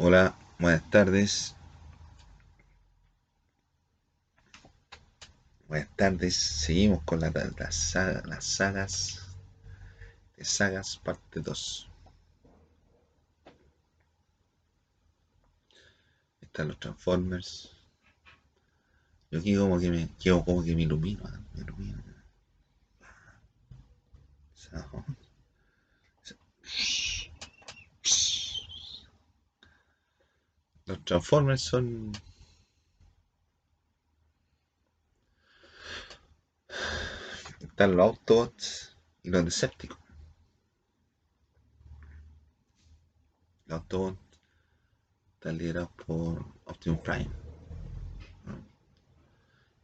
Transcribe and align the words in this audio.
Hola, 0.00 0.34
buenas 0.58 0.82
tardes. 0.90 1.54
Buenas 5.68 5.88
tardes. 5.96 6.36
Seguimos 6.36 7.02
con 7.04 7.20
la, 7.20 7.30
la 7.30 8.22
las 8.26 8.44
sagas 8.44 9.22
de 10.36 10.44
sagas 10.44 10.96
parte 11.04 11.40
2. 11.40 11.88
Están 16.42 16.68
los 16.68 16.78
Transformers. 16.78 17.70
Yo 19.30 19.38
aquí 19.38 19.56
como 19.56 19.80
que 19.80 19.88
me, 19.90 20.08
quedo 20.22 20.44
como 20.44 20.62
que 20.62 20.76
me 20.76 20.82
ilumino, 20.82 21.26
¿eh? 21.26 21.38
me 21.54 21.62
ilumino. 21.62 22.02
Sao- 24.54 25.04
Los 30.90 31.04
Transformers 31.04 31.62
son 31.62 32.10
están 37.60 37.96
los 37.96 38.06
Autobots 38.08 38.96
y 39.22 39.30
los 39.30 39.44
Decepticons. 39.44 40.00
Los 43.66 43.78
Autobots 43.78 44.18
están 45.34 45.58
liderados 45.58 45.90
por 46.04 46.44
Optimus 46.64 47.00
Prime. 47.02 47.30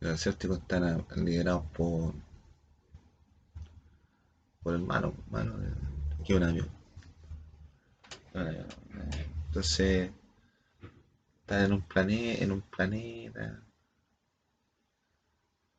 los 0.01 0.11
Decepticons 0.11 0.61
están 0.63 1.07
liderados 1.25 1.67
por 1.67 2.15
por 4.61 4.75
el 4.75 4.83
malo, 4.83 5.15
malo 5.31 5.55
que 6.25 6.35
un 6.35 6.43
avión. 6.43 6.69
Entonces 9.47 10.11
están 11.47 11.65
en 11.67 11.73
un 11.75 11.83
planeta, 11.83 12.43
en 12.43 12.51
un 12.51 12.61
planeta. 12.63 13.63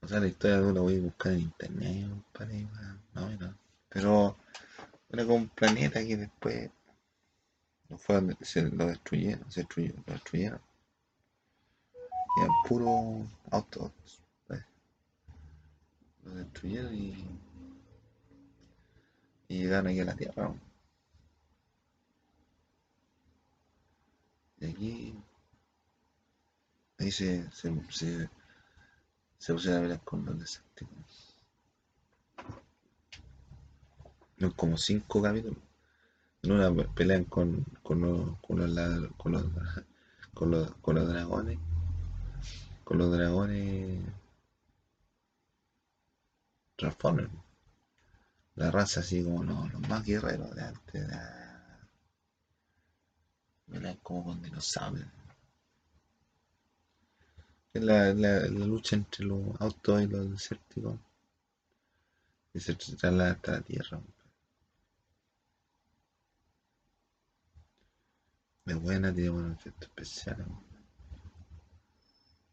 O 0.01 0.07
sea, 0.07 0.21
la 0.21 0.27
historia 0.27 0.61
de 0.61 0.67
uno 0.67 0.83
voy 0.83 0.97
a 0.97 1.01
buscar 1.01 1.33
en 1.33 1.41
internet, 1.41 2.09
compadre, 2.09 2.63
más 2.63 2.95
más 3.13 3.23
o 3.25 3.27
menos. 3.27 3.55
Pero 3.89 4.37
era 5.09 5.23
como 5.25 5.35
un 5.35 5.49
planeta 5.49 5.99
que 6.05 6.15
después 6.15 6.69
no 7.89 7.97
fue 7.97 8.21
se 8.41 8.61
lo 8.61 8.85
destruyeron, 8.85 9.51
se 9.51 9.61
destruyó, 9.61 9.93
lo 10.05 10.13
destruyeron. 10.13 10.61
Y 12.37 12.41
eran 12.41 12.55
puros 12.65 13.27
autos. 13.51 13.91
pues. 14.47 14.63
Lo 16.23 16.31
destruyeron 16.35 16.95
y, 16.95 17.25
y 19.49 19.57
llegaron 19.59 19.87
aquí 19.87 19.99
a 19.99 20.05
la 20.05 20.15
Tierra. 20.15 20.43
¿no? 20.43 20.59
Y 24.59 24.65
aquí 24.65 25.13
ahí 26.99 27.11
se, 27.11 27.49
se, 27.51 27.69
se, 27.89 28.29
pusieron 29.53 29.79
a 29.79 29.81
pelear 29.81 30.01
con 30.03 30.25
los 30.25 30.37
Decepticons. 30.39 31.35
Son 34.39 34.51
como 34.51 34.77
cinco 34.77 35.21
capítulos. 35.21 35.57
En 36.43 36.51
una 36.53 36.73
pe- 36.73 36.89
pelean 36.95 37.25
con, 37.25 37.63
con, 37.83 38.01
los, 38.01 38.37
con, 38.39 38.57
los, 38.59 39.11
con, 39.17 39.31
los, 39.31 39.43
con, 40.33 40.51
los, 40.51 40.71
con 40.81 40.95
los 40.95 41.07
dragones. 41.07 41.59
Con 42.83 42.97
los 42.99 43.11
dragones 43.11 44.01
Transformers. 46.77 47.29
La 48.55 48.71
raza 48.71 49.01
así 49.01 49.23
como 49.23 49.43
los, 49.43 49.71
los 49.73 49.81
más 49.89 50.03
guerreros 50.05 50.55
de 50.55 50.61
antes. 50.63 51.07
la- 51.07 51.79
Pelean 53.69 53.97
como 54.03 54.23
con 54.25 54.41
dinosaurios. 54.41 55.07
La, 57.79 58.13
la, 58.13 58.47
lucha 58.47 58.95
entre 58.95 59.25
los 59.25 59.41
autos 59.59 60.01
y 60.01 60.07
los 60.07 60.31
desérticos. 60.31 60.99
Y 62.53 62.59
se 62.59 62.75
traslada 62.75 63.31
hasta 63.31 63.51
la 63.53 63.61
tierra. 63.61 64.01
Es 68.65 68.81
buena, 68.81 69.13
tiene 69.13 69.29
buenos 69.29 69.57
efectos 69.59 69.89
especiales. 69.89 70.45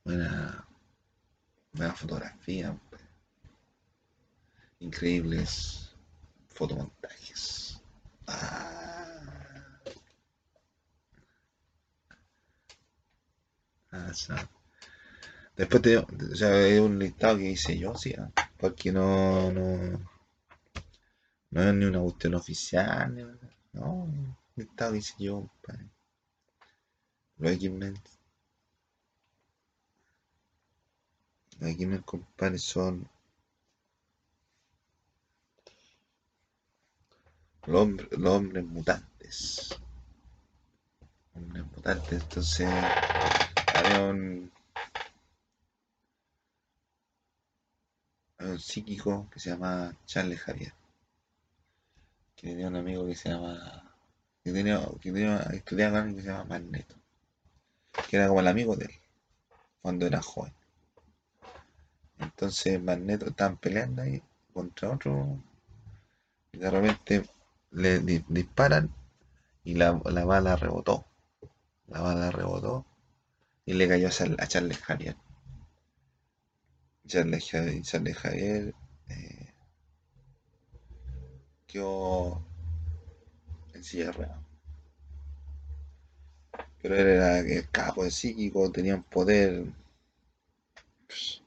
Buena, 0.05 0.67
buena 1.73 1.95
fotografía. 1.95 2.79
Increíbles 4.81 5.95
fotomontajes. 6.49 7.81
Ah, 8.27 9.81
ah. 13.93 14.49
Después 15.57 15.83
te 15.83 15.99
o 15.99 16.07
sea, 16.35 16.67
es 16.67 16.81
un 16.81 16.99
listado 16.99 17.39
que 17.39 17.51
hice 17.51 17.79
yo, 17.79 17.95
sí, 17.97 18.13
ah, 18.19 18.29
porque 18.59 18.91
no, 18.91 19.53
no, 19.53 20.01
no 21.51 21.63
es 21.63 21.75
ni 21.75 21.85
una 21.85 22.01
cuestión 22.01 22.35
oficial, 22.35 23.15
ni 23.15 23.23
no, 23.73 23.93
un 23.93 24.37
listado 24.57 24.93
que 24.93 24.99
hice 24.99 25.15
yo, 25.19 25.49
compadre. 25.63 25.89
Los 27.39 27.53
X-Men, 27.53 27.95
los 31.61 32.05
compadre, 32.05 32.59
son 32.59 33.09
los 37.67 37.81
hombres, 37.81 38.09
los 38.11 38.33
hombres 38.33 38.65
mutantes. 38.65 39.79
Hombres 41.35 41.65
mutantes, 41.77 42.23
entonces 42.23 42.69
había 43.73 44.01
un, 44.11 44.54
un 48.45 48.61
psíquico 48.61 49.29
que 49.31 49.41
se 49.41 49.51
llama 49.51 49.97
Charles 50.07 50.41
Javier, 50.41 50.73
que 52.37 52.47
tenía 52.47 52.69
un 52.69 52.77
amigo 52.77 53.05
que 53.07 53.17
se 53.17 53.29
llama, 53.29 53.93
que 54.45 54.53
tenía, 54.53 54.81
que 55.01 55.11
tenía, 55.13 55.39
estudiaba 55.53 56.05
que 56.07 56.21
se 56.23 56.29
llama 56.29 56.45
Magneto, 56.45 56.95
que 58.09 58.17
era 58.17 58.29
como 58.29 58.39
el 58.41 58.47
amigo 58.47 58.77
de 58.77 58.85
él 58.85 58.93
cuando 59.83 60.07
era 60.07 60.23
joven. 60.23 60.55
Entonces 62.19 62.83
Magneto 62.83 63.27
estaban 63.27 63.57
peleando 63.57 64.03
ahí 64.03 64.21
contra 64.53 64.91
otro 64.91 65.39
y 66.53 66.57
de 66.59 66.71
repente 66.71 67.23
le 67.73 67.99
di- 67.99 68.25
disparan 68.29 68.91
y 69.65 69.75
la, 69.75 70.01
la 70.07 70.25
bala 70.25 70.57
rebotó. 70.57 71.07
La 71.89 72.01
bala 72.03 72.31
rebotó 72.31 72.87
y 73.67 73.75
le 73.75 73.89
cayó 73.89 74.09
a, 74.09 74.43
a 74.45 74.49
Charles 74.49 74.79
Javier. 74.79 75.17
Charles 77.07 77.51
Javier, 77.51 78.15
Javier 78.15 78.75
eh, 79.09 79.55
quedó 81.67 82.43
en 83.75 83.85
silla. 83.85 84.13
Pero 86.81 86.97
él 86.97 87.07
era 87.07 87.39
el 87.41 87.69
capo 87.71 88.05
de 88.05 88.11
psíquico, 88.11 88.71
tenía 88.71 88.95
un 88.95 89.03
poder, 89.03 89.67
pss, 91.09 91.43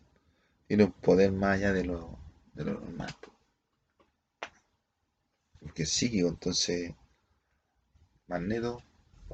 tiene 0.68 0.84
un 0.85 0.91
poder 0.91 1.31
más 1.31 1.56
allá 1.57 1.74
de 1.74 1.85
lo, 1.85 2.18
de 2.53 2.66
lo 2.66 2.74
normal. 2.74 3.16
po. 3.22 3.31
Porque 5.59 5.84
es 5.84 5.89
psíquico, 5.89 6.28
entonces 6.28 6.94
Magneto, 8.28 8.81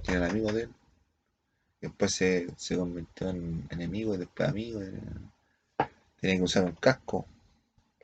que 0.03 0.13
era 0.13 0.29
amigo 0.29 0.51
de 0.53 0.63
él, 0.63 0.73
después 1.81 2.13
se, 2.13 2.47
se 2.55 2.77
convirtió 2.77 3.29
en 3.29 3.67
enemigo 3.69 4.15
y 4.15 4.17
después 4.17 4.49
amigo. 4.49 4.81
y 4.81 4.89
Tenía 6.23 6.37
que 6.37 6.43
usar 6.43 6.63
un 6.63 6.75
casco, 6.75 7.25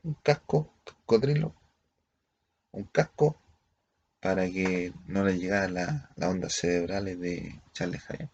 un 0.03 0.13
casco, 0.16 0.74
cocodrilo, 0.84 1.56
un 2.74 2.84
casco 2.84 3.40
para 4.19 4.46
que 4.47 4.91
no 5.07 5.24
le 5.24 5.38
llegaran 5.38 5.75
la- 5.75 6.10
las 6.18 6.30
ondas 6.30 6.51
cerebrales 6.54 7.18
de 7.18 7.62
Charles 7.71 8.01
Javier. 8.01 8.30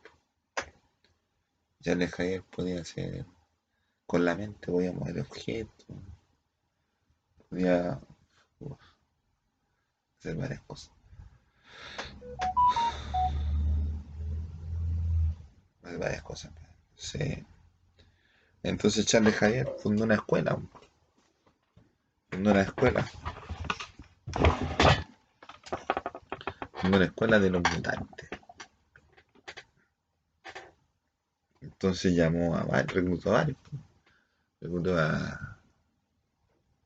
Charles 1.84 2.12
Javier 2.16 2.42
podía 2.42 2.82
hacer, 2.82 3.28
con 4.08 4.26
la 4.26 4.34
mente 4.34 4.72
podía 4.72 4.92
mover 4.92 5.20
objetos, 5.20 5.86
podía 7.48 8.02
hacer 10.18 10.36
varias 10.36 10.62
cosas. 10.62 10.92
Hacer 15.84 16.00
varias 16.00 16.24
cosas. 16.24 16.52
Sí. 16.96 17.46
Entonces 18.66 19.06
Charles 19.06 19.36
Javier 19.36 19.72
fundó 19.78 20.06
una 20.06 20.16
escuela, 20.16 20.60
fundó 22.32 22.50
una 22.50 22.64
escuela, 22.64 23.06
fundó 26.74 26.98
una 26.98 27.06
escuela 27.06 27.40
de 27.40 27.50
los 27.52 27.62
mutantes. 27.62 28.28
Entonces 31.62 32.16
llamó 32.16 32.56
a 32.56 32.64
varios, 32.64 32.94
reclutó 32.94 33.30
a 33.30 33.34
varios. 33.34 33.58
Reclutó 34.60 34.98
a 34.98 35.60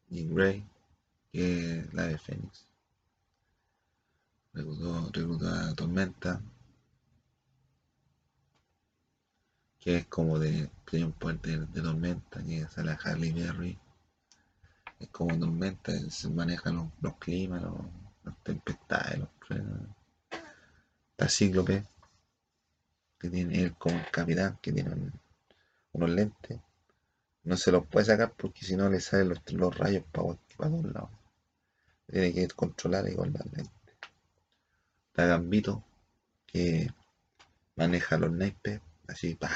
Jean 0.10 0.36
Grey, 0.36 0.66
que 1.31 1.80
es 1.80 1.94
la 1.94 2.08
de 2.08 2.18
Fénix. 2.18 2.66
Reclutó, 4.52 5.10
reclutó 5.14 5.48
a 5.48 5.74
Tormenta. 5.76 6.42
Es 9.97 10.06
como 10.07 10.38
de, 10.39 10.69
un 10.94 11.12
puente 11.13 11.57
de, 11.57 11.81
tormenta, 11.81 12.44
que 12.44 12.68
sale 12.68 12.91
a 12.91 13.00
Harley 13.03 13.31
Berry. 13.31 13.77
Es 15.00 15.07
como 15.09 15.38
tormenta, 15.39 15.91
se 16.09 16.30
manejan 16.30 16.91
los, 17.01 17.15
climas, 17.15 17.62
los, 17.62 17.74
las 18.24 18.38
tempestades, 18.44 19.19
los 19.19 19.30
truenos. 19.39 19.89
Está 21.12 21.30
Cíclope, 21.30 21.86
que 23.19 23.30
tiene 23.30 23.63
él 23.63 23.75
como 23.77 23.97
el 23.97 24.12
capitán, 24.12 24.59
que 24.62 24.71
tiene 24.71 25.12
unos 25.94 26.09
lentes. 26.09 26.59
No 27.44 27.57
se 27.57 27.71
los 27.71 27.88
puede 27.88 28.06
sacar 28.06 28.33
porque 28.33 28.65
si 28.65 28.75
no 28.75 28.89
le 28.89 29.00
salen 29.00 29.30
los, 29.30 29.51
los 29.53 29.77
rayos 29.77 30.03
para, 30.12 30.38
para 30.57 30.69
todos 30.69 30.94
lados. 30.94 31.09
Tiene 32.12 32.33
que 32.33 32.47
controlar 32.50 33.07
y 33.07 33.15
con 33.15 33.33
las 33.33 33.45
lentes. 33.45 33.95
Está 35.07 35.25
Gambito, 35.25 35.83
que 36.45 36.89
maneja 37.75 38.18
los 38.18 38.31
naipes, 38.31 38.81
así, 39.09 39.35
pa, 39.35 39.50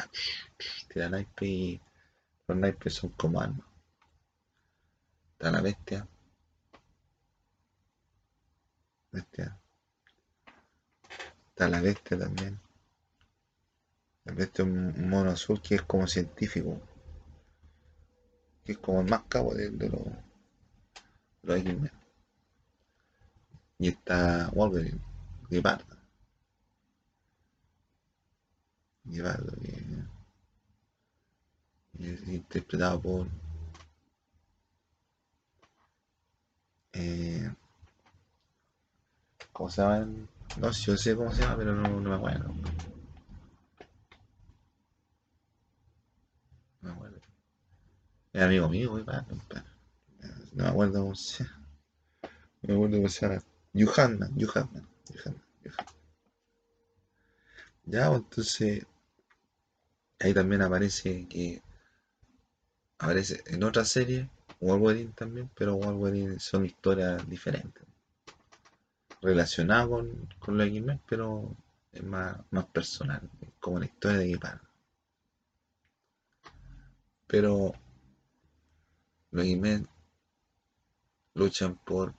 tira 0.90 1.10
naipes 1.10 1.50
y 1.50 1.82
los 2.48 2.58
naipes 2.58 2.94
son 2.94 3.12
como 3.12 3.40
armas. 3.40 3.66
Está 5.34 5.52
la 5.52 5.62
bestia. 5.62 6.08
Bestia. 9.12 9.60
Está 11.50 11.70
la 11.70 11.82
bestia 11.82 12.18
también. 12.18 12.60
La 14.26 14.34
bestia 14.34 14.64
es 14.64 14.70
un 14.70 15.10
mono 15.10 15.32
azul 15.32 15.62
que 15.62 15.76
es 15.76 15.82
como 15.84 16.08
científico. 16.08 16.82
Que 18.64 18.74
es 18.74 18.78
como 18.78 19.02
el 19.02 19.10
más 19.10 19.24
cabo 19.24 19.54
de, 19.54 19.70
de 19.70 19.90
los, 19.90 20.08
los 21.42 21.58
X-Men. 21.58 21.92
Y 23.80 23.90
está 23.90 24.50
Wolverine, 24.54 25.02
Guepardo. 25.50 26.03
Guepardo, 29.06 29.54
que 29.62 29.74
es 32.00 32.28
interpretado 32.28 33.02
por 33.02 33.28
eh, 36.94 37.52
¿cómo 39.52 39.70
se 39.70 39.82
llama? 39.82 40.08
No 40.58 40.72
yo 40.72 40.98
sé 40.98 41.16
cómo 41.16 41.32
se 41.32 41.42
llama, 41.42 41.58
pero 41.58 41.74
no, 41.76 42.00
no 42.00 42.10
me 42.10 42.16
acuerdo. 42.16 42.54
No 46.82 46.90
me 46.90 46.92
acuerdo. 46.92 47.20
Es 48.34 48.42
amigo 48.42 48.70
mío. 48.70 49.04
No 50.54 50.64
me 50.64 50.70
acuerdo 50.70 51.02
cómo 51.02 51.16
se 51.16 51.44
llama. 51.44 51.68
No 52.62 52.68
me 52.68 52.74
acuerdo 52.76 52.98
cómo 52.98 53.10
se 53.10 53.28
llama. 53.28 53.44
Yuhanna, 53.74 54.30
Yuhanna, 54.36 54.88
Yuhanna. 55.10 55.44
Ya, 57.86 58.10
pues, 58.10 58.22
entonces 58.22 58.86
ahí 60.24 60.34
también 60.34 60.62
aparece 60.62 61.28
que 61.28 61.62
aparece 62.98 63.44
en 63.48 63.64
otra 63.64 63.84
serie 63.84 64.30
Wolverine 64.60 65.12
también, 65.14 65.50
pero 65.54 65.76
Wolverine 65.76 66.40
son 66.40 66.66
historias 66.66 67.28
diferentes. 67.30 67.84
Relacionadas 69.22 69.88
con, 69.88 70.28
con 70.40 70.58
los 70.58 70.68
X-Men, 70.68 71.02
pero 71.08 71.56
es 71.92 72.04
más, 72.04 72.38
más 72.52 72.66
personal, 72.68 73.30
como 73.60 73.80
la 73.80 73.86
historia 73.86 74.20
de 74.20 74.28
Guepard. 74.28 74.60
Pero 77.28 77.74
los 79.32 79.46
X-Men 79.46 79.88
luchan 81.34 81.76
por 81.76 82.14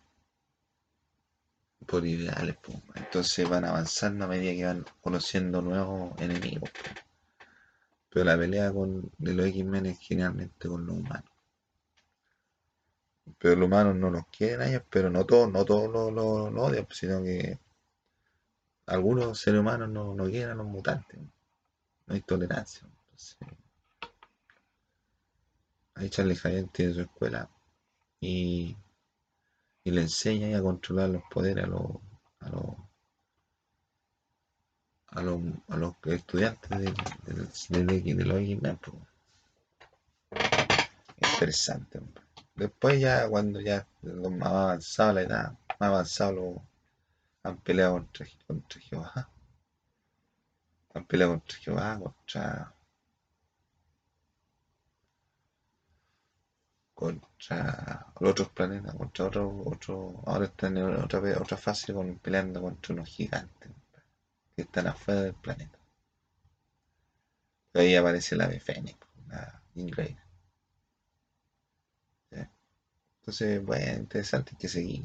por 1.86 2.06
ideales, 2.06 2.56
pues. 2.62 2.78
entonces 2.94 3.48
van 3.48 3.64
avanzando 3.64 4.24
a 4.24 4.28
medida 4.28 4.52
que 4.54 4.64
van 4.64 4.84
conociendo 5.02 5.60
nuevos 5.60 6.18
enemigos. 6.18 6.70
Pero 8.14 8.24
la 8.24 8.38
pelea 8.38 8.72
con, 8.72 9.12
de 9.18 9.34
los 9.34 9.46
X-Men 9.46 9.84
es 9.86 9.98
generalmente 9.98 10.68
con 10.68 10.86
los 10.86 10.96
humanos. 10.96 11.30
Pero 13.38 13.56
los 13.56 13.66
humanos 13.66 13.96
no 13.96 14.08
los 14.08 14.26
quieren 14.28 14.62
a 14.62 14.68
ellos, 14.68 14.82
pero 14.88 15.10
no 15.10 15.26
todos, 15.26 15.52
no 15.52 15.66
todos 15.66 15.92
los 15.92 16.12
lo, 16.12 16.62
odian, 16.62 16.86
sino 16.90 17.22
que 17.22 17.58
algunos 18.86 19.38
seres 19.38 19.60
humanos 19.60 19.90
no, 19.90 20.14
no 20.14 20.24
quieren 20.24 20.50
a 20.50 20.54
los 20.54 20.66
mutantes. 20.66 21.18
No 22.06 22.14
hay 22.14 22.22
tolerancia. 22.22 22.86
Entonces, 22.86 23.36
ahí 25.96 26.08
Charlie 26.08 26.36
Javier 26.36 26.68
tiene 26.72 26.94
su 26.94 27.00
escuela 27.02 27.50
y 28.20 28.76
y 29.84 29.90
le 29.90 30.00
enseña 30.00 30.56
a 30.56 30.62
controlar 30.62 31.10
los 31.10 31.22
poderes 31.30 31.64
a 31.64 31.66
los, 31.66 31.82
a 32.40 32.48
los, 32.48 32.64
a 35.14 35.22
los, 35.22 35.40
a 35.68 35.76
los 35.76 35.94
estudiantes 36.06 36.70
de, 36.70 36.92
de, 37.68 37.84
de, 37.84 38.14
de 38.14 38.24
los 38.24 38.38
X-Men. 38.38 38.78
Interesante. 41.32 42.00
Después 42.54 43.00
ya 43.00 43.28
cuando 43.28 43.60
ya 43.60 43.86
más 44.02 44.48
avanzado 44.48 45.12
la 45.14 45.22
edad, 45.22 45.52
más 45.80 45.88
avanzado 45.88 46.32
lo, 46.32 46.62
han 47.44 47.58
peleado 47.58 47.94
contra, 47.94 48.26
contra 48.46 48.80
Jehová. 48.80 49.28
Han 50.94 51.04
peleado 51.06 51.32
contra 51.32 51.58
Jehová, 51.58 51.98
contra 51.98 52.74
contra 56.94 58.06
los 58.20 58.30
otros 58.30 58.48
planetas, 58.50 58.94
contra 58.94 59.26
otros, 59.26 59.52
otro, 59.66 60.22
ahora 60.26 60.46
están 60.46 60.76
en 60.78 60.94
otra, 60.94 61.20
otra 61.40 61.56
fase 61.56 61.92
con, 61.92 62.18
peleando 62.18 62.62
contra 62.62 62.94
unos 62.94 63.08
gigantes 63.08 63.70
que 64.56 64.62
están 64.62 64.86
afuera 64.86 65.22
del 65.22 65.34
planeta. 65.34 65.78
ahí 67.74 67.94
aparece 67.96 68.36
la 68.36 68.46
de 68.46 68.60
Fénix, 68.60 68.98
la 69.28 69.62
Ingrid. 69.74 70.16
Entonces, 73.20 73.64
bueno, 73.64 74.00
interesante 74.00 74.54
que 74.58 74.68
seguir. 74.68 75.04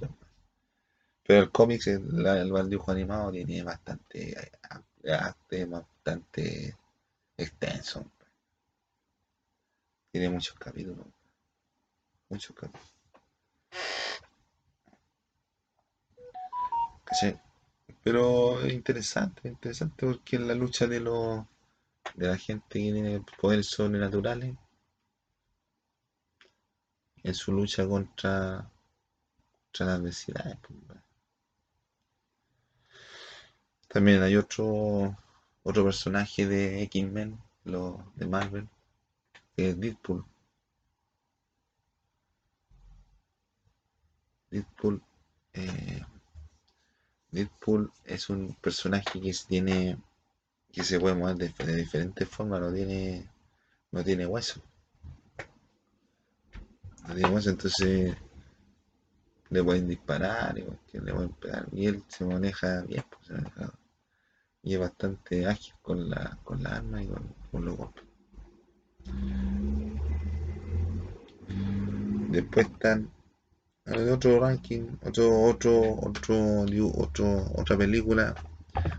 Pero 1.24 1.44
el 1.44 1.51
cómic, 1.51 1.88
el, 1.88 2.25
el 2.25 2.51
animado 2.88 3.31
tiene 3.31 3.63
bastante, 3.63 4.51
eh, 5.04 5.66
bastante 5.66 6.75
extenso. 7.38 8.12
Tiene 10.12 10.30
muchos 10.30 10.56
capítulos 10.60 11.06
mucho 12.30 12.54
cambio. 12.54 12.80
Pero 18.03 18.62
es 18.62 18.74
interesante, 18.74 19.47
interesante 19.47 20.05
porque 20.05 20.36
en 20.38 20.48
la 20.48 20.55
lucha 20.55 20.88
de 20.88 21.00
los 21.00 21.46
de 22.15 22.27
la 22.27 22.38
gente 22.38 22.65
que 22.79 22.91
tiene 22.91 23.24
poderes 23.41 23.67
sobrenaturales, 23.67 24.55
en 27.24 27.34
su 27.34 27.51
lucha 27.51 27.88
contra, 27.88 28.69
contra 29.65 29.86
las 29.86 30.00
adversidades. 30.00 30.58
Pues, 30.62 31.00
También 33.88 34.22
hay 34.24 34.36
otro 34.36 35.15
otro 35.63 35.84
personaje 35.84 36.48
de 36.48 36.81
X-Men, 36.84 37.39
de 37.63 38.25
Marvel, 38.25 38.67
que 39.55 39.69
es 39.69 39.79
Deadpool. 39.79 40.25
Deadpool, 44.50 45.01
eh, 45.53 46.03
Deadpool 47.31 47.91
es 48.05 48.29
un 48.29 48.55
personaje 48.55 49.21
que 49.21 49.33
tiene 49.48 49.98
que 50.71 50.83
se 50.83 51.00
puede 51.00 51.15
mover 51.15 51.36
de, 51.38 51.75
diferentes 51.75 52.27
formas, 52.27 52.62
no 52.62 52.74
tiene 52.74 53.27
no 53.91 54.03
tiene 54.03 54.25
hueso. 54.25 54.62
No 57.07 57.39
entonces 57.39 58.15
le 59.50 59.63
pueden 59.63 59.88
disparar 59.88 60.57
y 60.59 60.65
le 60.98 61.13
pueden 61.13 61.29
pegar 61.33 61.67
y 61.71 61.88
él 61.88 62.03
se 62.07 62.24
maneja 62.24 62.81
bien, 62.81 63.03
pues, 63.09 63.39
y 64.62 64.74
es 64.74 64.79
bastante 64.79 65.48
ágil 65.48 65.74
con 65.81 66.09
la 66.09 66.38
con 66.43 66.62
la 66.62 66.75
arma 66.75 67.01
y 67.01 67.07
con, 67.07 67.36
con 67.51 67.65
los 67.65 67.77
golpes. 67.77 68.03
Después 72.29 72.67
están 72.67 73.09
otro 73.89 74.39
ranking, 74.39 74.98
otro, 75.03 75.41
otro, 75.43 76.00
otro, 76.01 76.65
otro, 76.93 77.51
otra 77.55 77.77
película, 77.77 78.36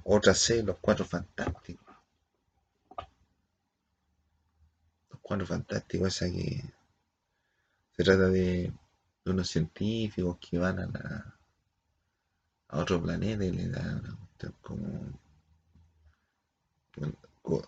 otra 0.04 0.34
serie, 0.34 0.64
Los 0.64 0.78
Cuatro 0.80 1.04
Fantásticos. 1.04 1.96
Los 5.10 5.20
Cuatro 5.22 5.46
Fantásticos, 5.46 6.08
esa 6.08 6.26
que 6.30 6.62
se 7.96 8.04
trata 8.04 8.28
de, 8.28 8.72
unos 9.26 9.48
científicos 9.48 10.38
que 10.40 10.58
van 10.58 10.80
a, 10.80 11.38
a 12.68 12.78
otro 12.78 13.00
planeta 13.00 13.44
y 13.44 13.52
le 13.52 13.68
dan 13.68 14.02
como 14.60 15.20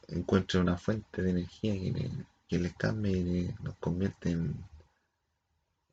encuentran 0.08 0.64
una 0.64 0.76
fuente 0.76 1.22
de 1.22 1.30
energía 1.30 1.74
que, 1.74 2.10
que 2.48 2.58
les 2.58 2.74
cambia 2.74 3.12
y 3.12 3.54
los 3.62 3.76
convierte 3.76 4.30
en 4.30 4.64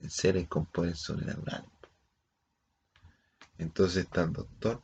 seres 0.08 0.48
con 0.48 0.65
poderes 0.65 1.00
sobrenaturales. 1.00 1.70
Entonces 3.58 4.06
está 4.06 4.24
el 4.24 4.34
doctor, 4.34 4.82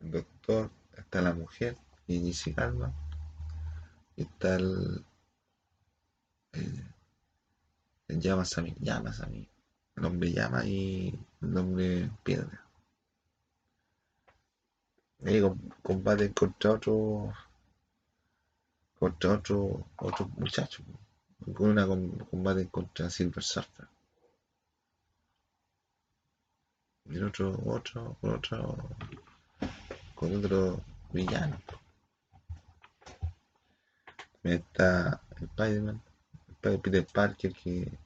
el 0.00 0.10
doctor, 0.12 0.70
está 0.96 1.20
la 1.20 1.34
mujer 1.34 1.76
y 2.06 2.32
Alba. 2.56 2.92
Y 4.16 4.22
está 4.22 4.56
el, 4.56 5.04
el, 6.52 6.84
el 8.08 8.20
llamas 8.20 8.56
a 8.58 8.62
mí, 8.62 8.74
llamas 8.78 9.20
a 9.20 9.26
mí. 9.26 9.48
El 9.96 10.04
hombre 10.04 10.32
llama 10.32 10.64
y 10.64 11.18
el 11.40 11.56
hombre 11.56 12.10
piedra. 12.22 12.64
Y 15.20 15.40
combate 15.82 16.32
contra 16.32 16.72
otro 16.72 17.32
contra 18.98 19.32
otro 19.32 19.86
otro 19.96 20.28
muchacho. 20.36 20.82
Con 21.52 21.70
una 21.70 21.86
combate 21.86 22.68
contra 22.68 23.10
Silver 23.10 23.42
Surfer. 23.42 23.86
Y 27.06 27.16
el 27.16 27.24
otro, 27.24 27.60
otro, 27.66 28.16
con 28.20 28.34
otro, 28.34 28.88
con 30.14 30.36
otro 30.36 30.80
villano. 31.12 31.60
Está 34.42 35.20
Spider-Man, 35.38 36.00
Peter 36.60 37.06
Parker 37.06 37.52
que 37.52 37.98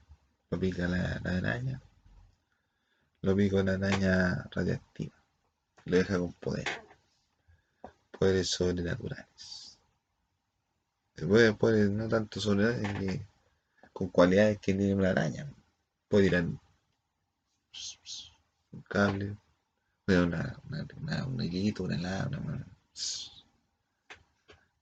lo 0.50 0.58
pica 0.58 0.88
la, 0.88 1.20
la 1.22 1.38
araña. 1.38 1.80
Lo 3.22 3.36
pica 3.36 3.62
la 3.62 3.74
araña 3.74 4.48
radiactiva. 4.50 5.16
Lo 5.84 5.96
deja 5.96 6.18
con 6.18 6.32
poder. 6.32 6.68
Poderes 8.18 8.50
sobrenaturales. 8.50 9.67
Puede, 11.26 11.52
puede, 11.54 11.88
no 11.90 12.08
tanto 12.08 12.40
sobrenaturales, 12.40 13.22
con 13.92 14.08
cualidades 14.08 14.58
que 14.58 14.74
tiene 14.74 14.94
una 14.94 15.10
araña. 15.10 15.50
Puede 16.08 16.26
ir 16.26 16.36
un 16.36 16.60
cable, 18.88 19.36
puede 20.04 20.22
una, 20.22 20.60
una, 20.68 20.86
una, 20.96 21.26
un 21.26 21.42
hilito, 21.42 21.84
una 21.84 22.28
una, 22.28 22.66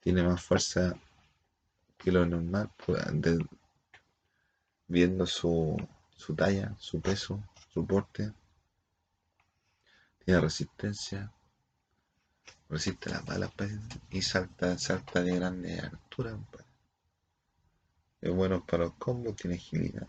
tiene 0.00 0.22
más 0.22 0.42
fuerza 0.42 0.94
que 1.98 2.12
lo 2.12 2.24
normal, 2.26 2.70
pues, 2.84 3.02
viendo 4.86 5.26
su, 5.26 5.76
su 6.16 6.34
talla, 6.34 6.74
su 6.78 7.00
peso, 7.00 7.42
su 7.72 7.86
porte. 7.86 8.32
Tiene 10.24 10.40
resistencia, 10.40 11.32
resiste 12.68 13.10
las 13.10 13.24
balas 13.24 13.50
pues, 13.56 13.72
y 14.10 14.22
salta, 14.22 14.78
salta 14.78 15.22
de 15.22 15.36
grande 15.36 15.80
altura. 15.80 16.38
Es 18.20 18.32
bueno 18.32 18.64
para 18.64 18.84
los 18.84 18.94
combos, 18.94 19.36
tiene 19.36 19.56
agilidad. 19.56 20.06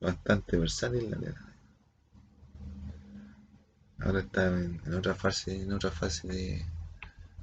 Bastante 0.00 0.56
versátil 0.56 1.10
la 1.10 1.18
verdad. 1.18 1.54
Ahora 4.00 4.20
está 4.20 4.46
en, 4.48 4.94
otra 4.94 5.14
fase, 5.14 5.62
en 5.62 5.72
otra 5.72 5.90
fase 5.90 6.28
de, 6.28 6.66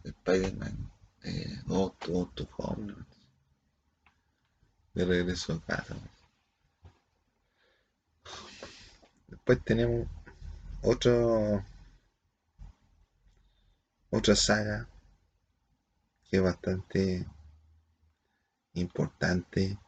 de 0.04 0.10
Spider-Man 0.10 0.92
eh, 1.24 1.62
Otto 1.68 2.48
Home, 2.58 2.94
de 4.94 5.06
regreso 5.06 5.54
a 5.54 5.62
casa. 5.62 5.96
Después 9.28 9.64
tenemos 9.64 10.08
otro 10.82 11.64
otra 14.12 14.36
saga 14.36 14.88
que 16.30 16.38
es 16.38 16.44
bastante 16.44 17.26
importante. 18.74 19.80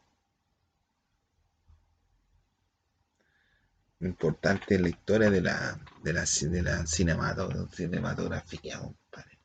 Importante 4.00 4.80
la 4.80 4.89
historia 4.89 5.30
de 5.30 5.42
la 5.42 5.80
de 6.03 6.13
la, 6.13 6.25
de 6.25 6.62
la 6.62 6.86
cinematografía 6.86 8.80
compadre. 8.80 9.39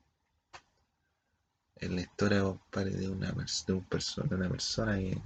En 1.77 1.95
la 1.95 2.01
historia 2.01 2.43
compadre 2.43 2.91
de 2.91 3.09
una 3.09 3.33
de 3.33 4.35
una 4.35 4.49
persona 4.49 4.97
que 4.97 5.21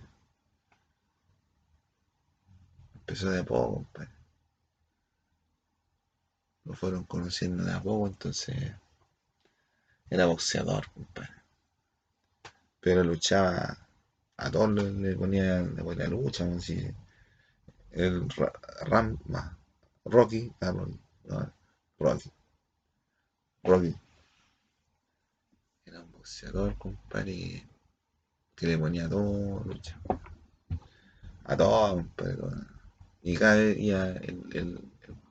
empezó 2.94 3.30
de 3.30 3.40
a 3.40 3.44
poco 3.44 3.74
compadre. 3.74 4.12
Lo 6.64 6.74
fueron 6.74 7.04
conociendo 7.04 7.64
de 7.64 7.72
a 7.72 7.82
poco 7.82 8.06
entonces 8.06 8.74
era 10.12 10.26
boxeador, 10.26 10.84
compadre. 10.92 11.32
Pero 12.80 13.02
luchaba, 13.02 13.78
a 14.36 14.50
todos 14.50 14.70
le 14.74 15.16
ponía, 15.16 15.62
le 15.62 15.82
ponía 15.82 16.06
lucha, 16.06 16.44
como 16.44 16.60
si 16.60 16.86
el 17.92 18.28
Ram, 18.82 19.18
Rocky, 20.04 20.52
ah, 20.60 20.72
Rocky, 20.72 21.00
Rocky, 21.98 22.30
Rocky. 23.62 23.94
Era 25.86 26.00
un 26.00 26.12
boxeador, 26.12 26.76
compadre, 26.76 27.66
que 28.54 28.66
le 28.66 28.76
ponía 28.76 29.06
a 29.06 29.08
todo 29.08 29.64
lucha. 29.64 29.98
A 31.44 31.56
todo, 31.56 31.94
compadre. 31.96 32.36
Y 33.22 33.34
cada 33.34 33.54
vez 33.56 33.78
el, 33.78 34.44
el, 34.52 34.80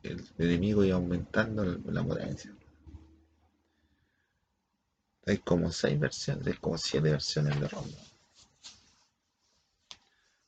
el, 0.01 0.27
el 0.39 0.49
enemigo 0.49 0.83
iba 0.83 0.95
aumentando 0.95 1.63
la 1.65 2.03
potencia. 2.03 2.51
Hay 5.25 5.37
como 5.39 5.71
seis 5.71 5.99
versiones, 5.99 6.47
hay 6.47 6.53
como 6.53 6.77
siete 6.77 7.11
versiones 7.11 7.59
de 7.59 7.67
Ronda. 7.67 7.97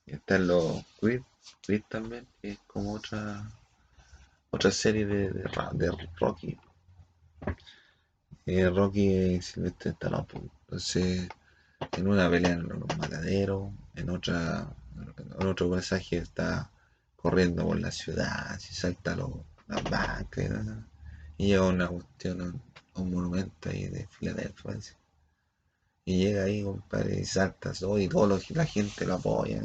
Y 0.05 0.13
están 0.13 0.47
los 0.47 0.83
Creed, 0.99 1.21
Creed 1.65 1.83
también, 1.89 2.27
que 2.41 2.51
es 2.51 2.59
como 2.67 2.93
otra 2.93 3.49
otra 4.53 4.69
serie 4.69 5.07
de, 5.07 5.43
Rocky. 6.19 6.59
Eh, 8.45 8.69
Rocky 8.69 9.41
Silvestre 9.41 9.91
Stallone. 9.91 10.25
Pues. 10.27 10.95
Entonces, 10.95 11.29
en 11.97 12.07
una 12.07 12.29
pelea 12.29 12.51
en 12.51 12.69
los 12.69 12.97
mataderos, 12.99 13.71
en 13.95 14.11
otra, 14.11 14.67
en 15.39 15.47
otro 15.47 15.69
mensaje 15.69 16.17
está 16.17 16.69
corriendo 17.15 17.65
por 17.65 17.79
la 17.79 17.89
ciudad, 17.89 18.59
si 18.59 18.75
salta 18.75 19.15
los, 19.15 19.31
las 19.67 19.83
bancas, 19.89 20.51
y 21.37 21.47
llega 21.47 21.63
una 21.63 21.87
cuestión 21.87 22.61
un 22.95 23.11
monumento 23.11 23.69
ahí 23.69 23.87
de 23.87 24.07
Filadelfia. 24.07 24.79
Y 26.05 26.17
llega 26.17 26.43
ahí, 26.43 26.63
compadre, 26.63 27.19
y 27.19 27.25
salta 27.25 27.71
todo, 27.73 27.97
y 27.97 28.07
todo 28.07 28.39
la 28.49 28.65
gente 28.65 29.05
lo 29.05 29.15
apoya, 29.15 29.61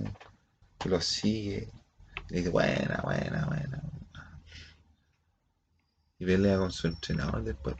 lo 0.85 1.01
sigue, 1.01 1.69
y 2.31 2.35
dice, 2.35 2.49
buena, 2.51 3.01
buena, 3.03 3.47
buena. 3.47 3.83
Y 6.19 6.27
pelea 6.27 6.59
con 6.59 6.71
su 6.71 6.87
entrenador 6.87 7.43
después. 7.43 7.77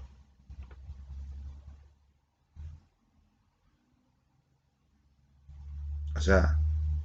O 6.17 6.21
sea, 6.21 6.59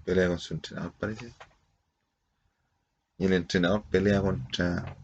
pelea 0.06 0.28
con 0.28 0.40
su 0.40 0.56
entrenador, 0.56 0.94
parece. 0.94 1.34
Y 3.18 3.26
el 3.26 3.34
entrenador 3.34 3.84
pelea 3.84 4.22
contra. 4.22 4.96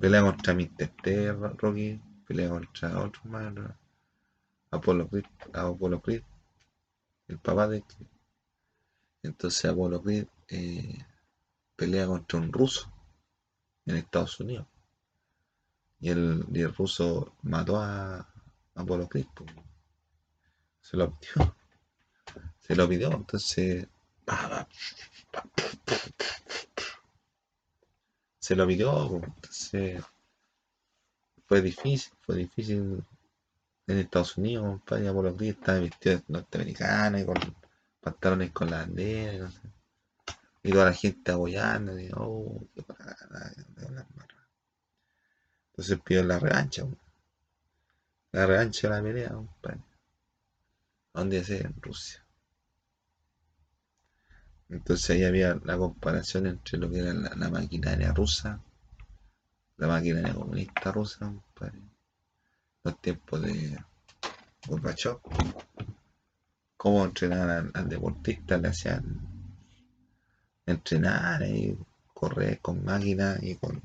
Pelea 0.00 0.22
contra 0.22 0.54
Mr. 0.54 0.88
T, 1.02 1.32
Rocky 1.32 2.00
pelea 2.28 2.50
contra 2.50 3.02
otro 3.02 3.22
más, 3.24 3.54
Apolo 4.70 5.08
Creed, 5.08 5.24
Apolo 5.54 6.02
Creed, 6.02 6.22
el 7.26 7.38
papá 7.38 7.66
de 7.66 7.80
Creed. 7.80 8.08
Entonces 9.22 9.64
Apolo 9.64 10.02
Creed 10.02 10.26
eh, 10.48 11.06
pelea 11.74 12.06
contra 12.06 12.38
un 12.38 12.52
ruso 12.52 12.92
en 13.86 13.96
Estados 13.96 14.38
Unidos. 14.40 14.66
Y 16.00 16.10
el, 16.10 16.44
el 16.52 16.74
ruso 16.74 17.34
mató 17.42 17.78
a 17.78 18.28
Apolo 18.74 19.08
Creed. 19.08 19.26
Se 20.82 20.98
lo 20.98 21.18
pidió. 21.18 21.56
Se 22.60 22.76
lo 22.76 22.86
pidió, 22.86 23.10
entonces. 23.10 23.88
Se 28.38 28.54
lo 28.54 28.66
pidió, 28.66 29.16
entonces 29.16 30.04
fue 31.48 31.62
difícil, 31.62 32.12
fue 32.20 32.36
difícil 32.36 33.02
en 33.86 33.98
Estados 33.98 34.36
Unidos, 34.36 34.64
compadre, 34.64 35.10
los 35.10 35.38
días 35.38 35.56
estaba 35.56 35.80
vestido 35.80 36.18
de 36.18 36.24
norteamericana 36.28 37.20
y 37.20 37.24
con 37.24 37.36
pantalones 38.02 38.52
con 38.52 38.70
la 38.70 38.80
bandera, 38.80 39.32
y, 39.32 39.38
no 39.38 39.50
sé. 39.50 39.60
y 40.62 40.72
toda 40.72 40.84
la 40.84 40.92
gente 40.92 41.32
apoyando, 41.32 41.98
y, 41.98 42.10
oh, 42.14 42.60
qué 42.74 42.84
Entonces 45.70 45.98
pidió 46.04 46.22
la 46.22 46.38
revancha, 46.38 46.84
la 48.32 48.46
revancha 48.46 48.88
de 48.88 48.94
la 48.94 49.02
pelea, 49.02 49.30
compadre. 49.30 49.80
¿Dónde 51.14 51.38
hacer? 51.40 51.64
En 51.64 51.80
Rusia. 51.80 52.22
Entonces 54.68 55.08
ahí 55.08 55.24
había 55.24 55.58
la 55.64 55.78
comparación 55.78 56.46
entre 56.46 56.78
lo 56.78 56.90
que 56.90 56.98
era 56.98 57.14
la 57.14 57.48
maquinaria 57.48 58.12
rusa 58.12 58.60
la 59.78 59.86
máquina 59.86 60.34
comunista 60.34 60.92
rusa, 60.92 61.20
compadre. 61.20 61.80
Los 62.84 63.00
tiempos 63.00 63.42
de 63.42 63.78
Gorbachev. 64.66 65.18
Cómo 66.76 67.04
entrenar 67.04 67.70
al, 67.72 67.88
deportista, 67.88 68.56
le 68.58 68.68
hacían 68.68 69.20
entrenar 70.66 71.42
y 71.42 71.76
correr 72.12 72.60
con 72.60 72.84
máquinas 72.84 73.42
y 73.42 73.56
con, 73.56 73.80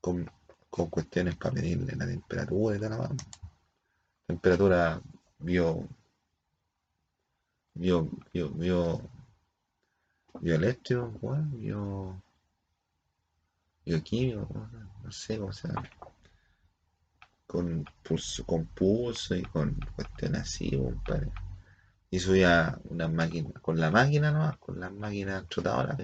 con, 0.00 0.30
con 0.70 0.86
cuestiones 0.90 1.36
para 1.36 1.54
medirle 1.54 1.96
la 1.96 2.06
temperatura 2.06 2.76
y 2.76 2.80
tal, 2.80 2.90
la 2.90 3.10
temperatura 4.26 5.00
bio, 5.38 5.88
bio, 7.74 8.08
bio, 8.32 8.50
bio, 8.50 9.00
bioeléctrico, 10.40 11.10
bueno, 11.20 11.48
bio, 11.52 12.22
bioquímico, 13.84 14.48
no 15.02 15.12
sé 15.12 15.38
cómo 15.38 15.52
se 15.52 15.68
llama, 15.68 15.90
con 17.46 17.84
pulso, 18.02 18.44
con 18.46 18.66
pulso 18.66 19.34
y 19.34 19.42
con 19.42 19.78
cuestiones 19.94 20.42
así, 20.42 20.70
compadre. 20.76 21.30
Y 22.10 22.18
subía 22.18 22.78
una 22.84 23.08
máquina, 23.08 23.50
con 23.60 23.80
la 23.80 23.90
máquina 23.90 24.30
nomás, 24.30 24.58
con 24.58 24.78
las 24.80 24.92
máquinas 24.92 25.46
trotadoras, 25.48 25.98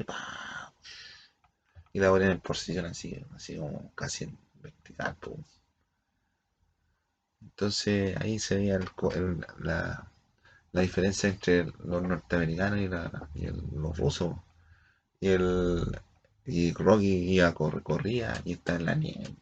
y 1.93 2.01
la 2.01 2.11
ponía 2.11 2.31
en 2.31 2.41
posición 2.41 2.87
así, 2.87 3.25
así 3.35 3.57
como 3.57 3.93
casi 3.95 4.25
en 4.25 4.39
vertical. 4.63 5.17
Entonces 7.41 8.17
ahí 8.19 8.39
se 8.39 8.57
veía 8.57 8.79
la, 9.59 10.11
diferencia 10.73 11.29
entre 11.29 11.65
los 11.85 12.03
norteamericanos 12.03 12.81
y, 13.35 13.47
los 13.77 13.97
rusos. 13.99 14.37
Y 15.21 15.29
el 15.29 15.99
y 16.49 16.73
Rocky 16.73 17.35
iba, 17.35 17.53
corría 17.53 18.41
y 18.45 18.55
estaba 18.55 18.79
en 18.79 18.87
la 18.87 18.95
nieve. 18.95 19.37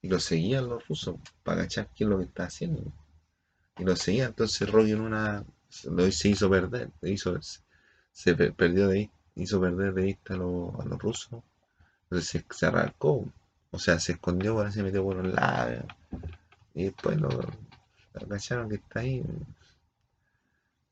Y 0.00 0.08
lo 0.08 0.18
seguían 0.18 0.68
los 0.68 0.86
rusos 0.88 1.16
para 1.42 1.62
cachar 1.62 1.90
qué 1.94 2.04
es 2.04 2.10
lo 2.10 2.18
que 2.18 2.24
está 2.24 2.44
haciendo. 2.44 2.82
Y 3.78 3.84
lo 3.84 3.94
seguía, 3.94 4.26
entonces 4.26 4.70
Rocky 4.70 4.92
en 4.92 5.02
una 5.02 5.44
se 5.68 6.28
hizo 6.28 6.48
perder, 6.48 6.90
se, 7.00 7.10
hizo, 7.10 7.38
se 8.12 8.34
perdió 8.34 8.88
de 8.88 9.10
hizo 9.36 9.60
perder 9.60 9.92
de 9.92 10.02
vista 10.02 10.34
a, 10.34 10.36
los, 10.38 10.98
rusos. 10.98 11.42
Entonces 12.04 12.44
se, 12.50 12.66
arrancó, 12.66 13.30
o 13.70 13.78
sea, 13.78 13.98
se 13.98 14.12
escondió, 14.12 14.56
para 14.56 14.72
se 14.72 14.82
metió 14.82 15.04
por 15.04 15.16
un 15.16 15.34
lado. 15.34 15.86
Y 16.72 16.84
después 16.84 17.20
lo, 17.20 17.28
agacharon 18.14 18.70
que 18.70 18.76
está 18.76 19.00
ahí. 19.00 19.22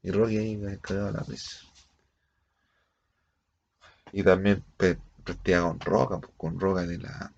Y 0.03 0.11
Rocky 0.11 0.37
ahí 0.37 0.79
cagado 0.83 1.11
la 1.13 1.21
risa. 1.21 1.61
Y 4.13 4.23
también 4.23 4.63
prestaba 5.23 5.69
con 5.69 5.81
roca, 5.81 6.19
pues, 6.21 6.33
con 6.37 6.61
roca 6.61 6.83
de 6.83 6.99
la. 6.99 7.33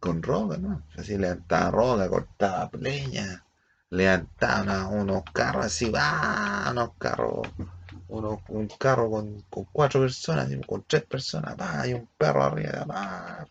Con 0.00 0.22
roca, 0.22 0.56
¿no? 0.58 0.82
Así 0.96 1.18
levantaba 1.18 1.70
roca, 1.70 2.08
cortaba 2.08 2.70
leña 2.78 3.44
levantaba 3.90 4.88
unos 4.88 5.22
carros 5.32 5.66
así, 5.66 5.90
va, 5.90 6.68
unos 6.70 6.90
carros, 6.98 7.48
uno, 8.08 8.42
un 8.48 8.68
carro 8.68 9.10
con, 9.10 9.40
con, 9.48 9.64
cuatro 9.72 10.00
personas, 10.00 10.48
con 10.66 10.84
tres 10.86 11.04
personas, 11.04 11.56
va, 11.58 11.86
y 11.86 11.94
un 11.94 12.08
perro 12.16 12.44
arriba, 12.44 12.84
va. 12.84 13.48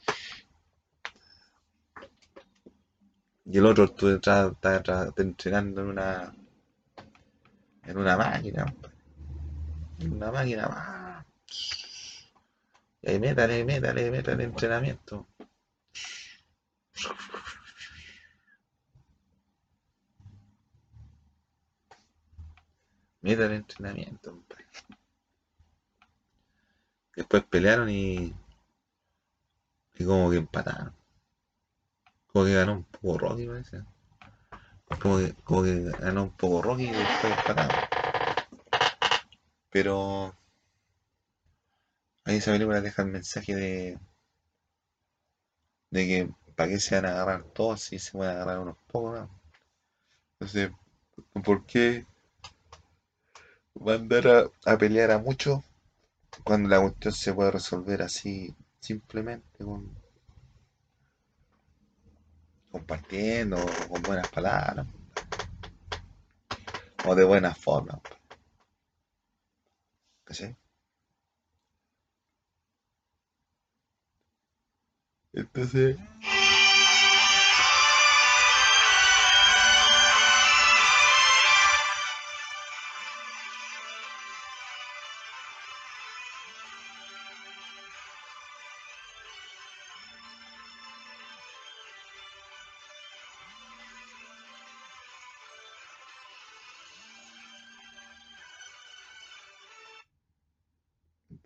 Y 3.46 3.58
el 3.58 3.66
otro 3.66 3.86
está 3.86 4.54
entrenando 5.18 5.82
en 5.82 5.88
una 5.88 6.34
en 7.86 7.98
una 7.98 8.18
máquina, 8.18 8.66
en 10.00 10.14
una 10.14 10.32
máquina, 10.32 10.68
va. 10.68 11.26
Ahí 13.06 13.20
métale, 13.20 13.64
métale, 13.64 14.12
métale 14.12 14.44
entrenamiento. 14.44 15.28
El 23.28 23.52
entrenamiento, 23.52 24.42
Después 27.14 27.44
pelearon 27.44 27.90
y. 27.90 28.34
Y 29.96 30.06
como 30.06 30.30
que 30.30 30.38
empataron. 30.38 30.94
Como 32.28 32.46
que 32.46 32.54
ganó 32.54 32.74
un 32.74 32.84
poco 32.86 33.18
Rocky, 33.18 33.48
parece. 33.48 33.84
Como 35.02 35.18
que, 35.18 35.34
como 35.44 35.64
que 35.64 35.92
ganó 36.00 36.24
un 36.24 36.32
poco 36.32 36.62
Rocky 36.62 36.86
y 36.86 36.92
después 36.92 37.38
empataron. 37.38 37.76
Pero. 39.72 40.34
Ahí 42.28 42.38
esa 42.38 42.52
película 42.52 42.82
deja 42.82 43.04
el 43.04 43.08
mensaje 43.08 43.56
de. 43.56 44.00
De 45.92 46.06
que 46.06 46.30
para 46.58 46.70
qué 46.70 46.80
se 46.80 46.96
van 46.96 47.06
a 47.06 47.12
agarrar 47.12 47.44
todos 47.54 47.84
si 47.84 48.00
se 48.00 48.18
van 48.18 48.28
a 48.28 48.32
agarrar 48.34 48.60
unos 48.60 48.76
pocos, 48.92 49.18
¿no? 49.18 49.30
Entonces, 50.34 50.72
¿por 51.46 51.66
qué 51.66 52.06
mandar 53.76 54.52
a, 54.66 54.78
pelear 54.78 55.12
a 55.12 55.20
muchos 55.20 55.62
cuando 56.44 56.68
la 56.68 56.82
cuestión 56.82 57.14
se 57.14 57.34
puede 57.34 57.52
resolver 57.52 58.02
así 58.02 58.54
simplemente 58.82 59.64
con 59.64 59.98
compartiendo 62.72 63.58
con 63.90 64.02
buenas 64.02 64.28
palabras 64.30 64.86
o 67.06 67.16
de 67.16 67.24
buena 67.24 67.56
forma 67.56 68.02
¿sí? 70.30 70.56
Entonces 75.38 75.98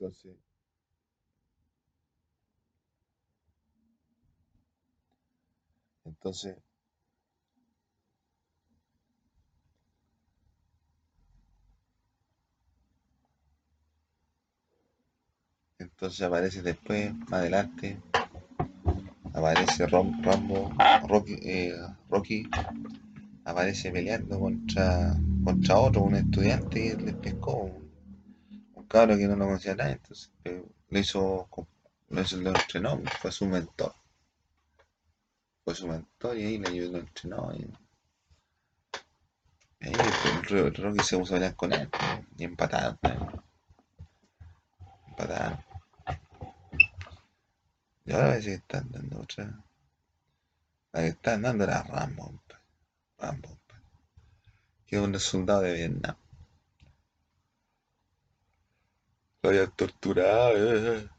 Entonces, 0.01 0.35
entonces, 6.21 6.55
entonces 15.79 16.21
aparece 16.21 16.61
después, 16.61 17.13
más 17.15 17.33
adelante, 17.41 17.99
aparece 19.33 19.87
Rambo, 19.87 20.71
Rocky, 21.07 21.39
eh, 21.43 21.75
aparece 23.45 23.91
peleando 23.91 24.39
contra, 24.39 25.15
contra 25.43 25.79
otro, 25.79 26.03
un 26.03 26.15
estudiante 26.15 26.85
y 26.85 26.95
le 27.03 27.13
pescó 27.13 27.81
cabro 28.91 29.17
que 29.17 29.27
no 29.27 29.35
lo 29.37 29.45
conocía 29.45 29.73
nadie, 29.73 29.93
entonces 29.93 30.31
eh, 30.43 30.63
lo 30.89 30.99
hizo, 30.99 31.47
lo 32.09 32.21
hizo, 32.21 32.37
lo 32.37 32.49
entrenó, 32.49 33.01
fue 33.21 33.31
su 33.31 33.45
mentor. 33.47 33.93
Fue 35.63 35.75
su 35.75 35.87
mentor 35.87 36.37
y 36.37 36.45
ahí 36.45 36.57
le 36.57 36.69
ayudó, 36.69 36.97
entrenó. 36.97 37.51
Y, 37.53 37.71
ahí 39.81 39.93
el, 40.49 40.75
Rocky 40.75 41.03
se 41.03 41.17
puso 41.17 41.35
a 41.35 41.53
con 41.53 41.73
él 41.73 41.89
y 42.37 42.43
empataron. 42.43 42.97
Empataron. 45.07 45.63
Y 48.05 48.13
ahora 48.13 48.27
parece 48.29 48.49
que 48.49 48.55
están 48.55 48.91
dando 48.91 49.19
otra. 49.21 49.63
La 50.91 51.01
que 51.01 51.07
están 51.07 51.41
dando 51.43 51.63
era 51.63 51.83
Rambo. 51.83 52.41
Rambo. 53.17 53.57
Que 54.87 54.97
es 54.97 55.01
un 55.01 55.19
soldado 55.19 55.61
de 55.61 55.73
Vietnam. 55.73 56.15
Lo 59.43 59.49
habían 59.49 59.71
torturado, 59.71 60.57
eh. 60.57 61.09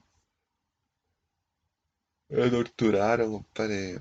Lo 2.28 2.50
torturaron, 2.50 3.33
compadre. 3.33 4.00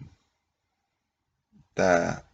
Está. 1.71 2.25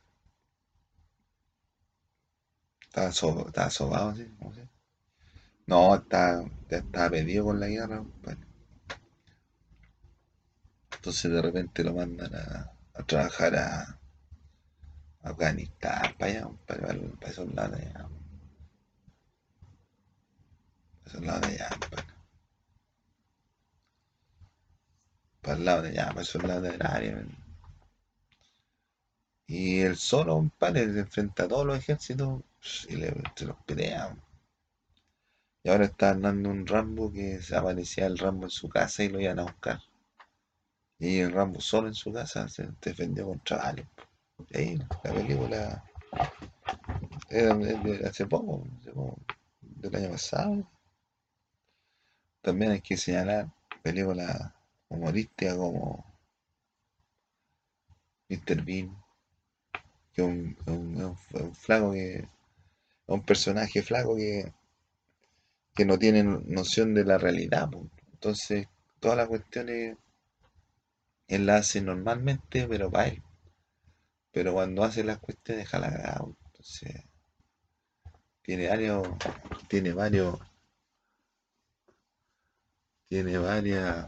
Está, 2.81 3.11
so, 3.11 3.47
está 3.47 3.69
sobado, 3.69 4.15
¿sí? 4.15 4.25
¿Cómo 4.39 4.53
se? 4.53 4.67
No, 5.67 5.95
está, 5.95 6.43
está 6.69 7.09
pedido 7.09 7.45
con 7.45 7.59
la 7.59 7.67
guerra. 7.67 8.03
Entonces 10.95 11.31
de 11.31 11.41
repente 11.41 11.83
lo 11.83 11.93
mandan 11.93 12.35
a, 12.35 12.71
a 12.95 13.03
trabajar 13.03 13.55
a 13.55 13.99
Afganistán, 15.21 16.15
para 16.17 16.31
allá, 16.31 16.41
compadre, 16.43 16.81
para, 16.81 16.99
para 17.19 17.31
esos 17.31 17.53
lados 17.53 17.79
allá. 17.79 18.09
Para 21.03 21.19
el 21.19 21.25
lado 21.25 21.41
de 21.41 21.53
allá, 21.53 21.69
para, 25.41 25.57
el 25.57 25.65
lado 25.65 25.81
de 25.81 25.89
allá, 25.89 26.07
para 26.09 26.21
esos 26.21 26.43
lados 26.43 26.63
del 26.63 26.81
área. 26.85 27.25
Y 29.47 29.79
él 29.79 29.95
solo, 29.95 30.35
compadre, 30.35 30.91
se 30.93 30.99
enfrenta 30.99 31.43
a 31.43 31.47
todos 31.47 31.65
los 31.65 31.77
ejércitos 31.77 32.43
y 32.89 32.97
le, 32.97 33.13
se 33.35 33.45
los 33.45 33.57
pelea. 33.65 34.15
Y 35.63 35.69
ahora 35.69 35.85
está 35.85 36.11
andando 36.11 36.49
un 36.49 36.67
Rambo 36.67 37.11
que 37.11 37.41
se 37.41 37.55
aparecía 37.55 38.07
el 38.07 38.17
Rambo 38.17 38.45
en 38.45 38.49
su 38.49 38.69
casa 38.69 39.03
y 39.03 39.09
lo 39.09 39.19
iban 39.21 39.39
a 39.39 39.43
buscar. 39.43 39.81
Y 40.99 41.19
el 41.19 41.31
Rambo 41.31 41.61
solo 41.61 41.87
en 41.87 41.93
su 41.93 42.11
casa 42.11 42.47
se 42.49 42.69
defendió 42.81 43.27
contra 43.27 43.57
varios. 43.57 43.87
Ahí, 44.53 44.77
la 45.03 45.13
película 45.13 45.83
era 47.29 47.55
de 47.55 48.07
hace 48.07 48.25
poco, 48.25 48.63
hace 48.79 48.91
poco, 48.91 49.17
del 49.61 49.95
año 49.95 50.11
pasado. 50.11 50.67
También 52.41 52.71
hay 52.71 52.81
que 52.81 52.97
señalar 52.97 53.49
películas 53.81 54.51
humorísticas 54.89 55.55
como 55.55 56.05
Mr. 58.29 58.63
Bean, 58.63 59.03
que 60.17 60.23
un, 60.23 60.57
un- 60.67 61.53
flaco 61.55 61.93
que, 61.93 62.27
un 63.07 63.23
personaje 63.25 63.83
flaco 63.83 64.15
que, 64.17 64.53
que 65.73 65.85
no 65.85 65.97
tiene 65.97 66.23
noción 66.25 66.93
de 66.93 67.05
la 67.05 67.17
realidad. 67.17 67.69
Entonces, 68.11 68.67
todas 68.99 69.15
las 69.15 69.29
cuestiones 69.29 69.95
él 71.29 71.45
las 71.45 71.61
hace 71.69 71.79
normalmente, 71.81 72.67
pero 72.67 72.91
para 72.91 73.07
él. 73.07 73.23
Pero 74.31 74.53
cuando 74.53 74.85
hace 74.85 75.03
las 75.03 75.19
cuestiones, 75.19 75.65
deja 75.65 75.79
la 75.79 75.89
cagada, 75.91 76.19
po. 76.19 76.37
Entonces, 76.45 77.03
tiene 78.41 78.67
varios, 78.67 79.07
tiene 79.67 79.93
varios, 79.93 80.39
tiene 83.09 83.37
varias, 83.39 84.07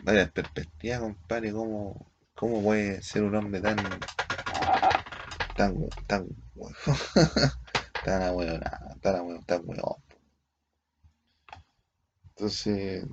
varias 0.00 0.32
perspectivas, 0.32 0.98
compadre, 1.00 1.52
cómo, 1.52 2.10
cómo 2.38 2.62
puede 2.62 3.02
ser 3.02 3.24
un 3.24 3.34
hombre 3.34 3.60
tan, 3.60 3.76
tan, 5.56 5.88
tan, 6.06 6.28
tan 8.04 8.22
ahueonado, 8.22 8.96
tan 9.00 9.16
ahueonado, 9.16 9.44
tan 9.44 9.62
hueón. 9.64 9.96
Entonces, 12.36 13.04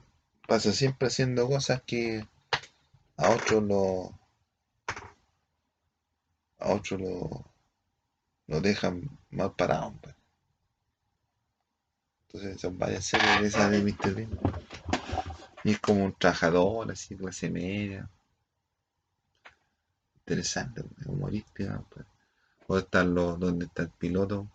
pasa 0.47 0.71
siempre 0.71 1.07
haciendo 1.07 1.47
cosas 1.47 1.81
que 1.87 2.27
a 3.17 3.31
otros 3.31 3.63
lo, 3.63 4.19
a 6.59 6.73
otros 6.73 7.01
lo, 7.01 7.51
lo 8.45 8.61
dejan 8.61 9.09
mal 9.31 9.55
parado. 9.55 9.95
pues. 10.01 10.15
Entonces 12.27 12.61
son 12.61 12.77
varias 12.77 13.05
series 13.05 13.41
de 13.41 13.47
esas 13.47 13.71
de 13.71 13.81
Mr. 13.81 14.13
Bean. 14.13 14.39
Y 15.63 15.71
es 15.71 15.79
como 15.79 16.05
un 16.05 16.13
trabajador, 16.13 16.91
así, 16.91 17.15
clase 17.15 17.49
media. 17.49 18.07
Interesante, 20.27 20.83
pues, 20.83 21.05
humorística. 21.05 21.83
pues. 21.87 22.07
O 22.67 22.79
están 22.79 23.13
los, 23.13 23.39
donde 23.39 23.65
está 23.65 23.83
el 23.83 23.91
piloto, 23.91 24.49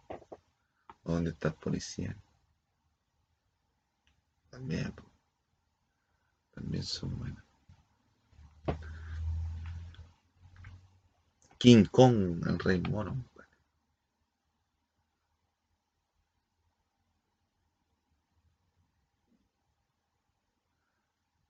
o 1.05 1.13
donde 1.13 1.31
está 1.31 1.49
el 1.49 1.55
policía. 1.55 2.17
También, 4.51 4.93
pues, 4.93 5.09
también 6.53 6.83
son 6.83 7.17
buenas. 7.17 7.45
King 11.59 11.85
Kong, 11.85 12.45
el 12.49 12.59
rey 12.59 12.81
mono. 12.81 13.25
pues. 13.33 13.47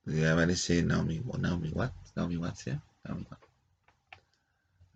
Y 0.05 0.25
aparece 0.25 0.83
Naomi, 0.83 1.23
Naomi 1.39 1.71
Watts, 1.71 2.13
Naomi 2.17 2.37
Watts, 2.37 2.61
¿sí? 2.61 2.79
Naomi 3.05 3.27
Watts. 3.31 3.50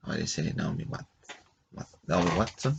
Aparece 0.04 0.52
Naomi 0.54 0.84
Watts. 0.84 1.08
Watts- 1.72 1.98
Naomi 2.06 2.30
Watson. 2.38 2.78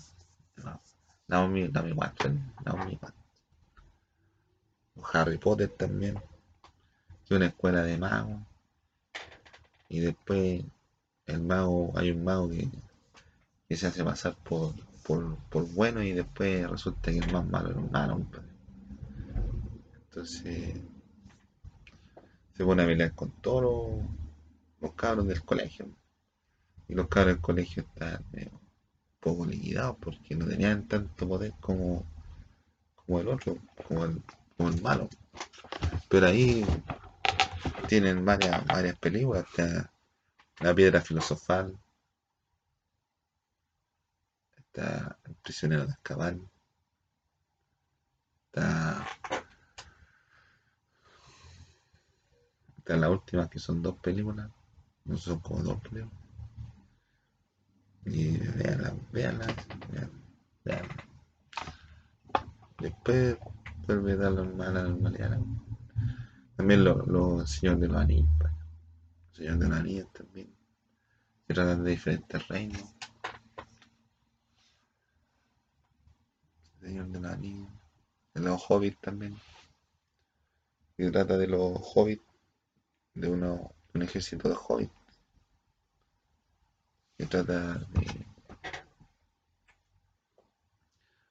Naomi, 1.28 1.68
Naomi 1.70 1.92
Watson. 1.92 2.54
Naomi 2.64 3.00
Watts. 3.02 3.18
O 4.96 5.04
Harry 5.14 5.38
Potter 5.38 5.70
también. 5.70 6.22
Que 7.26 7.36
una 7.36 7.48
escuela 7.48 7.82
de 7.82 7.98
magos. 7.98 8.40
Y 9.90 10.00
después 10.00 10.64
el 11.26 11.42
mago, 11.42 11.92
hay 11.98 12.12
un 12.12 12.24
mago 12.24 12.50
que, 12.50 12.70
que 13.68 13.76
se 13.76 13.88
hace 13.88 14.04
pasar 14.04 14.36
por, 14.36 14.74
por, 15.04 15.36
por 15.50 15.68
bueno 15.74 16.04
y 16.04 16.12
después 16.14 16.70
resulta 16.70 17.12
que 17.12 17.18
el 17.18 17.32
más 17.32 17.46
malo 17.48 17.72
era 17.72 17.80
un 17.80 17.92
malo. 17.92 18.22
Entonces 20.10 20.80
se 22.54 22.64
pone 22.64 22.84
a 22.84 22.86
pelear 22.86 23.14
con 23.14 23.32
todos 23.42 23.64
los, 23.64 24.06
los 24.82 24.94
cabros 24.94 25.28
del 25.28 25.44
colegio. 25.44 25.88
Y 26.88 26.94
los 26.94 27.08
cabros 27.08 27.36
del 27.36 27.42
colegio 27.42 27.84
están 27.84 28.24
medio 28.32 28.60
poco 29.20 29.46
liquidados 29.46 29.98
porque 30.00 30.36
no 30.36 30.46
tenían 30.46 30.88
tanto 30.88 31.28
poder 31.28 31.54
como, 31.60 32.06
como 32.96 33.20
el 33.20 33.28
otro, 33.28 33.58
como 33.88 34.06
el, 34.06 34.22
como 34.56 34.70
el 34.70 34.82
malo. 34.82 35.10
Pero 36.10 36.28
ahí 36.28 36.64
tienen 37.88 38.24
varias, 38.24 38.64
varias 38.68 38.98
películas. 39.00 39.46
Está 39.50 39.92
La 40.60 40.76
Piedra 40.76 41.02
Filosofal, 41.02 41.76
está 44.58 45.18
El 45.26 45.36
Prisionero 45.36 45.88
de 45.88 45.94
Azkaban, 45.94 46.50
está, 48.46 49.08
está 52.78 52.96
la 52.96 53.10
última 53.10 53.50
que 53.50 53.58
son 53.58 53.82
dos 53.82 53.98
películas, 53.98 54.52
no 55.06 55.18
son 55.18 55.40
como 55.40 55.64
dos 55.64 55.82
películas. 55.82 56.25
Y 58.06 58.38
veanla, 58.38 58.96
veanla, 59.12 59.48
veanla. 60.64 61.06
Después 62.80 63.38
vuelve 63.88 64.14
a 64.14 64.16
la 64.18 64.30
normal- 64.30 64.74
la 64.74 64.84
normalidad. 64.84 65.40
También 66.56 66.84
los 66.84 67.08
lo 67.08 67.46
Señor 67.48 67.80
de 67.80 67.88
los 67.88 67.98
Anillos, 67.98 68.30
pues. 68.38 68.52
Señor 69.32 69.58
de 69.58 69.68
los 69.68 69.78
Anillos 69.78 70.14
también. 70.14 70.54
Que 71.48 71.54
tratan 71.54 71.84
de 71.84 71.92
diferentes 71.92 72.48
reinos. 72.48 72.84
Señor 76.80 77.08
de 77.08 77.20
los 77.20 77.32
Anillos. 77.32 77.70
De 78.34 78.42
los 78.42 78.62
hobbits 78.70 79.02
también. 79.02 79.36
Que 80.96 81.12
trata 81.12 81.38
de 81.38 81.48
los 81.48 81.80
hobbits. 81.96 82.24
De 83.14 83.30
uno, 83.30 83.74
un 83.94 84.02
ejército 84.02 84.48
de 84.50 84.56
hobbits. 84.56 84.95
Que 87.18 87.26
trata 87.26 87.78
de, 87.80 88.26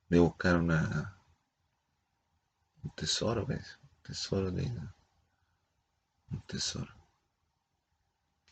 de 0.09 0.19
buscar 0.19 0.57
una, 0.57 1.17
un 2.83 2.91
tesoro, 2.91 3.45
pues. 3.47 3.79
Un 3.83 4.03
tesoro 4.03 4.51
de. 4.51 4.65
Un 6.31 6.41
tesoro. 6.47 6.93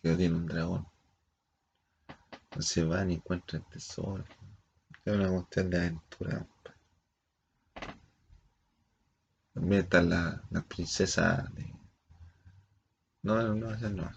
Que 0.03 0.17
tiene 0.17 0.35
un 0.37 0.47
dragón. 0.47 0.87
Entonces 2.45 2.87
van 2.87 3.11
y 3.11 3.15
encuentran 3.15 3.63
el 3.63 3.69
tesoro. 3.71 4.25
Es 5.05 5.15
una 5.15 5.29
cuestión 5.31 5.71
de 5.71 5.79
aventura. 5.79 6.47
pues. 6.63 6.75
También 9.55 9.83
están 9.83 10.09
la- 10.11 10.43
las 10.51 10.65
princesas 10.65 11.55
de. 11.55 11.73
No, 13.23 13.41
no, 13.43 13.55
no, 13.55 13.89
no. 13.91 14.11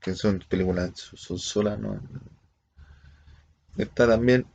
Que 0.00 0.14
son 0.14 0.38
películas, 0.48 0.92
son 0.96 1.38
solas, 1.38 1.78
no. 1.78 2.00
Está 3.76 4.06
también 4.06 4.46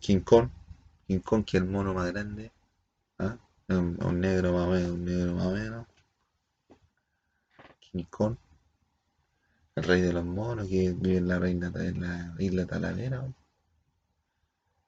King 0.00 0.20
Kong. 0.20 0.48
King 1.06 1.20
Kong, 1.20 1.44
que 1.44 1.56
es 1.56 1.62
el 1.62 1.68
mono 1.68 1.92
más 1.92 2.10
grande. 2.12 2.52
¿ah? 3.18 3.36
Un, 3.68 4.20
negro 4.20 4.52
más 4.52 4.68
o 4.68 4.70
menos, 4.70 4.90
un 4.92 5.04
negro 5.04 5.34
más 5.34 5.46
o 5.46 5.52
menos. 5.52 5.86
King 7.80 8.04
Kong, 8.08 8.36
el 9.74 9.82
rey 9.82 10.00
de 10.00 10.12
los 10.12 10.24
monos, 10.24 10.68
que 10.68 10.92
vive 10.92 11.18
en 11.18 11.28
la, 11.28 11.38
reina, 11.38 11.72
en 11.74 12.00
la 12.00 12.34
isla 12.38 12.66
taladera. 12.66 13.22
¿no? 13.22 13.34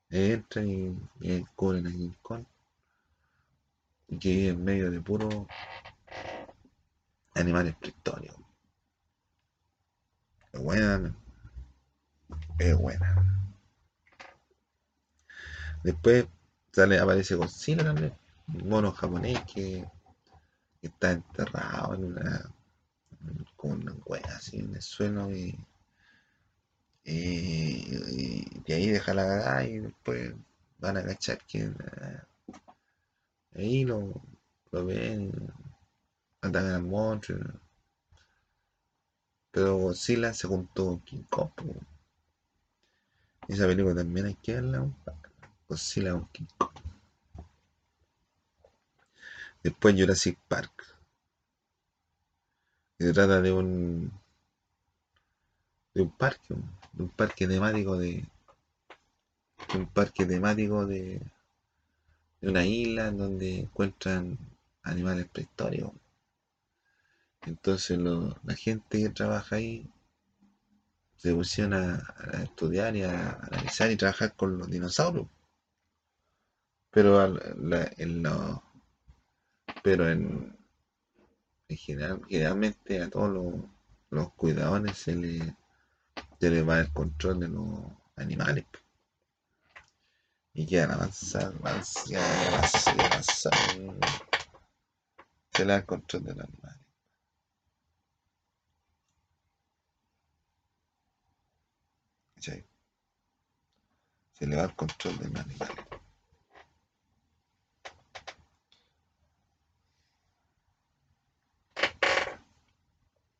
Entran 0.09 0.69
y, 0.69 0.97
y 1.21 1.41
descubren 1.41 1.87
a 1.87 1.91
King 1.91 2.15
Kong. 2.23 2.45
Y 4.09 4.19
que 4.19 4.29
vive 4.29 4.49
en 4.49 4.65
medio 4.65 4.91
de 4.91 5.01
puros 5.01 5.47
animales 7.35 7.75
prehistóricos. 7.77 8.41
Es 10.53 10.61
buena, 10.61 11.15
es 12.59 12.77
buena. 12.77 13.31
Después 15.83 16.27
sale, 16.73 16.99
aparece 16.99 17.35
Godzilla 17.35 17.93
un 17.93 18.69
mono 18.69 18.93
japonés 18.93 19.41
que, 19.53 19.87
está 20.83 21.13
enterrado 21.13 21.95
en 21.95 22.05
una, 22.05 22.51
como 23.57 23.75
una 23.75 23.93
wea 24.07 24.23
así 24.37 24.61
en 24.61 24.75
el 24.75 24.83
suelo 24.83 25.31
y, 25.31 25.55
y, 27.05 27.13
y 27.13 28.63
de 28.67 28.75
ahí 28.75 28.89
deja 28.89 29.13
la 29.13 29.25
cagada 29.27 29.65
y 29.65 29.79
después 29.81 30.35
van 30.79 30.97
a 30.97 31.05
cachar 31.05 31.39
que 31.47 31.65
eh, 31.65 32.21
ahí 33.55 33.85
lo, 33.85 34.23
lo 34.73 34.85
ven, 34.87 35.33
atacan 36.41 36.73
al 36.73 36.83
monstruo. 36.83 37.39
Pero 39.51 39.77
Godzilla 39.79 40.33
se 40.33 40.49
juntó 40.49 40.87
con 40.87 41.01
King 41.01 41.25
Kong. 41.29 41.51
Esa 43.49 43.67
película 43.67 43.95
también 43.95 44.27
hay 44.27 44.35
que 44.35 44.55
verla. 44.55 44.89
Godzilla 45.69 46.13
con 46.13 46.27
King 46.29 46.47
Kong. 46.59 46.71
Después 49.63 49.95
Jurassic 49.95 50.39
Park. 50.49 50.97
Se 52.99 53.13
trata 53.13 53.41
de 53.41 53.53
un 53.53 54.13
de 55.95 56.03
un 56.03 56.11
parque, 56.11 56.55
un 56.99 57.09
parque 57.09 57.47
temático 57.49 57.97
de, 57.97 58.25
de 59.73 59.79
un 59.79 59.87
parque 59.87 60.25
temático 60.27 60.87
de, 60.87 61.21
de 62.41 62.49
una 62.49 62.65
isla 62.65 63.09
en 63.09 63.19
donde 63.19 63.61
encuentran 63.61 64.39
animales 64.83 65.27
prehistóricos. 65.29 65.93
Entonces 67.43 67.99
lo, 67.99 68.37
la 68.45 68.55
gente 68.55 68.99
que 68.99 69.09
trabaja 69.09 69.57
ahí 69.57 69.87
se 71.21 71.35
pusieron 71.35 71.75
a, 71.75 72.43
estudiar 72.43 72.97
y 72.97 73.03
a, 73.03 73.33
analizar 73.33 73.91
y 73.91 73.97
trabajar 73.97 74.35
con 74.35 74.57
los 74.57 74.71
dinosaurios. 74.71 75.27
Pero 76.91 77.29
la, 77.29 77.91
en 77.99 78.23
pero 79.83 80.09
en, 80.09 80.57
en 81.69 81.77
general, 81.77 82.23
generalmente 82.27 83.03
a 83.03 83.11
todos 83.11 83.55
los, 84.11 84.33
cuidadores 84.33 84.97
se 84.97 85.15
les 85.15 85.43
se 86.41 86.51
le 86.51 86.63
va 86.63 86.81
el 86.81 86.91
control 86.91 87.41
de 87.41 87.49
los 87.49 87.69
animales. 88.17 88.65
Y 90.55 90.65
quedan 90.67 90.93
avanzar, 90.93 91.53
avanzar, 91.61 92.19
avanzar, 92.49 93.01
avanzar. 93.05 93.53
Se 95.53 95.65
le 95.67 95.73
da 95.73 95.77
el 95.77 95.85
control 95.85 96.25
de 96.25 96.35
los 96.35 96.45
animales. 96.45 96.90
¿Cachai? 102.41 102.65
Se 104.33 104.47
le 104.47 104.57
va 104.57 104.63
el 104.63 104.75
control 104.75 105.19
de 105.19 105.29
los 105.29 105.41
animales. 105.45 105.77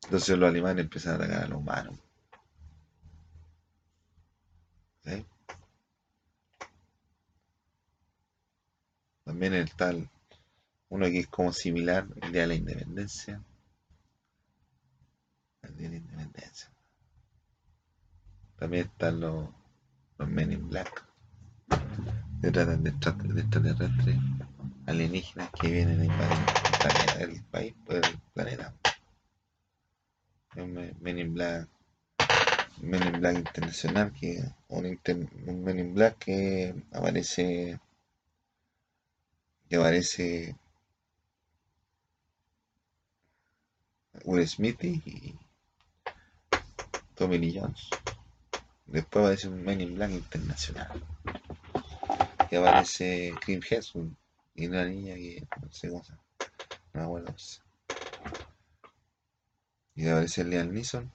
Entonces 0.03 0.37
los 0.37 0.49
animales 0.49 0.83
empiezan 0.83 1.13
a 1.13 1.15
atacar 1.15 1.43
a 1.45 1.47
los 1.47 1.57
humanos. 1.57 1.97
También 9.23 9.53
el 9.53 9.73
tal, 9.75 10.11
uno 10.89 11.05
que 11.07 11.19
es 11.19 11.27
como 11.27 11.51
similar, 11.53 12.05
el 12.21 12.31
día 12.31 12.41
de 12.41 12.47
la 12.47 12.53
independencia. 12.53 13.41
El 15.63 15.75
día 15.75 15.89
de 15.89 15.95
la 15.95 16.01
independencia. 16.01 16.71
También 18.61 18.85
están 18.85 19.19
los, 19.19 19.49
los 20.19 20.29
Men 20.29 20.51
in 20.51 20.69
Black. 20.69 21.03
Se 22.41 22.51
tratan 22.51 22.83
de, 22.83 22.91
extra- 22.91 23.11
de 23.13 23.41
extraterrestres 23.41 24.17
alienígenas 24.85 25.49
que 25.59 25.67
vienen 25.71 25.99
a 26.01 26.05
invadir 26.05 27.21
el 27.21 27.43
país, 27.45 27.73
pues 27.87 28.07
el 28.07 28.19
planeta. 28.35 28.71
Men 30.53 31.17
in 31.17 31.33
Black 31.33 31.67
Men 32.83 33.01
in 33.07 33.19
Black 33.19 33.37
internacional, 33.37 34.11
que 34.13 34.43
un, 34.67 34.99
un 35.47 35.63
Men 35.63 35.79
in 35.79 35.95
Black 35.95 36.19
que 36.19 36.75
aparece, 36.93 37.79
que 39.69 39.75
aparece 39.75 40.55
Will 44.23 44.47
Smith 44.47 44.83
y 44.83 45.35
Tommy 47.15 47.39
Lee 47.39 47.59
Jones. 47.59 47.89
Después 48.91 49.23
aparece 49.23 49.47
un 49.47 49.63
Men 49.63 49.79
in 49.79 49.95
Black 49.95 50.11
internacional, 50.11 51.03
que 52.49 52.57
aparece 52.57 53.33
Kim 53.45 53.61
Hemsworth 53.67 54.11
y 54.53 54.67
una 54.67 54.83
niña 54.85 55.15
que 55.15 55.47
no 55.61 55.71
sé 55.71 55.89
cómo 55.89 56.03
se 56.03 56.11
llama, 56.11 56.23
no 56.93 57.03
acuerdo. 57.03 57.35
Y 59.95 60.07
aparece 60.09 60.43
Liam 60.43 60.73
Neeson, 60.73 61.09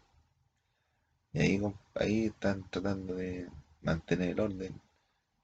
y 1.35 1.41
ahí, 1.41 1.63
ahí 1.97 2.27
están 2.27 2.67
tratando 2.71 3.15
de 3.15 3.47
mantener 3.83 4.31
el 4.31 4.41
orden. 4.41 4.81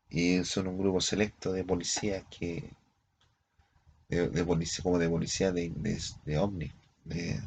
Y 0.08 0.42
son 0.44 0.68
un 0.68 0.78
grupo 0.78 1.02
selecto 1.02 1.52
de 1.52 1.64
policías 1.64 2.24
que 2.30 2.72
de, 4.08 4.30
de 4.30 4.44
policía, 4.44 4.82
como 4.82 4.98
de 4.98 5.10
policía 5.10 5.52
de, 5.52 5.70
de, 5.76 6.00
de 6.24 6.38
ovni, 6.38 6.72
de 7.04 7.42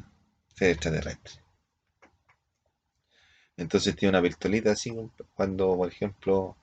ser 0.54 0.70
extraterrestre. 0.70 1.45
Entonces 3.56 3.96
tiene 3.96 4.10
una 4.18 4.22
pistolita 4.28 4.72
así, 4.72 4.94
cuando 5.34 5.76
por 5.76 5.88
ejemplo 5.88 6.56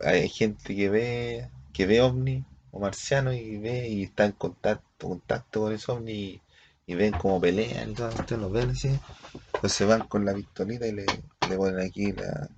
hay 0.00 0.28
gente 0.28 0.74
que 0.76 0.88
ve, 0.90 1.50
que 1.72 1.86
ve 1.86 2.00
ovni 2.02 2.44
o 2.72 2.80
marciano 2.80 3.32
y 3.32 3.58
ve 3.58 3.88
y 3.88 4.04
está 4.04 4.26
en 4.26 4.32
contacto, 4.32 5.08
contacto 5.08 5.60
con 5.62 5.72
ese 5.74 5.92
ovni 5.92 6.40
y, 6.86 6.94
ven 6.94 7.12
como 7.14 7.40
pelean 7.40 7.90
y 7.92 8.34
los 8.36 8.52
ven 8.52 8.70
así, 8.70 8.90
entonces 9.54 9.88
van 9.88 10.08
con 10.08 10.24
la 10.24 10.34
pistolita 10.34 10.86
y 10.86 10.92
le, 10.92 11.06
le 11.48 11.56
ponen 11.56 11.80
aquí 11.80 12.12
la, 12.12 12.48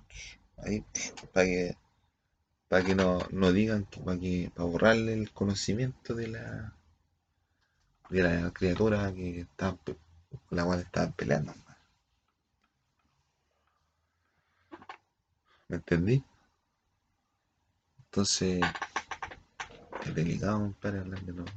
ahí, 0.63 0.83
para 1.33 1.45
que, 1.47 1.77
para 2.69 2.83
que 2.85 2.95
no, 2.95 3.19
no 3.31 3.51
digan, 3.53 3.85
para 4.05 4.19
que, 4.19 4.51
para 4.55 4.67
borrarle 4.69 5.13
el 5.13 5.31
conocimiento 5.31 6.15
de 6.15 6.27
la, 6.29 6.73
de 8.11 8.21
la 8.21 8.51
criatura 8.51 9.11
que 9.11 9.47
pe- 9.57 9.95
con 10.47 10.55
la 10.57 10.63
cual 10.65 10.81
estaban 10.81 11.13
peleando. 11.13 11.51
¿Me 15.71 15.77
entendí? 15.77 16.23
Entonces, 18.05 18.61
es 20.05 20.13
delicado, 20.13 20.59
compadre, 20.59 20.99
hablar 20.99 21.21
de 21.21 21.33
los, 21.33 21.49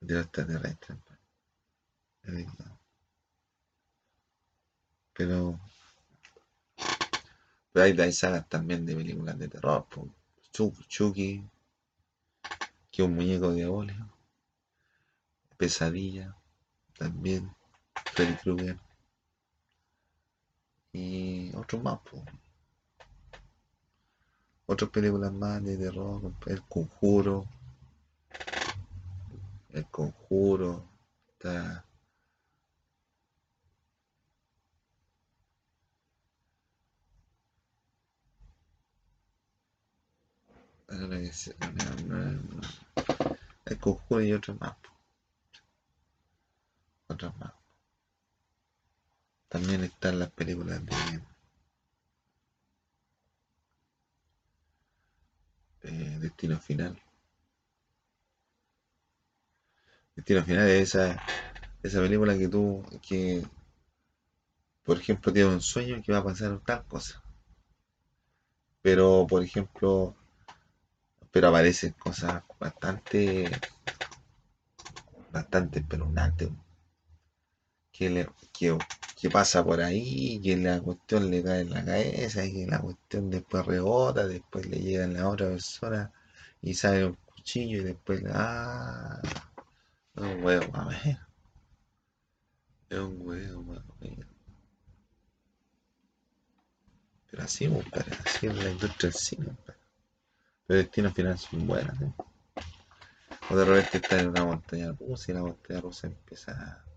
de 0.00 0.14
los 0.14 0.24
extraterrestres. 0.24 0.98
Es 2.22 2.30
delicado. 2.32 2.78
Pero, 5.16 5.60
pero 7.72 7.84
hay, 7.86 7.98
hay 7.98 8.12
sagas 8.12 8.46
también 8.48 8.84
de 8.84 8.94
películas 8.94 9.38
de 9.38 9.48
terror. 9.48 9.86
Chu- 10.52 10.74
Chucky, 10.88 11.42
que 12.90 13.02
un 13.02 13.14
muñeco 13.14 13.54
diabólico. 13.54 14.04
Pesadilla, 15.58 16.34
también. 16.98 17.50
Freddy 18.14 18.34
Krueger. 18.36 18.78
Y 20.98 21.54
otros 21.54 21.80
más, 21.80 22.00
po. 22.00 22.24
Otras 24.66 24.90
películas 24.90 25.32
más 25.32 25.64
de 25.64 25.76
terror. 25.76 26.32
El 26.46 26.62
Conjuro. 26.62 27.46
El 29.70 29.86
Conjuro. 29.86 30.84
Está. 31.32 31.84
El 43.66 43.78
conjuro 43.78 44.22
y 44.22 44.32
otros 44.32 44.58
más. 44.60 44.74
Otros 47.08 47.36
más. 47.38 47.57
También 49.48 49.84
están 49.84 50.18
las 50.18 50.30
películas 50.30 50.80
de, 50.84 51.20
de 55.82 56.18
Destino 56.18 56.58
Final. 56.60 57.00
Destino 60.14 60.44
Final 60.44 60.68
es 60.68 60.94
esa, 60.94 61.22
esa 61.82 62.00
película 62.00 62.36
que 62.36 62.48
tú, 62.48 62.84
que 63.00 63.42
por 64.84 64.98
ejemplo 64.98 65.32
tienes 65.32 65.52
un 65.52 65.60
sueño 65.60 66.02
que 66.02 66.12
va 66.12 66.18
a 66.18 66.24
pasar 66.24 66.60
tal 66.66 66.84
cosa. 66.86 67.22
Pero, 68.82 69.26
por 69.28 69.42
ejemplo, 69.42 70.16
pero 71.30 71.48
aparecen 71.48 71.92
cosas 71.92 72.42
bastante, 72.58 73.50
bastante 75.30 75.78
espeluznantes. 75.78 76.48
Que, 77.98 78.08
le, 78.10 78.28
que, 78.52 78.78
que 79.20 79.28
pasa 79.28 79.64
por 79.64 79.80
ahí, 79.80 80.40
que 80.40 80.56
la 80.56 80.80
cuestión 80.80 81.30
le 81.30 81.42
cae 81.42 81.62
en 81.62 81.70
la 81.70 81.84
cabeza, 81.84 82.44
y 82.44 82.52
que 82.52 82.66
la 82.70 82.80
cuestión 82.80 83.28
después 83.28 83.66
rebota, 83.66 84.26
después 84.26 84.66
le 84.66 84.78
llega 84.78 85.04
a 85.04 85.08
la 85.08 85.28
otra 85.28 85.48
persona 85.48 86.12
y 86.62 86.74
sale 86.74 87.06
un 87.06 87.14
cuchillo 87.26 87.78
y 87.78 87.84
después, 87.84 88.22
ah, 88.32 89.20
es 90.16 90.22
un 90.22 90.44
huevo, 90.44 90.76
a 90.76 90.88
ver, 90.88 91.18
es 92.90 92.98
un 92.98 93.20
huevo, 93.20 93.62
más. 93.62 93.82
Pero 97.30 97.42
así, 97.42 97.68
compadre, 97.68 98.16
así 98.24 98.46
es 98.46 98.56
la 98.56 98.70
industria 98.70 99.10
del 99.10 99.12
cine, 99.14 99.46
compadre. 99.46 99.80
Pero 100.66 100.78
destinos 100.78 101.14
finales 101.14 101.40
son 101.40 101.66
buenas, 101.66 102.00
¿eh? 102.00 102.12
O 103.50 103.56
de 103.56 103.64
repente 103.64 103.98
estás 103.98 104.22
en 104.22 104.28
una 104.28 104.44
montaña 104.44 104.92
rusa 104.92 105.32
y 105.32 105.34
la 105.34 105.42
montaña 105.42 105.80
rusa 105.80 106.06
empieza 106.06 106.52
a, 106.52 106.87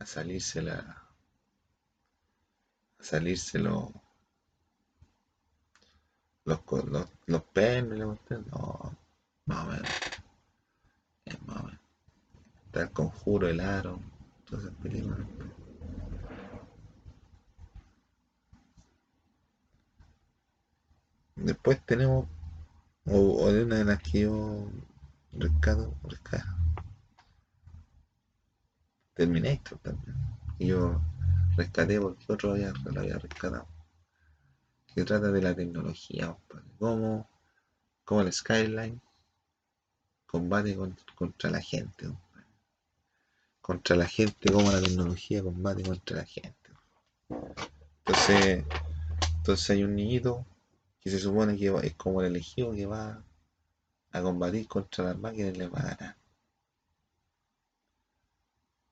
a 0.00 0.06
salirse 0.06 0.62
la, 0.62 0.78
a 3.00 3.02
salirse 3.02 3.58
lo- 3.58 3.92
los, 6.44 6.58
los, 6.86 7.06
los 7.26 7.42
pernos, 7.42 8.18
no, 8.50 8.96
más 9.46 9.64
o 9.64 9.70
menos. 9.70 9.88
Es 11.24 11.40
más 11.46 11.60
o 11.60 11.62
menos. 11.64 11.80
Está 12.66 12.82
el 12.82 12.90
conjuro, 12.92 13.48
el 13.48 13.60
aro, 13.60 14.00
todas 14.46 14.64
esas 14.64 14.76
películas. 14.78 15.18
Después 21.36 21.80
tenemos, 21.86 22.26
o, 23.06 23.50
de 23.52 23.64
una 23.64 23.76
de 23.76 23.84
las 23.84 23.98
que 24.02 24.20
yo 24.22 24.68
rescato, 25.32 25.94
rescato 26.04 26.46
Terminator 29.18 29.76
también. 29.80 30.16
Y 30.60 30.68
yo 30.68 31.02
rescaté 31.56 32.00
porque 32.00 32.24
otro 32.28 32.56
ya 32.56 32.72
lo 32.84 33.00
había 33.00 33.18
rescatado. 33.18 33.66
Que 34.94 35.04
trata 35.04 35.32
de 35.32 35.42
la 35.42 35.56
tecnología, 35.56 36.38
Cómo, 36.78 37.28
cómo 38.04 38.20
el 38.20 38.32
Skyline 38.32 39.00
combate 40.24 40.78
contra 41.16 41.50
la 41.50 41.60
gente, 41.60 42.08
Contra 43.60 43.96
la 43.96 44.06
gente, 44.06 44.52
cómo 44.52 44.70
la 44.70 44.80
tecnología 44.80 45.42
combate 45.42 45.82
contra 45.82 46.18
la 46.18 46.24
gente. 46.24 46.70
Entonces, 47.98 48.64
entonces 49.38 49.70
hay 49.70 49.82
un 49.82 49.96
niñito 49.96 50.46
que 51.00 51.10
se 51.10 51.18
supone 51.18 51.56
que 51.56 51.74
es 51.82 51.94
como 51.94 52.20
el 52.20 52.28
elegido 52.28 52.72
que 52.72 52.86
va 52.86 53.20
a 54.12 54.22
combatir 54.22 54.68
contra 54.68 55.06
las 55.06 55.18
máquinas 55.18 55.56
y 55.56 55.58
le 55.58 55.66
va 55.66 55.80
a 55.80 55.94
ganar. 55.96 56.27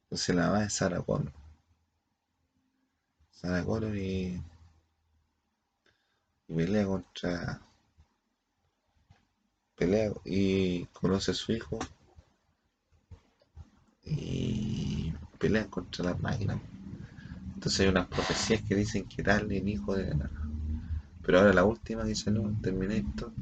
Entonces 0.06 0.34
la 0.34 0.50
va 0.50 0.64
es 0.64 0.72
Sarah 0.72 1.02
Connor. 1.02 1.32
Sarah 3.30 3.64
Connor 3.64 3.96
y, 3.96 4.42
y 6.48 6.54
pelea 6.54 6.86
contra 6.86 7.60
pelea 9.76 10.12
y 10.24 10.86
conoce 10.86 11.32
a 11.32 11.34
su 11.34 11.52
hijo 11.52 11.78
y 14.04 15.12
pelean 15.38 15.68
contra 15.68 16.04
las 16.04 16.20
máquinas. 16.20 16.60
Entonces 17.54 17.80
hay 17.80 17.88
unas 17.88 18.06
profecías 18.06 18.62
que 18.62 18.74
dicen 18.74 19.08
que 19.08 19.22
tal 19.22 19.50
el 19.52 19.68
hijo 19.68 19.94
de 19.94 20.14
pero 21.22 21.40
ahora 21.40 21.52
la 21.52 21.64
última 21.64 22.04
dice 22.04 22.30
no, 22.30 22.56
Terminator. 22.62 23.32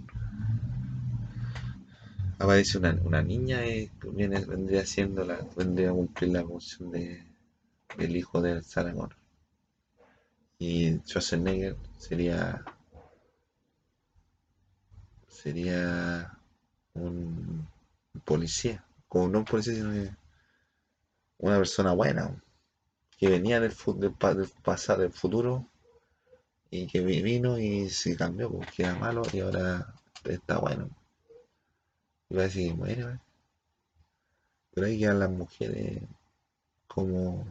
Aparece 2.39 2.79
una, 2.79 2.99
una 3.05 3.23
niña 3.23 3.67
y 3.67 3.91
viene, 4.13 4.45
vendría 4.45 4.85
siendo 4.87 5.25
la, 5.25 5.39
vendría 5.57 5.91
a 5.91 5.95
cumplir 5.95 6.31
la 6.33 6.45
función 6.45 6.91
de 6.91 7.25
el 7.99 8.17
hijo 8.17 8.43
de 8.43 8.63
Sarah 8.63 8.95
Y 10.59 10.99
Schwarzenegger 11.07 11.77
sería 11.99 12.65
sería 15.29 16.39
un 16.95 17.69
policía, 18.25 18.85
como 19.09 19.29
no 19.29 19.41
un 19.41 19.45
policía, 19.45 19.75
sino 19.75 20.17
una 21.39 21.59
persona 21.59 21.93
buena, 21.93 22.35
que 23.19 23.29
venía 23.29 23.61
del, 23.61 23.75
del, 23.99 24.15
del 24.37 24.49
pasado, 24.63 25.03
del 25.03 25.13
futuro 25.13 25.69
y 26.71 26.87
que 26.87 27.01
vino 27.01 27.59
y 27.59 27.91
se 27.91 28.17
cambió 28.17 28.51
porque 28.51 28.83
era 28.83 28.95
malo 28.97 29.23
y 29.33 29.41
ahora 29.41 29.95
está 30.25 30.59
bueno. 30.59 30.89
Va 32.35 32.41
a 32.41 32.45
decir, 32.45 32.73
bueno, 32.75 33.21
pero 34.73 34.87
ahí 34.87 34.99
quedan 34.99 35.21
las 35.21 35.31
mujeres 35.31 36.03
como, 36.89 37.47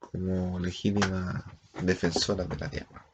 como 0.00 0.58
legítimas 0.58 1.44
defensoras 1.80 2.48
de 2.48 2.56
la 2.56 2.68
tierra. 2.68 3.06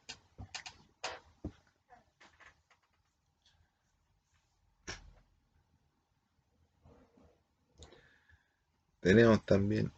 Tenemos 8.99 9.45
también 9.45 9.91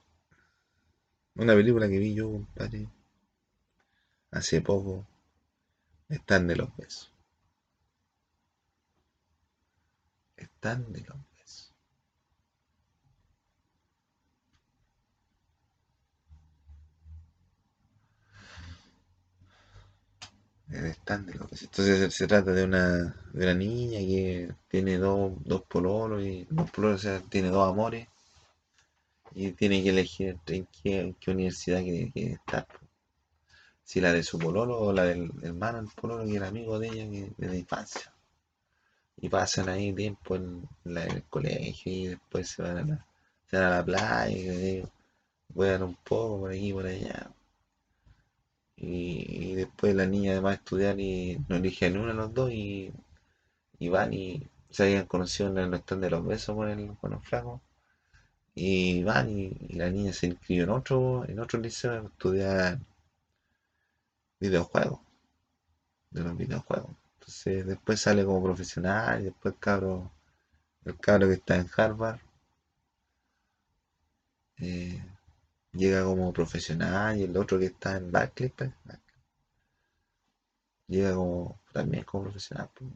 una 1.36 1.54
película 1.56 1.88
que 1.88 1.98
vi 1.98 2.14
yo, 2.14 2.30
compadre, 2.30 2.90
hace 4.32 4.60
poco 4.60 5.06
están 6.10 6.48
de 6.48 6.58
los 6.58 6.76
besos. 6.76 7.17
Están 10.58 10.92
de 10.92 11.02
besos. 11.02 11.72
Están 20.72 21.28
de. 21.28 21.34
Entonces 21.34 22.12
se 22.12 22.26
trata 22.26 22.54
de 22.54 22.64
una, 22.64 23.16
de 23.34 23.44
una 23.44 23.54
niña 23.54 24.00
que 24.00 24.52
tiene 24.68 24.98
dos, 24.98 25.34
dos 25.46 25.62
pololos 25.62 26.24
y 26.24 26.48
dos 26.50 26.72
pololos, 26.72 27.02
o 27.02 27.04
sea, 27.04 27.20
tiene 27.22 27.50
dos 27.50 27.70
amores 27.70 28.08
y 29.36 29.52
tiene 29.52 29.84
que 29.84 29.90
elegir 29.90 30.40
en 30.48 30.68
qué, 30.84 31.16
universidad 31.28 31.84
quiere, 31.84 32.12
estar 32.34 32.68
si 33.84 34.02
la 34.02 34.12
de 34.12 34.24
su 34.24 34.40
pololo 34.40 34.80
o 34.80 34.92
la 34.92 35.04
del 35.04 35.32
hermano 35.44 35.78
del 35.78 35.92
pololo 35.96 36.26
que 36.26 36.36
era 36.36 36.48
amigo 36.48 36.80
de 36.80 36.88
ella 36.88 37.12
que, 37.12 37.32
de 37.38 37.48
la 37.48 37.56
infancia. 37.56 38.17
Y 39.18 39.30
pasan 39.30 39.70
ahí 39.70 39.94
tiempo 39.94 40.36
en, 40.36 40.68
el 40.86 41.24
colegio 41.24 41.92
y 41.92 42.08
después 42.08 42.50
se 42.50 42.62
van 42.62 42.78
a 42.78 42.84
la, 42.84 43.06
se 43.48 43.58
van 43.58 43.66
a 43.66 43.78
la 43.78 43.86
playa 43.86 44.30
y 44.30 44.84
juegan 45.54 45.84
un 45.84 45.96
poco 45.96 46.40
por 46.42 46.52
aquí 46.52 46.70
y 46.70 46.74
por 46.74 46.86
allá. 46.86 47.32
Y, 48.78 49.56
después 49.56 49.96
la 49.96 50.06
niña 50.06 50.32
además 50.34 50.52
de 50.52 50.56
estudiar 50.58 51.00
y 51.00 51.40
no 51.50 51.56
elige 51.56 51.90
ni 51.90 51.98
uno 51.98 52.10
de 52.10 52.14
los 52.14 52.34
dos 52.34 52.52
y, 52.52 52.94
van 53.90 54.14
y 54.14 54.48
se 54.70 54.84
habían 54.84 55.06
conocido 55.08 55.50
en 55.50 55.58
el 55.58 55.74
stand 55.76 56.04
de 56.04 56.10
los 56.12 56.26
besos 56.26 56.56
con, 56.56 56.70
el, 56.70 56.96
con 56.98 57.12
los 57.12 57.26
flacos. 57.26 57.62
Y 58.56 59.04
van 59.04 59.30
y, 59.30 59.50
la 59.70 59.90
niña 59.90 60.14
se 60.14 60.28
inscribió 60.28 60.64
en 60.66 60.70
otro, 60.72 61.26
en 61.28 61.40
otro 61.40 61.60
liceo 61.60 61.92
a 61.94 62.06
estudiar 62.06 62.80
videojuegos, 64.40 65.00
de 66.12 66.24
los 66.24 66.38
videojuegos. 66.38 67.07
Entonces 67.28 67.66
después 67.66 68.00
sale 68.00 68.24
como 68.24 68.42
profesional 68.42 69.20
y 69.20 69.26
después 69.26 69.54
el 69.54 69.60
cabro, 69.60 70.12
el 70.86 70.98
cabro 70.98 71.28
que 71.28 71.34
está 71.34 71.58
en 71.58 71.70
Harvard 71.76 72.22
eh, 74.60 75.04
llega 75.74 76.06
como 76.06 76.32
profesional 76.32 77.18
y 77.18 77.24
el 77.24 77.36
otro 77.36 77.60
que 77.60 77.66
está 77.66 77.98
en 77.98 78.12
pues, 78.12 78.72
llega 80.88 81.16
como 81.16 81.60
también 81.74 82.06
como 82.06 82.24
profesional. 82.24 82.70
Pues. 82.74 82.92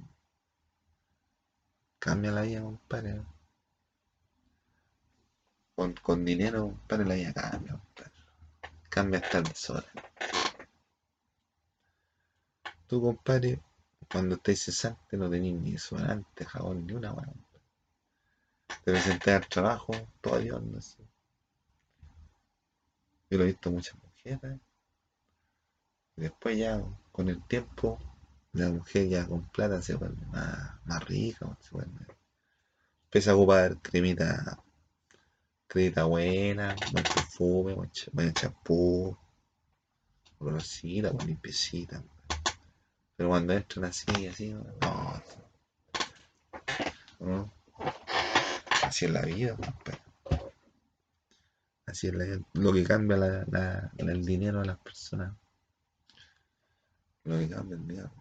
Cambia 1.99 2.31
la 2.31 2.43
vida, 2.43 2.61
compadre. 2.61 3.21
Con, 5.75 5.93
con 5.95 6.23
dinero, 6.23 6.69
compadre, 6.69 7.05
la 7.05 7.15
vida 7.15 7.33
cambia, 7.33 7.73
compadre. 7.73 8.11
Cambia 8.89 9.19
hasta 9.19 9.37
el 9.39 9.43
desorden. 9.43 9.91
Tú, 12.87 13.01
compadre, 13.01 13.59
cuando 14.11 14.35
estés 14.35 14.63
cesante 14.63 15.15
no 15.15 15.29
tenés 15.29 15.53
ni 15.53 15.71
desodorante, 15.71 16.45
jabón, 16.45 16.85
ni 16.85 16.93
una 16.93 17.13
mano. 17.13 17.33
Te 18.83 18.91
presenté 18.91 19.31
al 19.31 19.47
trabajo, 19.47 19.93
todo 20.19 20.39
no 20.59 20.81
sé. 20.81 20.97
Yo 23.29 23.37
lo 23.37 23.43
he 23.43 23.47
visto 23.47 23.71
muchas 23.71 23.95
mujeres. 24.03 24.59
Y 26.17 26.21
después 26.21 26.57
ya, 26.57 26.83
con 27.11 27.29
el 27.29 27.41
tiempo, 27.43 27.99
la 28.53 28.69
mujer 28.69 29.07
ya 29.07 29.25
con 29.25 29.43
plata 29.49 29.81
se 29.81 29.95
vuelve 29.95 30.25
más, 30.27 31.05
rica, 31.05 31.57
se 31.61 31.69
vuelve. 31.71 32.05
Empieza 33.05 33.31
a 33.31 33.35
ocupar 33.35 33.77
cremita, 33.77 34.61
cremita 35.67 36.03
buena, 36.03 36.75
buen 36.91 37.03
perfume, 37.03 37.75
buen 38.11 38.33
champú, 38.33 39.17
olorcita, 40.39 41.11
buen 41.11 41.27
limpiecita. 41.27 42.03
Pero 43.21 43.29
cuando 43.29 43.53
entran 43.53 43.85
así, 43.85 44.25
así, 44.25 44.49
no. 44.49 45.21
no. 47.19 47.53
Así 48.81 49.05
es 49.05 49.11
la 49.11 49.21
vida, 49.21 49.55
Así 51.85 52.07
es 52.07 52.13
lo 52.53 52.73
que 52.73 52.83
cambia 52.83 53.45
el 53.99 54.25
dinero 54.25 54.61
a 54.61 54.65
las 54.65 54.79
personas. 54.79 55.35
Lo 57.25 57.37
que 57.37 57.47
cambia 57.47 57.75
el 57.75 57.87
dinero 57.87 58.11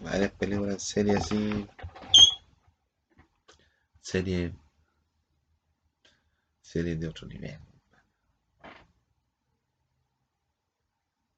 varias 0.00 0.32
películas, 0.32 0.82
series 0.82 1.18
así 1.18 1.68
serie 4.02 4.52
serie 6.60 6.96
de 6.96 7.08
otro 7.08 7.26
nivel. 7.28 7.58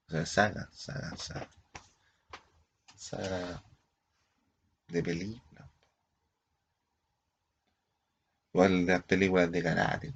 O 0.07 0.11
sea, 0.11 0.27
saga, 0.27 0.69
saga, 0.73 1.17
saga. 1.17 1.51
Saga 2.97 3.63
de 4.89 5.03
película. 5.03 5.71
Igual 8.53 8.87
las 8.87 9.03
películas 9.05 9.51
de 9.53 9.63
karate. 9.63 10.15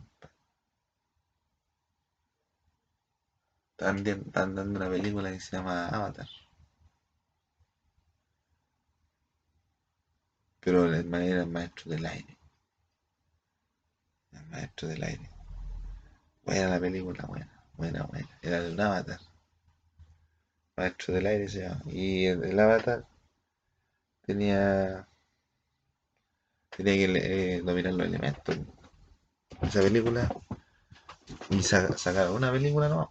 Están, 3.77 4.05
dando 4.33 4.63
una 4.63 4.91
película 4.91 5.31
que 5.33 5.41
se 5.41 5.57
llama 5.57 5.89
Avatar. 5.89 6.29
Pero 10.61 10.85
el 10.85 11.15
el 11.15 11.47
maestro 11.47 11.91
del 11.91 12.07
aire. 12.07 12.38
Maestro 14.51 14.89
del 14.89 15.03
aire. 15.05 15.29
Buena 16.45 16.69
la 16.71 16.81
película, 16.81 17.25
buena. 17.27 17.49
Buena, 17.77 18.03
buena. 18.05 18.29
Era 18.43 18.61
de 18.61 18.73
un 18.73 18.81
avatar. 18.81 19.21
Maestro 20.79 21.13
del 21.13 21.27
aire 21.27 21.47
se 21.47 21.61
llama. 21.61 21.83
Y 21.87 22.25
el, 22.25 22.59
avatar 22.59 23.05
tenía. 24.25 25.07
Tenía 26.71 26.95
que 26.95 27.57
eh, 27.57 27.61
dominar 27.63 27.93
los 27.93 28.07
elementos. 28.07 28.57
Esa 29.61 29.81
película. 29.83 30.29
Y 31.51 31.63
sa- 31.63 31.97
sacaron 31.99 32.35
una 32.37 32.51
película 32.53 32.89
nomás. 32.89 33.09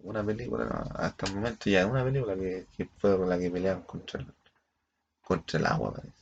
Una 0.00 0.24
película 0.24 0.64
nomás. 0.64 0.90
Hasta 0.96 1.26
el 1.26 1.34
momento 1.36 1.70
ya 1.70 1.86
una 1.86 2.04
película 2.04 2.34
que, 2.34 2.66
que 2.76 2.86
fue 2.98 3.16
con 3.16 3.28
la 3.28 3.38
que 3.38 3.50
pelearon 3.50 3.82
contra 3.84 4.20
el, 4.20 4.26
contra 5.22 5.58
el 5.60 5.66
agua, 5.66 5.94
parece. 5.94 6.14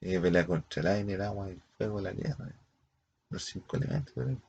Y 0.00 0.10
que 0.12 0.20
pelea 0.20 0.46
contra 0.46 0.80
el 0.80 0.86
aire, 0.88 1.14
el 1.14 1.22
agua, 1.22 1.48
el 1.48 1.60
fuego, 1.76 2.00
la 2.00 2.12
tierra. 2.12 2.52
Los 3.30 3.44
cinco 3.44 3.76
elementos, 3.76 4.14
creo. 4.14 4.40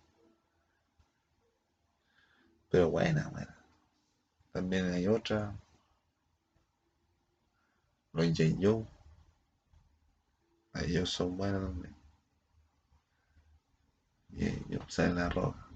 Pero 2.70 2.90
buena, 2.90 3.28
buena. 3.30 3.56
También 4.52 4.92
hay 4.92 5.08
otra. 5.08 5.56
Los 8.14 8.28
J. 8.28 8.88
Ellos 10.76 11.10
son 11.10 11.38
buenos 11.38 11.62
también. 11.62 11.96
Y 14.30 14.46
ellos 14.46 14.84
sale 14.88 15.14
la 15.14 15.30
roca. 15.30 15.68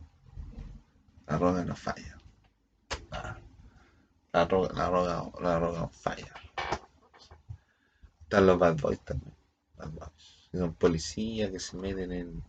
La 1.27 1.37
roca 1.37 1.63
no 1.63 1.75
falla. 1.75 2.19
La, 3.11 3.39
la 4.33 4.45
la 4.73 4.89
roca, 4.89 5.41
la 5.41 5.59
roca 5.59 5.79
no 5.79 5.89
falla. 5.89 6.33
Están 8.23 8.45
los 8.47 8.59
Bad 8.59 8.77
Boys 8.77 8.99
también. 9.03 9.35
Son 10.53 10.73
policías 10.75 11.51
que 11.51 11.59
se 11.59 11.75
meten 11.77 12.11
en, 12.13 12.43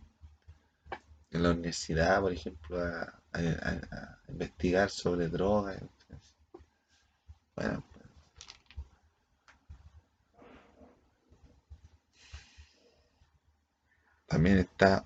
en 1.31 1.43
la 1.43 1.51
universidad, 1.51 2.21
por 2.21 2.31
ejemplo, 2.31 2.79
a, 2.81 3.01
a- 3.33 3.81
a- 3.91 4.19
investigar 4.29 4.89
sobre 4.89 5.27
drogas. 5.27 5.81
Bueno, 7.55 7.83
también 14.27 14.57
está 14.57 15.05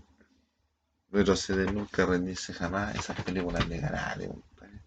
Retroceder 1.11 1.73
nunca, 1.73 2.05
rendirse 2.05 2.53
jamás. 2.53 2.95
Esas 2.95 3.21
películas 3.21 3.67
de 3.67 3.81
karate, 3.81 4.27
compadre. 4.29 4.79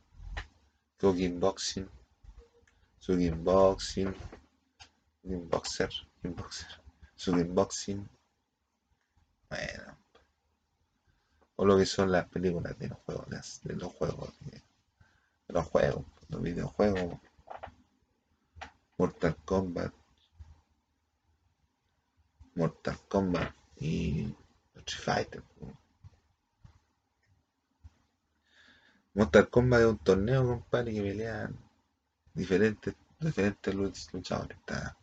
Kickboxing. 0.98 1.88
Su 3.00 3.16
kickboxing. 3.18 4.14
Kickboxer. 5.22 5.90
Kickboxer. 6.22 6.79
Su 7.20 7.32
kickboxing. 7.34 8.08
Bueno. 9.50 9.98
O 11.56 11.66
lo 11.66 11.76
que 11.76 11.84
son 11.84 12.10
las 12.10 12.26
películas 12.28 12.78
de 12.78 12.88
los 12.88 12.98
juegos. 13.00 13.26
las- 13.28 13.60
de 13.62 13.74
los 13.76 13.92
juegos. 13.92 14.32
De, 14.46 14.62
los 15.48 15.66
juegos. 15.66 16.06
Los 16.30 16.40
videojuegos. 16.40 17.18
Mortal 18.96 19.36
Kombat. 19.44 19.92
Mortal 22.54 22.98
Kombat. 23.08 23.54
Y 23.76 24.34
Street 24.76 25.04
Fighter. 25.04 25.42
Mortal 29.12 29.50
Kombat 29.50 29.80
es 29.80 29.86
un 29.88 29.98
torneo, 29.98 30.46
compadre, 30.46 30.94
que 30.94 31.02
pelean 31.02 31.58
diferentes, 32.32 32.94
diferentes 33.18 33.74
luch- 33.74 34.10
luchadores. 34.14 34.56
Está 34.56 34.96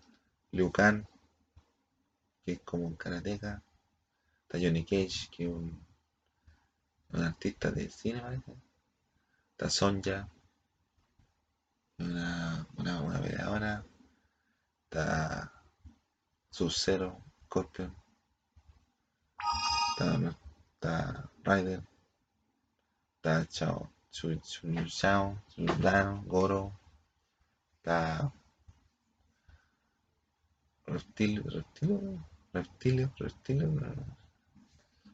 Liu 0.52 0.72
Kang, 0.72 1.06
que 2.48 2.54
es 2.54 2.62
como 2.62 2.88
un 2.88 2.96
karateca. 2.96 3.62
Está 4.44 4.58
Johnny 4.58 4.86
Cage, 4.86 5.28
que 5.30 5.44
es 5.44 5.50
un, 5.50 5.86
un 7.10 7.22
artista 7.22 7.72
de 7.72 7.90
cine, 7.90 8.22
parece. 8.22 8.56
Está 9.52 9.70
Sonja, 9.70 10.30
una, 11.98 12.66
una, 12.78 13.02
una 13.02 13.22
peleadora. 13.22 13.84
Está 14.86 15.52
Sub-Zero, 16.50 17.22
Scorpion. 17.48 17.94
Está, 19.90 20.38
está 20.76 21.30
Ryder. 21.44 21.84
Está 23.18 23.46
Chao, 23.48 23.92
Chu, 24.10 24.40
Chao, 24.88 25.38
Chu, 25.50 25.66
Goro. 26.26 26.72
Está 27.76 28.32
Reptilio, 30.88 31.44
reptilio, 31.44 32.26
reptilio, 32.58 33.12
reptilio. 33.18 33.72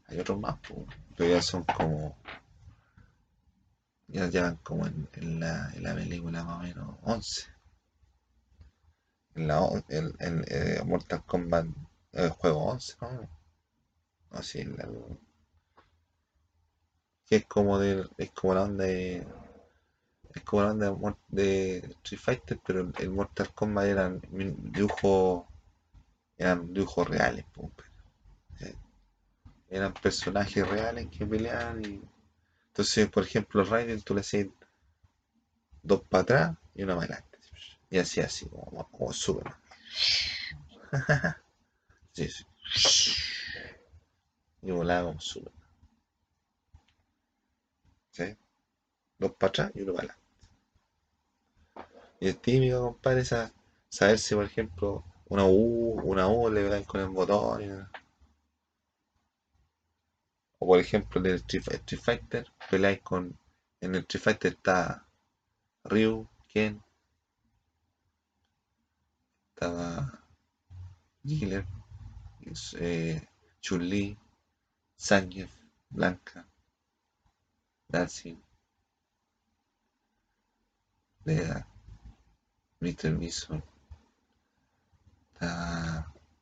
Hay 0.08 0.18
otros 0.20 0.40
más, 0.40 0.58
pero 1.18 1.30
ya 1.30 1.42
son 1.42 1.64
como. 1.66 2.16
Ya 4.08 4.30
llevan 4.30 4.56
como 4.64 4.88
en, 4.88 5.10
en 5.12 5.42
la, 5.42 5.70
en 5.74 5.84
la 5.84 5.94
película 5.94 6.42
más 6.46 6.60
o 6.60 6.64
menos 6.64 6.96
11. 7.04 7.44
En 9.36 9.48
la 9.48 9.60
en, 9.90 10.12
en, 10.20 10.44
eh, 10.48 10.82
Mortal 10.86 11.24
Kombat, 11.26 11.68
el 12.14 12.30
juego 12.32 12.64
11, 12.64 12.96
¿no? 13.02 13.30
Así, 14.32 14.60
el- 14.60 14.78
el- 14.82 15.18
que 17.26 17.36
es 17.36 17.46
como 17.48 17.80
de, 17.80 18.08
es 18.18 18.32
como 18.32 18.54
la 18.54 18.64
onda 18.64 18.86
de, 18.86 19.28
es 20.36 20.44
como 20.44 20.64
la 20.64 20.72
onda 20.72 21.16
de, 21.30 21.44
de 21.82 21.88
Street 22.04 22.20
Fighter, 22.22 22.60
pero 22.66 22.92
el, 23.00 23.10
Mortal 23.10 23.54
Kombat 23.54 23.86
eran 23.86 24.22
min- 24.32 24.58
dibujos, 24.72 25.46
eran 26.38 26.74
dibujos 26.74 27.08
reales, 27.08 27.46
eh, 28.60 28.76
eran 29.70 29.94
personajes 29.94 30.68
reales 30.68 31.08
que 31.10 31.26
peleaban 31.26 31.86
y 31.86 32.02
entonces, 32.74 33.08
por 33.08 33.24
ejemplo, 33.24 33.64
Raiden 33.64 34.02
tú 34.02 34.16
le 34.16 34.22
hacías 34.22 34.48
dos 35.84 36.02
para 36.10 36.24
atrás 36.24 36.58
y 36.74 36.82
una 36.82 36.96
para 36.96 37.06
adelante. 37.06 37.38
Y 37.92 38.00
hacía 38.00 38.26
así, 38.26 38.50
como, 38.50 38.90
como. 38.90 39.14
Sí. 42.14 42.28
Y 44.64 44.72
volaba 44.72 45.10
como 45.10 45.20
Superman. 45.20 45.62
Dos 49.20 49.34
para 49.34 49.50
atrás 49.50 49.72
y 49.76 49.82
uno 49.82 49.94
para 49.94 50.08
adelante. 50.08 50.24
Y 52.20 52.30
es 52.30 52.42
típico, 52.42 52.82
compadre, 52.82 53.22
esa, 53.22 53.54
saber 53.90 54.18
si, 54.18 54.34
por 54.34 54.46
ejemplo, 54.46 55.06
una 55.34 55.46
U, 55.48 56.00
una 56.04 56.28
U 56.28 56.48
le 56.48 56.62
dan 56.70 56.84
con 56.84 57.02
el 57.02 57.10
botón. 57.10 57.90
o 60.60 60.68
por 60.68 60.80
ejemplo, 60.80 61.20
el 61.20 61.34
Street, 61.42 61.64
Fighter, 62.00 62.46
con. 63.02 63.36
En 63.82 63.96
el 63.96 64.02
Street 64.02 64.24
Fighter 64.24 64.54
está 64.54 65.08
Ryu, 65.86 66.28
Ken, 66.48 66.84
estaba 69.50 70.24
Killer, 71.24 71.66
eh, 72.80 73.28
Chun-Li, 73.60 74.16
Zangief, 75.00 75.52
Blanca, 75.90 76.48
Dancing, 77.88 78.38
Lea, 81.26 81.68
Mr. 82.80 83.18
Bison, 83.18 83.64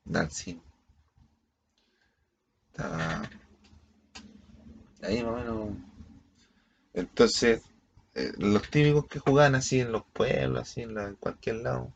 Dancing, 0.05 0.59
ahí 5.01 5.23
más 5.23 5.33
o 5.33 5.37
menos. 5.37 5.77
Entonces, 6.93 7.61
eh, 8.15 8.33
los 8.37 8.69
típicos 8.69 9.07
que 9.07 9.19
jugaban 9.19 9.55
así 9.55 9.79
en 9.79 9.91
los 9.91 10.03
pueblos, 10.13 10.61
así 10.61 10.81
en, 10.81 11.15
cualquier 11.15 11.57
lado, 11.57 11.93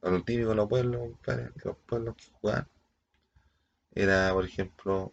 o 0.00 0.10
los 0.10 0.24
típicos 0.24 0.50
de 0.50 0.56
los 0.56 0.68
pueblos, 0.68 1.10
los 1.64 1.76
pueblos 1.86 2.16
que 2.16 2.24
jugaban, 2.40 2.68
era, 3.92 4.32
por 4.32 4.44
ejemplo, 4.44 5.12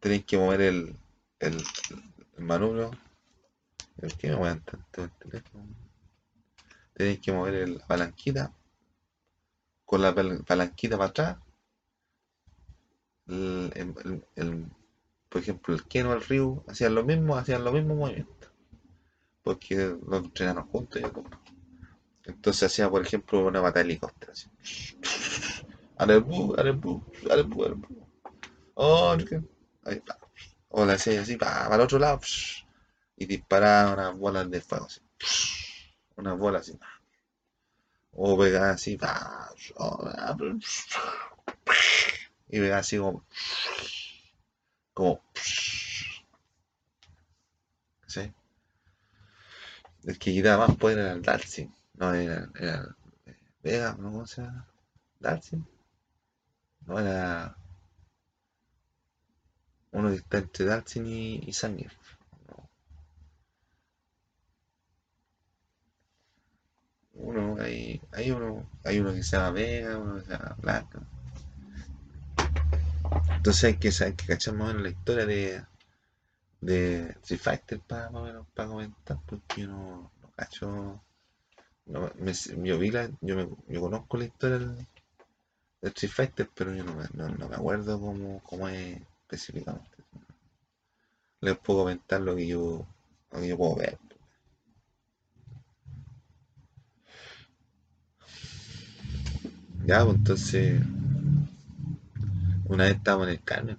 tenéis 0.00 0.24
que 0.24 0.36
mover 0.36 0.60
el, 0.62 0.96
el, 1.38 1.62
el 2.36 2.44
manubrio. 2.44 2.90
¿Por 3.96 4.14
qué 4.14 4.30
me 4.30 4.36
mueven 4.36 4.60
tanto 4.62 5.04
el 5.04 5.10
teléfono? 5.10 5.89
Tenéis 7.00 7.20
que 7.20 7.32
mover 7.32 7.68
la 7.70 7.86
palanquita 7.86 8.52
con 9.84 10.00
la 10.02 10.14
pal- 10.14 10.42
palanquita 10.44 10.96
para 10.96 11.10
atrás. 11.10 11.36
Por 15.30 15.40
ejemplo, 15.40 15.74
el 15.74 15.84
Ken 15.88 16.06
o 16.08 16.12
el 16.12 16.20
Ryu 16.22 16.62
hacían 16.68 16.94
lo 16.94 17.02
mismo, 17.04 17.36
hacían 17.36 17.64
los 17.64 17.72
mismos 17.72 17.96
movimientos. 17.96 18.50
Porque 19.42 19.76
los 20.06 20.24
entrenaron 20.24 20.66
juntos. 20.68 21.02
Entonces 22.24 22.62
hacía, 22.64 22.88
por 22.88 23.02
ejemplo, 23.02 23.46
una 23.46 23.60
batalla 23.60 23.84
de 23.84 23.90
helicóptero. 23.92 24.32
así. 24.32 24.48
Alebu, 25.98 26.54
alebu, 26.56 27.02
alebu, 27.30 27.64
alebu. 27.64 27.88
Oh, 28.74 29.16
que- 29.28 29.42
ahí, 29.84 30.00
pa. 30.00 30.18
O 30.70 30.84
la 30.86 30.94
hacía 30.94 31.20
así, 31.22 31.36
pa, 31.36 31.64
para 31.64 31.76
el 31.76 31.80
otro 31.82 31.98
lado. 31.98 32.20
Y 33.16 33.26
disparaba 33.26 33.92
unas 33.94 34.18
bolas 34.18 34.50
de 34.50 34.60
fuego. 34.60 34.86
Así, 34.86 35.00
unas 36.20 36.38
bolas 36.38 36.62
así. 36.62 36.78
O 38.12 38.36
pegaba 38.38 38.70
así, 38.70 38.98
y 42.48 42.58
pegaba 42.60 42.80
así 42.80 42.98
como, 42.98 43.24
como, 44.94 45.22
¿sí? 48.06 48.32
El 50.04 50.18
que 50.18 50.32
quitaba 50.32 50.66
más 50.66 50.76
poder 50.76 50.98
era 50.98 51.12
el 51.12 51.22
Dalsim. 51.22 51.72
No, 51.94 52.12
era, 52.14 52.48
era 52.58 52.96
Vega, 53.62 53.94
¿no? 53.98 54.10
¿Cómo 54.10 54.26
se 54.26 54.42
llama? 54.42 54.66
Dalsim. 55.20 55.64
No, 56.86 56.98
era 56.98 57.56
uno 59.92 60.08
que 60.10 60.16
está 60.16 60.38
entre 60.38 60.64
Dalsim 60.64 61.06
y, 61.06 61.34
y. 61.46 61.52
uno, 67.22 67.56
hay, 67.60 68.00
hay 68.12 68.30
uno, 68.30 68.66
hay 68.84 68.98
uno 69.00 69.12
que 69.12 69.22
se 69.22 69.36
llama 69.36 69.50
Vega, 69.50 69.98
uno 69.98 70.16
que 70.16 70.22
se 70.22 70.32
llama 70.32 70.56
Blanca. 70.60 71.00
Entonces 73.36 73.64
hay 73.64 73.74
que, 73.74 73.90
hay 74.04 74.12
que 74.12 74.26
cachar 74.26 74.54
más 74.54 74.64
o 74.64 74.66
menos 74.68 74.82
la 74.82 74.90
historia 74.90 75.26
de, 75.26 75.64
de 76.60 77.10
Street 77.22 77.40
Fighter 77.40 77.80
para 77.80 78.10
para 78.54 78.68
comentar, 78.68 79.18
porque 79.26 79.62
yo 79.62 79.68
no, 79.68 80.12
no 80.22 80.30
cacho. 80.36 81.02
yo 81.86 82.78
vi 82.78 82.90
la, 82.90 83.10
yo, 83.20 83.36
me, 83.36 83.48
yo 83.68 83.80
conozco 83.80 84.16
la 84.16 84.24
historia 84.24 84.58
del, 84.58 84.76
de 84.76 85.88
Street 85.88 86.12
Fighter, 86.12 86.50
pero 86.54 86.74
yo 86.74 86.84
no 86.84 86.94
me, 86.94 87.04
no 87.14 87.48
me 87.48 87.56
acuerdo 87.56 87.98
cómo, 88.00 88.40
cómo 88.42 88.68
es 88.68 89.00
específicamente. 89.22 89.90
Les 91.40 91.56
puedo 91.58 91.80
comentar 91.80 92.20
lo 92.20 92.36
que 92.36 92.46
yo, 92.46 92.86
lo 93.32 93.40
que 93.40 93.48
yo 93.48 93.56
puedo 93.56 93.76
ver. 93.76 93.98
Pues 99.90 100.06
entonces, 100.06 100.80
una 102.66 102.84
vez 102.84 102.94
estábamos 102.94 103.26
en 103.26 103.32
el 103.32 103.42
Carmen, 103.42 103.78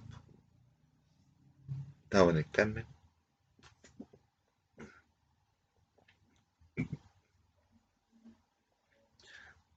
estábamos 2.04 2.34
en 2.34 2.38
el 2.40 2.50
Carmen, 2.50 2.86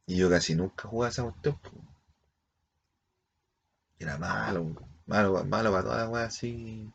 y 0.06 0.18
yo 0.18 0.30
casi 0.30 0.56
nunca 0.56 0.90
jugaba 0.90 1.10
esa 1.10 1.24
cuestión. 1.24 1.58
Era 3.98 4.18
malo, 4.18 4.76
malo, 5.06 5.46
malo 5.46 5.72
para 5.72 5.84
todas 5.84 6.00
las 6.00 6.10
weas 6.10 6.28
así, 6.28 6.92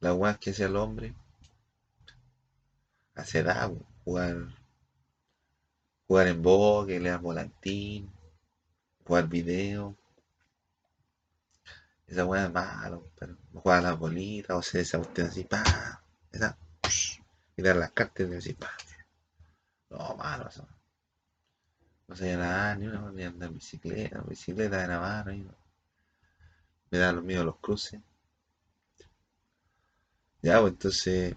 las 0.00 0.14
weas 0.14 0.38
que 0.38 0.50
hacía 0.52 0.64
el 0.64 0.76
hombre, 0.76 1.14
hacer 3.14 3.44
edad, 3.44 3.70
jugar, 4.02 4.59
jugar 6.10 6.26
en 6.26 6.42
boque, 6.42 6.98
leer 6.98 7.20
volantín, 7.20 8.10
jugar 9.06 9.28
video, 9.28 9.96
esa 12.08 12.24
wea 12.24 12.46
es 12.46 12.52
malo, 12.52 13.12
pero 13.16 13.36
jugar 13.52 13.84
las 13.84 13.96
bolitas, 13.96 14.56
o 14.56 14.58
hacer 14.58 14.80
esa 14.80 14.98
cuestión 14.98 15.28
así, 15.28 15.44
pa, 15.44 15.62
esa, 16.32 16.58
dar 17.56 17.76
las 17.76 17.92
cartas 17.92 18.28
y 18.28 18.34
así, 18.34 18.54
pa, 18.54 18.72
no, 19.90 20.16
malo 20.16 20.48
eso. 20.48 20.66
No 22.08 22.16
sabía 22.16 22.38
nada, 22.38 22.74
ni 22.74 22.88
una 22.88 23.12
ni 23.12 23.22
andar 23.22 23.50
en 23.50 23.54
bicicleta, 23.54 24.20
bicicleta 24.22 24.78
de 24.78 24.98
mano, 24.98 25.32
y 25.32 25.48
me 26.90 26.98
daban 26.98 27.16
los 27.16 27.24
míos 27.24 27.44
los 27.44 27.58
cruces. 27.58 28.00
Ya, 30.42 30.60
pues 30.60 30.72
entonces, 30.72 31.36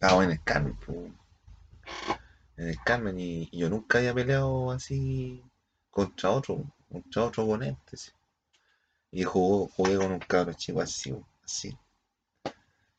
estábamos 0.00 0.24
en 0.24 0.30
el 0.30 0.42
Carmen, 0.42 0.78
en 2.56 2.68
el 2.68 2.78
Carmen, 2.82 3.20
y, 3.20 3.50
yo 3.52 3.68
nunca 3.68 3.98
había 3.98 4.14
peleado 4.14 4.70
así 4.70 5.44
contra 5.90 6.30
otro, 6.30 6.64
contra 6.90 7.24
otro 7.24 7.44
oponente. 7.44 7.98
Y 9.10 9.24
jugó, 9.24 9.68
jugué 9.68 9.98
con 9.98 10.12
un 10.12 10.18
cabro 10.20 10.54
chico 10.54 10.80
así, 10.80 11.14
así. 11.44 11.76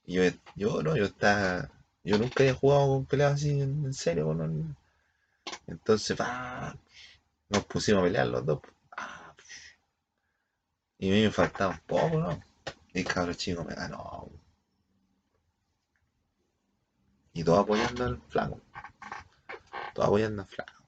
Y 0.05 0.13
yo, 0.13 0.23
yo 0.55 0.83
no, 0.83 0.95
yo 0.95 1.05
estaba, 1.05 1.71
yo 2.03 2.19
nunca 2.19 2.43
había 2.43 2.53
jugado 2.53 2.87
con 2.89 3.05
peleas 3.07 3.33
así 3.33 3.61
en, 3.61 3.93
serio, 3.93 4.37
entonces, 5.65 6.15
pa, 6.15 6.77
nos 7.49 7.65
pusimos 7.65 8.01
a 8.01 8.03
pelear 8.03 8.27
los 8.27 8.45
dos, 8.45 8.59
pa, 8.95 9.35
y 10.99 11.09
a 11.09 11.13
mí 11.15 11.23
me 11.23 11.31
faltaba 11.31 11.73
un 11.73 11.79
poco, 11.79 12.19
¿no? 12.19 12.39
Y 12.93 12.99
el 12.99 13.05
cabro 13.05 13.33
chico 13.33 13.63
me 13.63 13.73
ganó, 13.73 14.29
y 17.34 17.43
todo 17.43 17.59
apoyando 17.59 18.05
al 18.05 18.21
flaco, 18.29 18.61
todo 19.93 20.05
apoyando 20.05 20.41
al 20.41 20.47
flaco, 20.47 20.84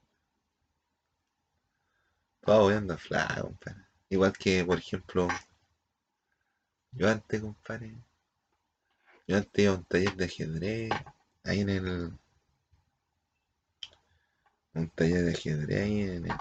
todo 2.41 2.55
apoyando 2.55 2.93
al 2.93 2.99
flaco, 2.99 3.41
compadre. 3.47 3.83
Igual 4.09 4.33
que, 4.33 4.63
por 4.63 4.77
ejemplo, 4.77 5.27
yo 6.91 7.09
antes, 7.09 7.41
compadre, 7.41 7.95
yo 9.27 9.37
antes 9.37 9.63
iba 9.63 9.73
un 9.73 9.85
taller 9.85 10.15
de 10.15 10.25
ajedrez, 10.25 10.91
ahí 11.43 11.61
en 11.61 11.69
el, 11.69 12.13
un 14.75 14.89
taller 14.89 15.23
de 15.23 15.31
ajedrez 15.31 15.81
ahí 15.81 16.01
en 16.01 16.25
el, 16.25 16.31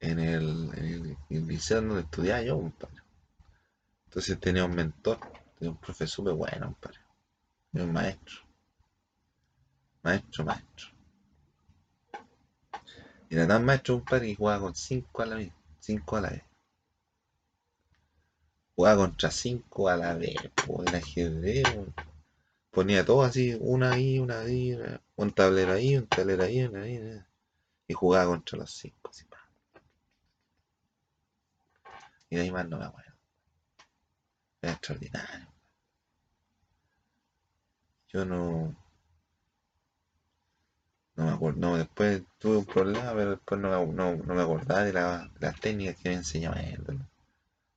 en 0.00 0.18
el, 0.18 0.74
en 0.74 0.84
el, 0.84 1.16
en 1.28 1.36
el 1.36 1.46
liceo 1.46 1.82
donde 1.82 2.02
estudiaba 2.02 2.42
yo, 2.42 2.56
compadre. 2.56 3.02
Entonces 4.06 4.38
tenía 4.38 4.64
un 4.64 4.74
mentor, 4.74 5.18
tenía 5.58 5.72
un 5.72 5.78
profesor 5.78 6.08
súper 6.08 6.34
bueno, 6.34 6.66
compadre, 6.66 7.00
y 7.74 7.80
un 7.80 7.92
maestro, 7.92 8.36
maestro, 10.04 10.44
maestro. 10.44 10.86
Y 13.28 13.34
era 13.34 13.46
tan 13.46 13.66
maestro, 13.66 13.96
compadre, 13.96 14.28
que 14.28 14.34
jugaba 14.36 14.60
con 14.62 14.74
cinco 14.74 15.20
a 15.22 15.26
la 15.26 15.36
vez, 15.36 15.52
cinco 15.80 16.16
a 16.16 16.22
la 16.22 16.30
vez. 16.30 16.42
Jugaba 18.76 18.98
contra 18.98 19.32
cinco 19.32 19.88
a 19.88 19.96
la 19.96 20.14
vez, 20.14 20.36
el 20.86 20.94
ajedrez, 20.94 21.64
po. 21.64 21.86
ponía 22.70 23.04
todo 23.04 23.22
así, 23.22 23.56
una 23.60 23.92
ahí, 23.92 24.18
una 24.18 24.40
ahí, 24.42 24.76
un 25.16 25.32
tablero 25.32 25.72
ahí, 25.74 25.96
un 25.96 26.06
tablero 26.08 26.44
ahí, 26.44 26.62
una 26.64 26.82
ahí, 26.82 26.98
una- 26.98 27.28
y 27.88 27.94
jugaba 27.94 28.26
contra 28.32 28.58
los 28.58 28.70
cinco, 28.72 29.10
así, 29.10 29.24
pa. 29.26 29.38
Y 32.28 32.36
de 32.36 32.42
ahí 32.42 32.50
más 32.52 32.68
no 32.68 32.76
me 32.78 32.84
acuerdo. 32.84 33.14
Era 34.62 34.72
extraordinario. 34.72 35.53
Yo 38.14 38.24
no, 38.24 38.74
no 41.16 41.24
me 41.24 41.30
acuerdo, 41.32 41.58
no, 41.60 41.76
después 41.76 42.22
tuve 42.38 42.58
un 42.58 42.64
problema, 42.64 43.12
pero 43.14 43.30
después 43.32 43.60
no, 43.60 43.86
no, 43.86 44.14
no 44.16 44.34
me 44.34 44.42
acordaba 44.42 44.84
de, 44.84 44.92
la- 44.92 45.28
las 45.40 45.60
técnicas 45.60 45.96
que 45.96 46.08
me 46.10 46.14
enseñaba 46.16 46.60
él, 46.60 46.84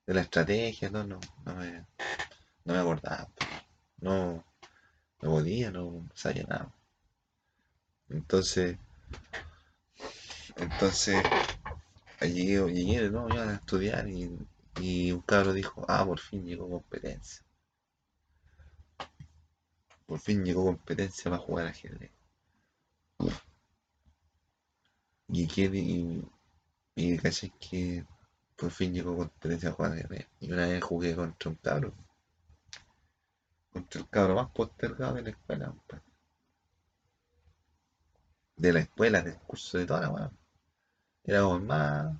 de, 0.06 0.14
la 0.14 0.22
estrategia, 0.22 0.90
no, 0.92 1.04
no, 1.04 1.20
no 1.46 1.56
me, 1.56 1.86
no 2.66 2.74
me 2.74 2.80
acordaba, 2.80 3.28
no, 4.02 4.46
no 5.22 5.30
podía, 5.32 5.72
no 5.72 6.08
sabía 6.16 6.44
nada. 6.44 6.74
Entonces, 8.10 8.78
entonces 10.58 11.24
llegué, 12.22 12.60
llegué 12.74 13.10
¿no? 13.10 13.30
Iba 13.30 13.44
a 13.50 13.56
estudiar 13.56 14.08
y, 14.10 14.38
y 14.82 15.12
un 15.14 15.22
cabro 15.22 15.54
dijo, 15.54 15.86
ah, 15.88 16.06
por 16.06 16.20
fin 16.20 16.46
llegó 16.46 16.70
competencia. 16.70 17.44
Por 20.08 20.20
fin 20.20 20.44
llegó 20.44 20.66
competencia 20.66 21.30
para 21.30 21.44
jugar 21.44 21.68
ajedrez. 21.68 22.12
Y, 25.28 25.48
que, 25.48 25.66
y, 25.66 26.24
y 26.96 27.18
caché 27.20 27.52
que 27.60 28.06
por 28.56 28.72
fin 28.72 28.94
llegó 28.94 29.16
competencia 29.18 29.70
para 29.70 29.76
jugar 29.76 29.92
ajedrez. 29.94 30.28
Y 30.40 30.52
una 30.52 30.66
vez 30.68 30.84
jugué 30.84 31.16
contra 31.16 31.50
un 31.52 31.56
cabro. 31.58 31.94
Contra 33.72 34.02
el 34.02 34.10
cabro 34.10 34.36
más 34.36 34.50
postergado 34.52 35.16
de 35.16 35.22
la 35.24 35.30
escuela. 35.30 35.76
De 38.58 38.74
la 38.74 38.80
escuela, 38.80 39.22
del 39.22 39.38
curso, 39.38 39.78
de 39.78 39.86
toda 39.86 40.02
la 40.02 40.10
weá. 40.10 40.32
Era 41.24 41.42
como 41.42 41.56
el 41.58 41.64
más, 41.64 42.18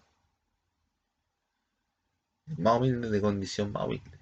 más 2.58 2.78
humilde, 2.78 3.10
de 3.10 3.22
condición 3.22 3.72
más 3.72 3.86
humilde. 3.86 4.20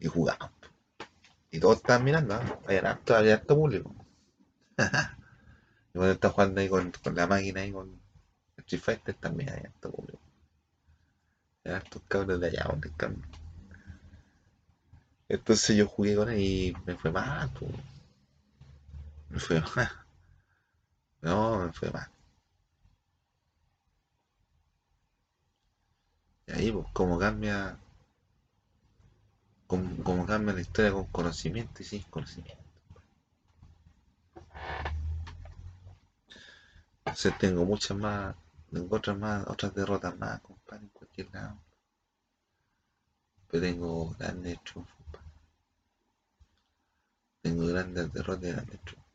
Y 0.00 0.06
jugamos. 0.08 0.57
Y 1.58 1.60
todos 1.60 1.78
estaban 1.78 2.04
mirando, 2.04 2.34
¿ah? 2.34 2.60
Había 2.68 2.90
harto, 2.90 3.16
había 3.16 3.34
harto 3.34 3.56
público. 3.56 3.92
Y 5.92 5.98
cuando 5.98 6.12
está 6.12 6.28
jugando 6.28 6.60
ahí 6.60 6.68
con, 6.68 6.92
con 7.02 7.16
la 7.16 7.26
máquina 7.26 7.62
ahí 7.62 7.72
con 7.72 8.00
Street 8.58 8.80
Fighter 8.80 9.14
también 9.16 9.50
hay 9.50 9.64
harto 9.64 9.90
público. 9.90 10.20
Hay 11.64 11.72
hartos 11.72 12.02
de 12.40 12.46
allá 12.46 12.64
donde 12.68 12.92
Entonces 15.28 15.76
yo 15.76 15.88
jugué 15.88 16.14
con 16.14 16.28
él 16.28 16.38
y 16.38 16.76
me 16.86 16.94
fue 16.94 17.10
mal, 17.10 17.50
po. 17.50 17.66
Me 19.30 19.40
fue 19.40 19.60
mal. 19.60 19.90
No, 21.22 21.64
me 21.64 21.72
fue 21.72 21.90
mal. 21.90 22.08
Y 26.46 26.52
ahí, 26.52 26.70
pues, 26.70 26.86
cómo 26.92 27.18
cambia, 27.18 27.76
cómo, 29.68 30.02
cómo 30.02 30.26
cambia 30.26 30.54
la 30.54 30.62
historia 30.62 30.92
con 30.92 31.04
conocimiento 31.06 31.82
y 31.82 31.84
sin 31.84 32.02
conocimiento. 32.02 32.64
Entonces 37.04 37.38
tengo 37.38 37.64
muchas 37.64 37.96
más, 37.96 38.34
tengo 38.72 38.96
otras 38.96 39.16
más, 39.16 39.46
otras 39.46 39.74
derrotas 39.74 40.18
más, 40.18 40.40
compadre, 40.40 40.84
en 40.84 40.88
cualquier 40.90 41.32
lado. 41.32 41.58
Pero 43.50 43.62
tengo 43.62 44.10
grandes 44.18 44.62
triunfos. 44.64 44.96
Tengo 47.42 47.66
grandes 47.66 48.12
derrotas 48.12 48.44
y 48.44 48.52
grandes 48.52 48.80
triunfos. 48.80 49.08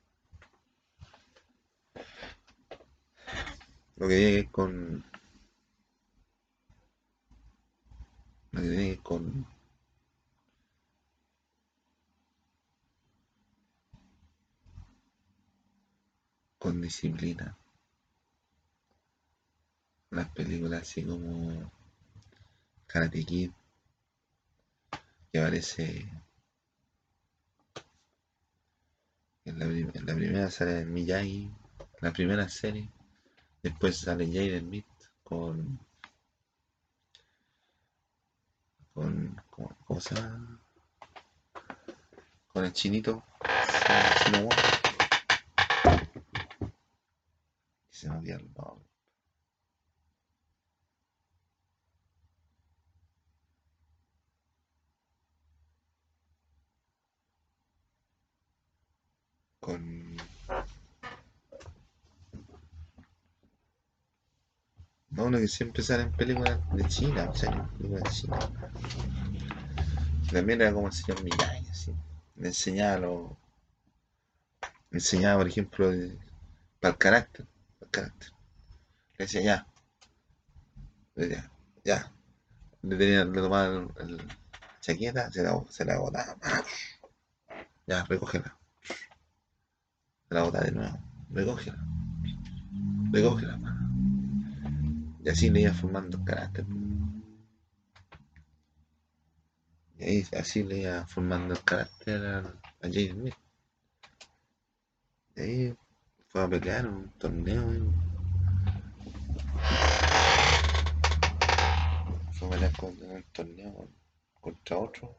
Lo 3.96 4.08
que 4.08 4.16
tiene 4.16 4.52
con. 4.52 5.04
Lo 8.52 8.62
que 8.62 8.68
tiene 8.70 8.98
con. 9.04 9.53
Con 16.64 16.80
disciplina. 16.80 17.58
Las 20.12 20.30
películas 20.30 20.84
así 20.84 21.04
como. 21.04 21.70
Karate 22.88 23.26
Kid. 23.26 23.52
Que 25.30 25.40
aparece. 25.40 26.10
En 29.44 29.60
la, 29.60 29.66
en 29.66 30.06
la 30.06 30.16
primera 30.16 30.50
sale 30.50 30.86
Miyagi. 30.86 31.52
La 32.00 32.14
primera 32.14 32.48
serie. 32.48 32.90
Después 33.62 33.98
sale 33.98 34.26
Jaden 34.28 34.62
Smith 34.62 34.86
con. 35.22 35.78
con. 38.94 39.42
¿cómo, 39.50 39.76
cómo? 39.86 40.00
Con 42.54 42.64
el 42.64 42.72
chinito. 42.72 43.22
Me 48.10 48.18
olvidó 48.18 48.38
el 48.38 48.54
nombre. 48.54 48.86
Con. 59.60 60.18
No, 65.12 65.26
uno 65.26 65.38
que 65.38 65.48
siempre 65.48 65.84
sale 65.84 66.04
en 66.04 66.12
películas 66.12 66.60
de 66.74 66.88
China, 66.88 67.30
o 67.30 67.36
sea, 67.36 67.52
en 67.52 67.68
películas 67.78 68.04
de 68.04 68.10
China. 68.10 68.40
También 70.32 70.62
era 70.62 70.74
como 70.74 70.88
el 70.88 70.94
señor 70.94 71.24
Miyagi, 71.24 71.68
así. 71.70 71.94
Le 72.36 72.48
enseñaba 72.48 72.98
lo. 72.98 73.38
Le 74.90 74.98
enseñaba, 74.98 75.38
por 75.38 75.48
ejemplo, 75.48 75.92
para 76.80 76.94
el 76.94 76.98
carácter. 76.98 77.46
Carácter. 77.94 78.30
Le 79.18 79.26
decía 79.26 79.42
ya, 79.44 79.68
ya. 81.84 82.12
Le 82.84 82.98
tenía, 82.98 83.26
le 83.26 83.42
tomaba 83.42 83.68
el, 83.68 83.90
el- 84.02 84.28
chaqueta, 84.82 85.32
se 85.32 85.44
la, 85.44 85.64
se 85.70 85.86
la 85.86 85.98
botaba. 86.00 86.36
Ya, 87.88 88.04
recógela. 88.06 88.58
Se 90.28 90.36
la 90.36 90.44
botaba 90.44 90.66
de 90.66 90.72
nuevo. 90.74 91.00
Recógela. 91.32 91.80
Recógela. 93.14 93.58
Y 95.24 95.30
así 95.30 95.50
le 95.50 95.62
iba 95.62 95.74
formando 95.74 96.24
carácter. 96.24 96.66
Y 99.98 100.04
ahí 100.04 100.28
así 100.38 100.62
le 100.64 100.78
iba 100.84 101.08
formando 101.08 101.56
carácter 101.66 102.24
a, 102.26 102.40
a 102.82 102.88
Smith. 102.92 103.34
Y 105.36 105.42
ahí 105.42 105.76
fue 106.34 106.42
a 106.44 106.50
pelear 106.50 106.86
un 106.88 107.10
torneo. 107.18 107.74
y 107.74 107.94
Fue 112.34 112.48
a 112.50 112.52
pelear 112.52 112.74
en 113.02 113.12
un 113.12 113.24
torneo 113.32 113.74
con- 113.74 113.96
contra 114.42 114.78
otro. 114.78 115.18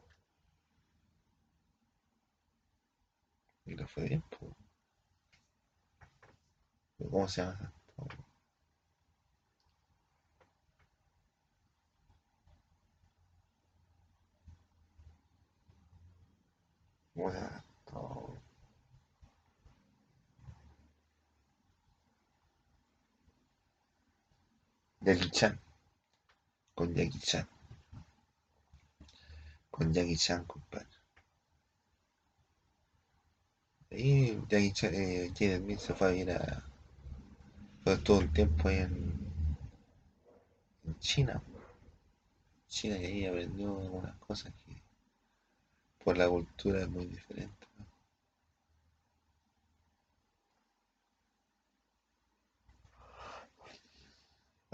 Y 3.65 3.75
le 3.75 3.85
fue 3.85 4.05
bien, 4.05 4.23
pues. 4.29 4.53
¿Cómo 7.09 7.25
se 7.29 7.41
llama? 7.41 7.71
¿Cómo 17.13 17.31
se 17.31 17.37
llama? 17.37 17.63
Jackie 25.05 25.29
Chan. 25.29 25.59
Con 26.73 26.95
Jackie 26.95 27.19
Chan. 27.19 27.47
Con 29.69 29.93
Jackie 29.93 30.17
Chan, 30.17 30.45
compadre. 30.45 30.87
Y 33.91 34.35
Jackie 34.49 34.73
Chan, 34.73 34.95
eh, 34.95 35.31
Jaden 35.37 35.61
Smith 35.61 35.79
se 35.79 35.93
fue 35.93 36.07
a 36.07 36.15
ir 36.15 36.31
a. 36.31 36.63
Fue 37.83 37.97
todo 37.97 38.17
un 38.17 38.33
tiempo 38.33 38.67
ahí 38.67 38.77
en 38.77 39.29
China. 40.99 41.39
China 42.67 42.97
y 42.97 43.05
ahí 43.05 43.25
aprendió 43.27 43.79
algunas 43.79 44.15
cosas 44.17 44.53
que 44.65 44.81
por 46.03 46.17
la 46.17 46.27
cultura 46.27 46.81
es 46.81 46.89
muy 46.89 47.05
diferente. 47.05 47.64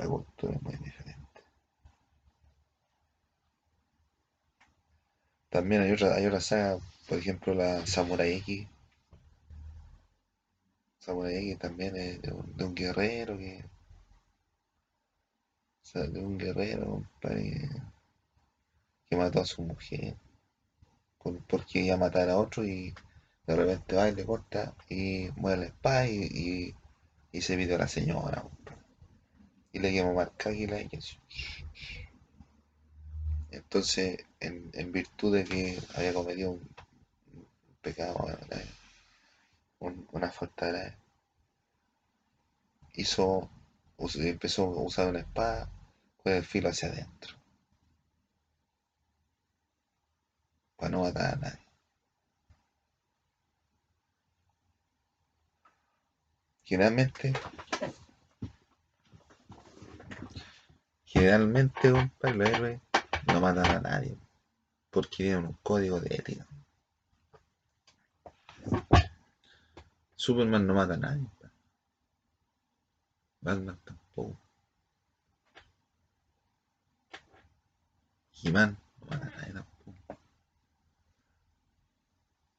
Cultura 0.07 0.53
es 0.53 0.61
muy 0.61 0.75
diferente. 0.77 1.21
También 5.49 5.81
hay 5.81 5.91
otra, 5.91 6.15
hay 6.15 6.25
otra 6.25 6.39
saga, 6.39 6.79
por 7.07 7.17
ejemplo 7.17 7.53
la 7.53 7.85
Samurai 7.85 8.33
X. 8.37 8.67
Samurai 10.99 11.35
X 11.35 11.59
también 11.59 11.95
es 11.97 12.21
de 12.21 12.31
un, 12.31 12.73
guerrero 12.73 13.37
que. 13.37 13.65
o 15.83 15.85
sea, 15.85 16.03
de 16.03 16.19
un 16.19 16.37
guerrero, 16.37 16.85
compadre, 16.85 17.69
que 19.09 19.17
mató 19.17 19.41
a 19.41 19.45
su 19.45 19.61
mujer. 19.63 20.15
porque 21.47 21.79
iba 21.81 21.95
a 21.95 21.97
matar 21.97 22.29
a 22.29 22.37
otro 22.37 22.63
y 22.63 22.93
de 23.45 23.55
repente 23.55 23.95
va 23.95 24.07
y 24.09 24.15
le 24.15 24.25
corta 24.25 24.73
y 24.89 25.29
muere 25.35 25.61
la 25.61 25.65
espada 25.67 26.07
y, 26.07 26.73
se 27.33 27.57
pide 27.57 27.75
a 27.75 27.79
la 27.79 27.87
señora. 27.87 28.45
Y 29.73 29.79
le 29.79 29.91
quemó 29.91 30.13
marca 30.13 30.49
águila 30.49 30.79
y 30.81 30.89
eso. 30.93 31.17
Entonces, 33.51 34.17
en, 34.39 34.71
en 34.73 34.91
virtud 34.91 35.35
de 35.35 35.43
que 35.43 35.77
había 35.93 36.11
cometido 36.11 36.53
un, 36.53 36.67
pecado, 37.81 38.15
un- 39.81 40.07
una 40.13 40.31
falta 40.31 40.67
grave, 40.67 40.95
hizo, 42.93 43.49
empezó 44.15 44.63
a 44.63 44.81
usar 44.83 45.09
una 45.09 45.19
espada 45.19 45.69
con 46.23 46.31
el 46.31 46.43
filo 46.45 46.69
hacia 46.69 46.87
adentro, 46.87 47.35
para 50.75 50.89
no 50.91 51.01
matar 51.03 51.33
a 51.33 51.37
nadie. 51.37 51.59
Generalmente, 56.63 57.33
generalmente, 61.11 61.91
compadre, 61.91 62.37
los 62.37 62.49
héroes 62.49 62.81
no 63.27 63.41
matan 63.41 63.65
a 63.65 63.79
nadie, 63.81 64.17
porque 64.89 65.17
tienen 65.17 65.45
un 65.45 65.57
código 65.61 65.99
de 65.99 66.15
ética. 66.15 66.47
Superman 70.15 70.65
no 70.65 70.73
mata 70.73 70.93
a 70.93 70.97
nadie, 70.97 71.23
compadre. 71.23 71.55
Batman 73.41 73.79
tampoco. 73.83 74.39
He-Man 78.41 78.77
no 78.99 79.05
mata 79.07 79.27
a 79.27 79.31
nadie 79.31 79.53
tampoco. 79.53 79.95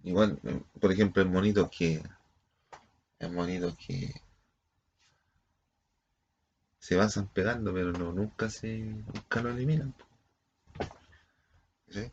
Igual, 0.04 0.38
eh, 0.42 0.62
por 0.78 0.92
ejemplo, 0.92 1.22
el 1.22 1.30
monito 1.30 1.70
que. 1.70 2.02
El 3.18 3.32
monito 3.32 3.74
que 3.76 4.12
se 6.82 6.96
basan 6.96 7.28
pegando, 7.28 7.72
pero 7.72 7.92
no, 7.92 8.12
nunca 8.12 8.50
se. 8.50 8.76
nunca 8.76 9.40
lo 9.40 9.50
eliminan. 9.50 9.94
¿sí? 11.88 12.10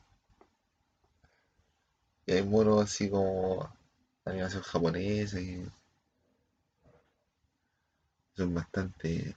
Y 2.28 2.32
hay 2.34 2.44
monos 2.44 2.84
así 2.84 3.10
como 3.10 3.68
animación 4.26 4.62
japonesa 4.62 5.42
y 5.42 5.66
son 8.38 8.54
bastante 8.54 9.36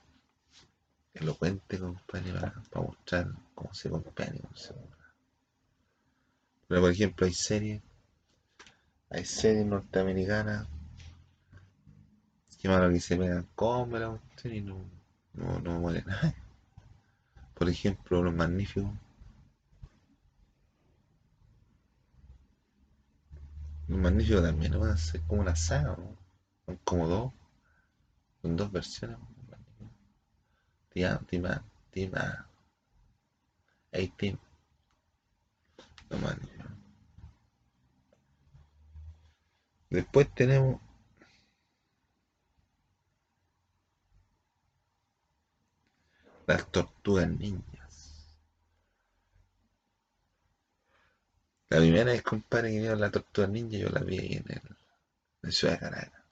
elocuentes, 1.14 1.80
compadre, 1.80 2.32
para, 2.34 2.82
mostrar 2.82 3.28
cómo 3.54 3.72
se 3.72 3.88
compone. 3.88 4.38
Pero 6.68 6.80
por 6.82 6.90
ejemplo 6.90 7.26
hay 7.26 7.32
series, 7.32 7.80
hay 9.08 9.24
series 9.24 9.64
norteamericanas 9.64 10.68
que 12.60 12.68
malo 12.68 12.90
que 12.90 13.00
se 13.00 13.16
pegan 13.16 13.48
como 13.54 13.96
la 13.96 14.20
y 14.44 14.60
no, 14.60 15.01
no, 15.34 15.58
no 15.60 15.80
muere 15.80 16.02
nada. 16.04 16.34
Por 17.54 17.68
ejemplo, 17.68 18.22
Los 18.22 18.34
Magníficos. 18.34 18.92
Los 23.88 23.98
Magníficos 23.98 24.42
también 24.42 24.72
¿no? 24.72 24.92
es 24.92 25.12
como 25.26 25.42
una 25.42 25.56
saga. 25.56 25.96
Son 26.66 26.76
como 26.84 27.08
dos, 27.08 27.32
son 28.40 28.56
dos 28.56 28.70
versiones. 28.72 29.18
Tima, 30.90 31.20
Tima, 31.26 31.64
Tima. 31.90 32.48
Hey, 33.90 34.12
Tim. 34.16 34.36
Los 36.10 36.20
Magníficos. 36.20 36.72
Después 39.90 40.34
tenemos 40.34 40.80
las 46.46 46.70
tortugas 46.70 47.28
ninjas. 47.28 48.36
La 51.70 51.78
primera 51.78 52.12
vez, 52.12 52.22
compadre, 52.22 52.70
que 52.70 52.80
vieron 52.80 53.00
la 53.00 53.10
tortuga 53.10 53.46
ninja, 53.48 53.78
yo 53.78 53.88
la 53.88 54.00
vi 54.00 54.18
ahí 54.18 54.32
en 54.34 54.44
el 54.52 54.76
en 55.42 55.52
Ciudad 55.52 55.74
de 55.74 55.80
Caracas. 55.80 56.22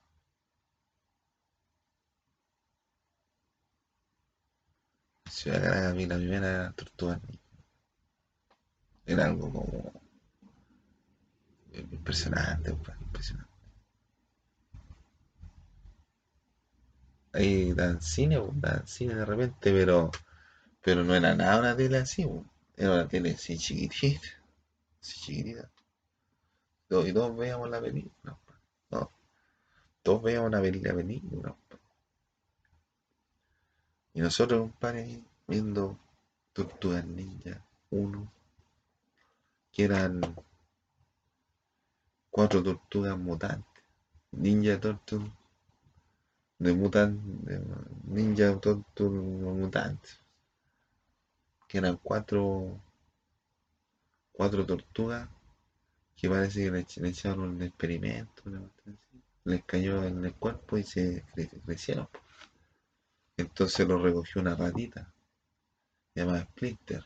En 5.25 5.31
Ciudad 5.31 5.57
de 5.57 5.67
Caracas 5.67 5.95
vi 5.95 6.05
la 6.05 6.15
primera 6.15 6.71
tortuga 6.73 7.19
ninja. 7.27 7.41
Era 9.05 9.25
algo 9.25 9.51
como 9.51 10.01
impresionante, 11.73 12.71
impresionante. 12.71 13.50
Ahí 17.33 17.73
dan 17.73 18.01
cine, 18.01 18.41
dan 18.53 18.87
cine 18.87 19.15
de 19.15 19.25
repente, 19.25 19.71
pero, 19.71 20.11
pero 20.81 21.03
no 21.03 21.15
era 21.15 21.35
nada 21.35 21.59
una 21.59 21.75
tele 21.75 21.97
así, 21.97 22.25
era 22.77 22.93
una 22.93 23.07
tele 23.07 23.31
así 23.31 23.57
chiquitita, 23.57 24.27
así 25.01 25.19
chiquitita. 25.21 25.69
Y 26.89 27.13
todos 27.13 27.37
veíamos 27.37 27.69
la 27.69 27.79
película, 27.79 28.37
no, 28.89 29.11
todos 30.03 30.23
veíamos 30.23 30.51
la 30.51 30.61
película. 30.61 31.55
Y 34.13 34.19
nosotros, 34.19 34.61
compadre, 34.61 35.23
viendo 35.47 35.97
Tortugas 36.51 37.05
Ninja 37.05 37.65
1, 37.91 38.31
que 39.71 39.83
eran 39.85 40.19
cuatro 42.29 42.61
tortugas 42.61 43.17
mutantes, 43.17 43.83
Ninja 44.31 44.77
Tortugas 44.81 45.31
de 46.61 46.73
mutantes, 46.73 47.59
ninja 48.03 48.53
mutantes, 48.53 50.19
que 51.67 51.79
eran 51.79 51.97
cuatro, 51.97 52.79
cuatro 54.31 54.63
tortugas 54.63 55.27
que 56.15 56.29
parece 56.29 56.65
que 56.65 56.71
le, 57.01 57.09
echaron 57.09 57.55
un 57.55 57.63
experimento, 57.63 58.43
les 59.43 59.63
cayó 59.63 60.03
en 60.03 60.23
el 60.23 60.35
cuerpo 60.35 60.77
y 60.77 60.83
se 60.83 61.25
crecieron. 61.65 62.07
Entonces 63.37 63.87
lo 63.87 63.97
recogió 63.97 64.39
una 64.39 64.55
ratita, 64.55 65.11
llamada 66.13 66.43
Splinter. 66.43 67.03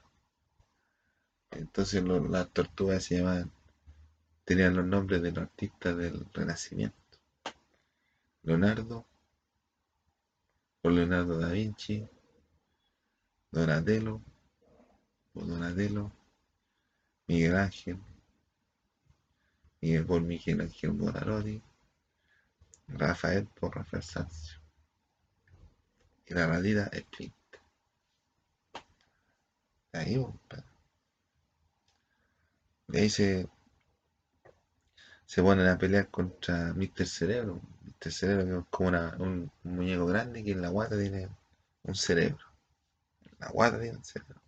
Entonces 1.52 2.04
las 2.04 2.50
tortugas 2.50 3.06
se 3.06 3.20
llamaban, 3.20 3.54
tenían 4.44 4.76
los 4.76 4.86
nombres 4.86 5.22
de 5.22 5.32
los 5.32 5.44
artistas 5.44 5.96
del 5.96 6.26
Renacimiento. 6.34 6.98
Leonardo, 8.44 9.06
Leonardo 10.92 11.38
da 11.40 11.50
Vinci, 11.50 12.08
Donatello, 13.52 14.22
Donatello, 15.34 16.12
Miguel 17.28 17.56
Ángel, 17.56 18.00
Miguel 19.82 20.06
por 20.06 20.22
Miguel 20.22 20.62
Ángel 20.62 20.92
Buonarroti, 20.92 21.62
Rafael 22.88 23.48
por 23.48 23.76
Rafael 23.76 24.04
Sanzio. 24.04 24.60
Y 26.28 26.34
la 26.34 26.48
ratita 26.48 26.88
es 26.92 27.04
Pinta. 27.04 27.36
Ahí, 29.94 30.24
ahí 32.94 33.10
se, 33.10 33.48
se 35.26 35.42
ponen 35.42 35.68
a 35.68 35.78
pelear 35.78 36.08
contra 36.10 36.74
Mr. 36.74 37.06
Cerebro. 37.06 37.62
Mr. 37.84 38.12
Cerebro 38.12 38.60
es 38.60 38.66
como 38.70 38.90
un, 38.90 39.52
muñeco 39.64 40.06
grande 40.06 40.44
que 40.44 40.52
en 40.52 40.62
la 40.62 40.70
guata 40.70 40.98
tiene 40.98 41.30
un 41.84 41.96
cerebro. 41.96 42.46
En 43.24 43.36
la 43.40 43.50
guata 43.50 43.80
tiene 43.80 43.98
un 43.98 44.04
cerebro. 44.04 44.42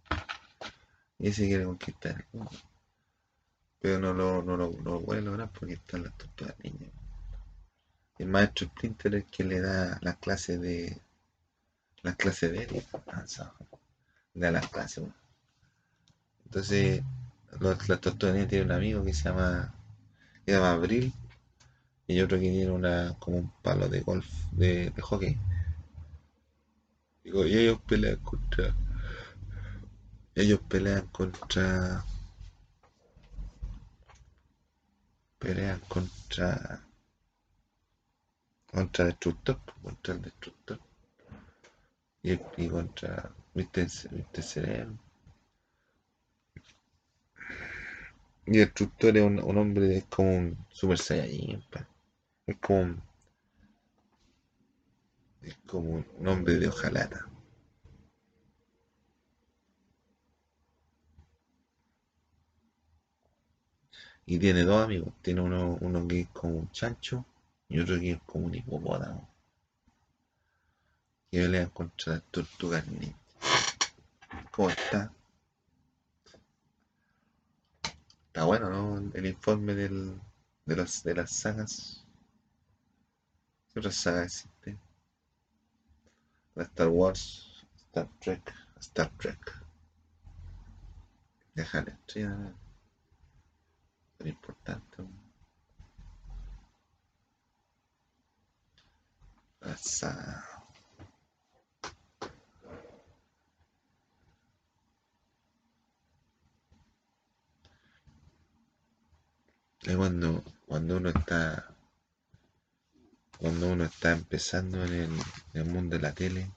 Y 1.19 1.29
ese 1.29 1.47
quiere 1.47 1.65
conquistar 1.65 2.15
el 2.15 2.25
mundo. 2.31 2.51
Pero 3.79 3.99
no 3.99 4.13
lo, 4.13 4.43
no, 4.43 4.57
lo, 4.57 4.71
no 4.71 4.91
lo 4.93 5.01
puede 5.01 5.21
lograr 5.21 5.49
porque 5.51 5.73
están 5.75 6.03
las 6.03 6.15
tortugas 6.17 6.55
niñas. 6.63 6.91
El 8.19 8.27
maestro 8.27 8.67
Splinter 8.67 9.15
es 9.15 9.23
el 9.23 9.29
que 9.29 9.43
le 9.43 9.59
da 9.61 9.99
las 10.01 10.17
clases 10.17 10.59
de. 10.59 10.99
las 12.01 12.15
clases 12.15 12.51
de 12.51 12.63
ética. 12.63 13.03
Le 14.33 14.41
da 14.41 14.51
las 14.51 14.67
clases. 14.69 15.05
Entonces, 16.45 17.03
las 17.59 18.01
tortugas 18.01 18.33
niñas 18.33 18.49
tienen 18.49 18.67
un 18.67 18.75
amigo 18.75 19.03
que 19.03 19.13
se 19.13 19.25
llama 19.25 19.73
llama 20.53 20.71
Abril 20.71 21.13
y 22.07 22.21
otro 22.21 22.37
que 22.37 22.49
tiene 22.49 22.71
una 22.71 23.15
como 23.19 23.37
un 23.37 23.51
palo 23.61 23.89
de 23.89 23.99
golf, 24.01 24.25
de, 24.53 24.93
hockey. 25.01 25.37
Digo, 27.23 27.45
y 27.45 27.57
ellos 27.57 27.81
pelean 27.81 28.17
contra. 28.17 28.73
Ellos 30.33 30.61
pelean 30.69 31.07
contra. 31.07 32.05
Pelean 35.37 35.79
contra. 35.81 36.81
Contra 38.71 39.05
Destructor, 39.05 39.59
contra 39.81 40.13
el 40.13 40.21
Destructor. 40.21 40.79
Y, 42.23 42.37
contra 42.69 43.31
Mr. 43.53 43.89
Cerebro. 44.41 45.06
Y 48.47 48.59
el 48.59 48.65
Destructor 48.67 49.17
es 49.17 49.23
un, 49.23 49.57
hombre, 49.57 49.97
es 49.97 50.05
como 50.05 50.37
un 50.37 50.57
Super 50.69 50.97
Saiyajin, 50.97 51.61
es 52.45 52.57
como 52.61 52.79
un, 52.79 53.01
es 55.41 55.55
como 55.65 56.05
un 56.17 56.27
hombre 56.27 56.55
de 56.55 56.69
hojalata. 56.69 57.27
Y 64.25 64.39
tiene 64.39 64.63
dos 64.63 64.81
amigos, 64.85 65.13
tiene 65.21 65.41
uno, 65.41 65.77
uno 65.81 66.07
que 66.07 66.21
es 66.21 66.27
como 66.29 66.55
un 66.57 66.71
chancho 66.71 67.25
y 67.67 67.79
otro 67.81 67.99
que 67.99 68.11
es 68.11 68.21
como 68.25 68.45
un 68.45 68.55
hipopótamo. 68.55 69.27
Que 71.29 71.41
pelean 71.41 71.69
contra 71.71 72.13
las 72.13 72.23
tortugas. 72.31 72.85
¿Cómo 74.51 74.69
está? 74.69 75.11
Está 78.37 78.45
bueno, 78.45 78.69
¿no? 78.69 79.11
El 79.15 79.25
informe 79.25 79.73
del, 79.73 80.21
de, 80.65 80.75
las, 80.75 81.01
de 81.01 81.15
las 81.15 81.31
sagas. 81.31 82.05
¿Qué 83.73 83.79
otras 83.79 83.95
sagas 83.95 84.25
existen? 84.25 84.79
La 86.53 86.65
Star 86.65 86.89
Wars, 86.89 87.65
Star 87.77 88.07
Trek, 88.19 88.53
Star 88.79 89.09
Trek. 89.17 89.39
Déjale, 91.55 91.97
sí, 92.05 92.21
es 94.19 94.27
importante. 94.27 94.97
La 99.61 99.75
saga. 109.87 109.97
cuando, 109.97 110.43
cuando 110.67 110.97
uno 110.97 111.09
está 111.09 111.77
cuando 113.39 113.71
uno 113.71 113.83
está 113.85 114.11
empezando 114.11 114.83
en 114.83 115.19
el, 115.53 115.65
mundo 115.65 115.95
de 115.95 116.01
la 116.01 116.13
tele, 116.13 116.51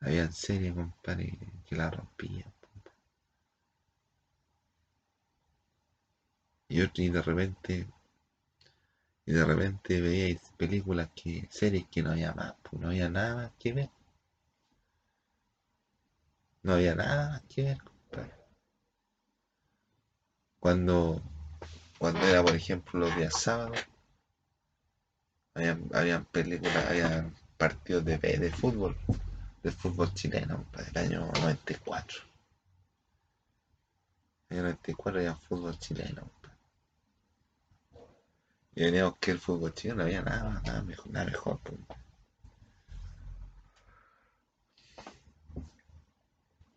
había 0.00 0.30
series, 0.32 0.74
compadre, 0.74 1.38
que 1.66 1.76
la 1.76 1.90
rompían. 1.90 2.52
Y, 6.68 7.08
de 7.10 7.22
repente 7.22 7.86
Y 9.26 9.32
de 9.32 9.44
repente 9.44 10.00
veíais 10.00 10.40
películas 10.56 11.10
que, 11.14 11.46
series 11.50 11.86
que 11.90 12.02
no 12.02 12.12
había 12.12 12.32
más, 12.32 12.54
pues 12.62 12.80
no 12.80 12.88
había 12.88 13.08
nada 13.10 13.34
más 13.36 13.52
que 13.58 13.72
ver. 13.74 13.90
No 16.62 16.72
había 16.72 16.94
nada 16.94 17.30
más 17.30 17.42
que 17.42 17.62
ver, 17.62 17.78
compadre. 17.82 18.32
Cuando, 20.58 21.22
cuando 21.98 22.20
era, 22.26 22.42
por 22.42 22.54
ejemplo, 22.54 23.00
los 23.00 23.16
días 23.16 23.40
sábados, 23.40 23.78
habían, 25.54 26.24
películas, 26.26 26.86
habían 26.88 27.34
partidos 27.56 28.04
de, 28.04 28.18
de 28.18 28.50
fútbol, 28.50 28.96
de 29.62 29.70
fútbol 29.70 30.12
chileno, 30.12 30.64
del 30.76 31.04
año 31.04 31.30
94. 31.40 32.22
En 34.50 34.58
el 34.58 34.64
94 34.64 35.18
había 35.20 35.34
fútbol 35.36 35.78
chileno. 35.78 36.30
Y 38.74 38.82
veníamos 38.82 39.16
que 39.18 39.30
el 39.30 39.38
fútbol 39.38 39.72
chileno 39.72 39.98
no 39.98 40.04
había 40.04 40.22
nada, 40.22 40.60
nada 40.64 40.82
mejor, 40.82 41.10
nada 41.12 41.26
mejor. 41.26 41.60
Pues. 41.60 41.80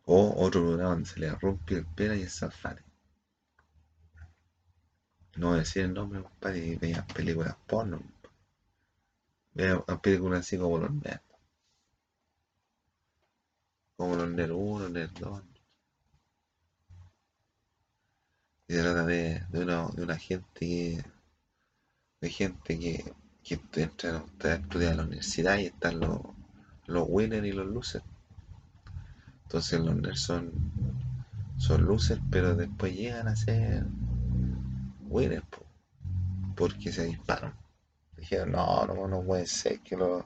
O 0.05 0.45
otro 0.45 0.61
programa 0.61 0.91
donde 0.91 1.09
se 1.09 1.19
le 1.19 1.31
rompió 1.31 1.77
el 1.77 1.85
pelo 1.85 2.15
y 2.15 2.21
el 2.21 2.29
Salfate. 2.29 2.86
No 5.37 5.53
a 5.53 5.57
decir 5.57 5.83
el 5.83 5.93
nombre, 5.93 6.23
compadre, 6.23 6.65
y 6.65 6.75
veían 6.75 7.05
películas 7.07 7.55
porno. 7.67 8.01
Veían 9.53 9.83
películas 10.01 10.39
así 10.39 10.57
como 10.57 10.79
los 10.79 10.91
nerds. 10.91 11.21
Como 13.95 14.15
los 14.15 14.29
nerds 14.29 14.53
1, 14.55 14.89
nerds 14.89 15.13
2. 15.19 15.43
Y 18.69 18.73
se 18.73 18.81
trata 18.81 19.05
de, 19.05 19.43
de, 19.49 19.59
una, 19.59 19.87
de 19.89 20.03
una 20.03 20.17
gente 20.17 20.47
que. 20.55 21.03
de 22.19 22.29
gente 22.29 22.79
que, 22.79 23.13
que 23.43 23.59
entra 23.81 24.23
a 24.43 24.53
estudiar 24.55 24.91
en 24.91 24.97
la 24.97 25.03
universidad 25.03 25.59
y 25.59 25.67
están 25.67 25.99
los, 25.99 26.19
los 26.87 27.05
winners 27.07 27.45
y 27.45 27.51
los 27.51 27.67
losers. 27.67 28.05
Entonces 29.43 29.79
los 29.81 29.95
nerds 29.95 30.19
son, 30.19 30.51
son 31.57 31.85
losers, 31.85 32.21
pero 32.31 32.55
después 32.55 32.95
llegan 32.95 33.27
a 33.27 33.35
ser 33.35 33.85
winners, 35.09 35.45
po, 35.45 35.65
porque 36.55 36.91
se 36.91 37.05
disparan. 37.05 37.53
Dijeron, 38.15 38.51
no, 38.51 38.85
no, 38.85 39.07
no 39.07 39.23
puede 39.23 39.45
ser 39.47 39.79
que 39.81 39.95
los, 39.95 40.23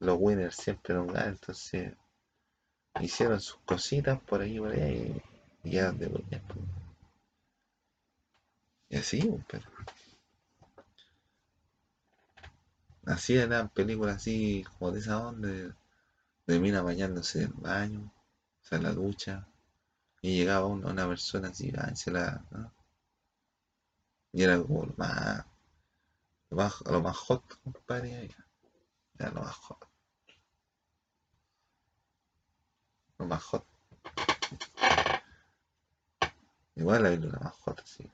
los 0.00 0.16
winners 0.20 0.56
siempre 0.56 0.94
nos 0.94 1.06
ganan. 1.08 1.30
Entonces 1.30 1.92
hicieron 3.00 3.40
sus 3.40 3.58
cositas 3.64 4.20
por 4.20 4.40
ahí 4.40 4.58
por 4.58 4.72
allá 4.72 4.88
y, 4.88 5.22
y 5.64 5.70
quedan 5.70 5.98
de 5.98 6.06
winners. 6.06 6.44
po. 6.44 6.54
Y 8.88 8.96
así, 8.96 9.44
pero. 9.48 9.68
Así 13.04 13.36
eran 13.36 13.68
películas 13.68 14.16
así 14.16 14.64
como 14.78 14.90
de 14.92 14.98
esa 15.00 15.26
onda, 15.26 15.48
de, 15.48 15.72
de 16.46 16.60
mina 16.60 16.82
bañándose 16.82 17.42
en 17.42 17.46
el 17.48 17.52
baño, 17.54 18.12
o 18.62 18.64
sea, 18.66 18.78
en 18.78 18.84
la 18.84 18.92
ducha, 18.92 19.46
y 20.22 20.36
llegaba 20.36 20.66
una, 20.66 20.88
una 20.90 21.08
persona 21.08 21.48
así, 21.48 21.72
ah, 21.78 21.94
se 21.94 22.10
la. 22.10 22.44
¿no? 22.50 22.72
Y 24.36 24.42
era 24.42 24.58
como 24.58 24.84
lo 24.84 24.94
más, 24.98 25.46
lo 26.50 26.56
más, 26.58 26.80
lo 26.82 27.00
más 27.00 27.16
hot, 27.16 27.58
compadre. 27.62 28.28
Era 29.18 29.30
lo 29.30 29.40
más 29.40 29.56
hot. 29.56 29.88
Lo 33.16 33.24
más 33.24 33.42
hot. 33.44 33.66
Igual 36.74 37.02
la 37.04 37.10
lo 37.12 37.40
más 37.40 37.54
hot, 37.54 37.82
sí. 37.86 38.12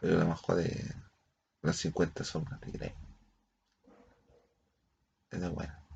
Pero 0.00 0.18
lo 0.18 0.26
más 0.26 0.40
hot 0.40 0.56
de 0.56 0.92
las 1.62 1.76
50 1.76 2.24
sombras 2.24 2.60
de 2.62 2.72
Grey. 2.72 2.94
Es 5.30 5.50
buena. 5.52 5.86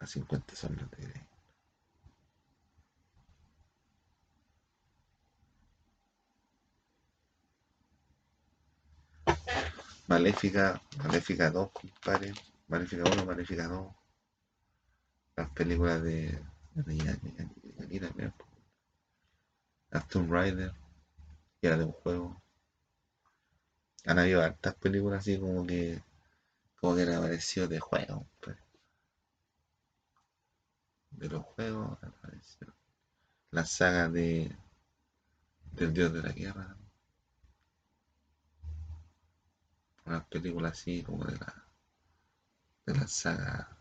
Las 0.00 0.10
50 0.12 0.56
sombras 0.56 0.90
de 0.92 1.06
Grey. 1.08 1.27
Maléfica, 10.08 10.80
Maléfica 10.96 11.50
2, 11.50 11.70
compadre. 11.70 12.32
Maléfica 12.68 13.02
1, 13.04 13.26
Maléfica 13.26 13.68
2. 13.68 13.94
Las 15.36 15.50
películas 15.50 16.02
de. 16.02 16.42
También. 16.74 18.34
Las 19.90 20.08
Tomb 20.08 20.32
Raider, 20.32 20.72
que 21.60 21.66
era 21.66 21.76
de 21.76 21.84
un 21.84 21.92
juego. 21.92 22.42
Han 24.06 24.18
habido 24.18 24.42
hartas 24.42 24.74
películas 24.76 25.20
así 25.20 25.38
como 25.38 25.66
que. 25.66 26.02
como 26.80 26.96
que 26.96 27.02
han 27.02 27.12
aparecido 27.12 27.68
de 27.68 27.78
juego, 27.78 28.26
compadre. 28.40 28.62
De 31.10 31.28
los 31.28 31.44
juegos 31.44 31.98
han 32.02 32.08
aparecido. 32.08 32.74
La 33.50 33.66
saga 33.66 34.08
de. 34.08 34.56
del 35.72 35.92
Dios 35.92 36.14
de 36.14 36.22
la 36.22 36.32
Guerra. 36.32 36.78
Una 40.08 40.24
película 40.24 40.70
así 40.70 41.02
como 41.02 41.22
de 41.26 41.36
la. 41.36 41.66
de 42.86 42.94
la 42.94 43.06
saga. 43.06 43.76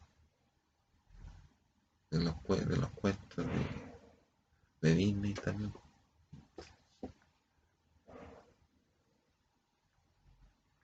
de 2.11 2.19
los, 2.19 2.36
de 2.67 2.75
los 2.75 2.89
cuentos 2.91 3.45
de, 4.82 4.93
Disney 4.93 5.34
también. 5.36 5.71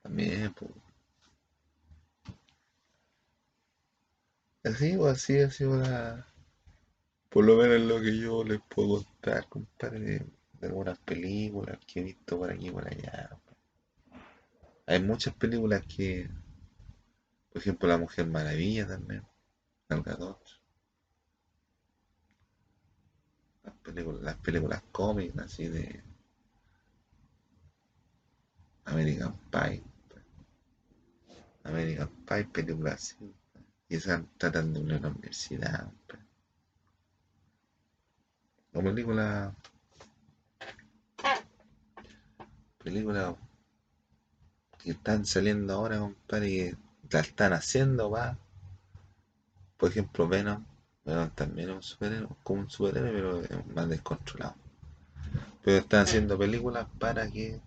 También. 0.02 0.54
Así 4.64 4.96
o 4.96 5.06
así 5.06 5.40
ha 5.40 5.50
sido 5.50 5.76
la. 5.76 6.26
Por 7.28 7.44
lo 7.44 7.56
menos 7.56 7.82
lo 7.82 8.00
que 8.00 8.16
yo 8.16 8.44
les 8.44 8.62
puedo 8.62 9.04
contar, 9.04 9.46
compadre, 9.50 10.00
de, 10.00 10.26
de 10.54 10.66
algunas 10.68 10.98
películas 11.00 11.78
que 11.86 12.00
he 12.00 12.04
visto 12.04 12.38
por 12.38 12.50
aquí 12.50 12.68
y 12.68 12.70
por 12.70 12.88
allá. 12.88 13.38
Hay 14.86 15.00
muchas 15.00 15.34
películas 15.34 15.82
que, 15.86 16.28
por 17.50 17.62
ejemplo, 17.62 17.88
La 17.88 17.96
Mujer 17.96 18.26
Maravilla 18.26 18.86
también, 18.86 19.22
Gal 19.88 20.02
Gadot, 20.02 20.38
las 23.62 23.74
películas, 23.76 24.22
las 24.22 24.36
películas 24.36 24.82
cómicas 24.92 25.46
así 25.46 25.68
de 25.68 26.02
American 28.84 29.34
Pie, 29.50 29.82
American 31.62 32.08
Pie, 32.26 32.44
películas 32.44 32.94
así, 32.94 33.34
y 33.88 33.96
esas 33.96 34.22
tratan 34.36 34.74
de 34.74 34.80
una 34.80 34.98
universidad. 34.98 35.90
O 38.74 38.82
películas, 38.82 39.54
películas 42.82 43.34
que 44.84 44.90
están 44.90 45.24
saliendo 45.24 45.72
ahora, 45.72 45.98
compadre, 45.98 46.48
que 46.48 46.76
la 47.10 47.20
están 47.20 47.54
haciendo, 47.54 48.10
va. 48.10 48.36
Por 49.78 49.90
ejemplo, 49.90 50.28
Venom. 50.28 50.62
Venom 51.04 51.30
también 51.30 51.70
es 51.70 51.76
un 51.76 51.82
superhéroe, 51.82 52.28
como 52.42 52.60
un 52.60 52.70
superhéroe, 52.70 53.12
pero 53.12 53.40
es 53.42 53.66
más 53.74 53.88
descontrolado. 53.88 54.54
Pero 55.64 55.78
están 55.78 56.02
haciendo 56.02 56.38
películas 56.38 56.86
para 56.98 57.30
que 57.30 57.60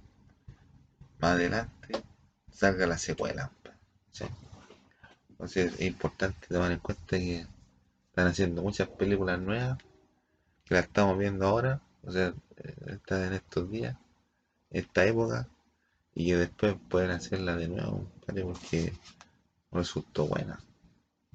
más 1.20 1.32
adelante 1.32 2.04
salga 2.52 2.86
la 2.86 2.98
secuela. 2.98 3.52
¿sí? 4.12 4.26
Entonces 5.30 5.74
es 5.74 5.82
importante 5.82 6.48
tomar 6.48 6.72
en 6.72 6.80
cuenta 6.80 7.18
que 7.18 7.48
están 8.10 8.28
haciendo 8.28 8.62
muchas 8.62 8.88
películas 8.90 9.40
nuevas, 9.40 9.78
que 10.66 10.76
las 10.76 10.86
estamos 10.86 11.18
viendo 11.18 11.48
ahora, 11.48 11.82
o 12.04 12.12
sea, 12.12 12.34
eh, 12.58 12.76
están 12.88 13.24
en 13.24 13.34
estos 13.34 13.70
días, 13.72 13.96
esta 14.70 15.06
época, 15.06 15.48
y 16.20 16.26
que 16.26 16.36
después 16.36 16.76
pueden 16.90 17.12
hacerla 17.12 17.56
de 17.56 17.68
nuevo, 17.68 18.10
compadre, 18.10 18.44
porque 18.44 18.92
resultó 19.72 20.26
buena. 20.26 20.60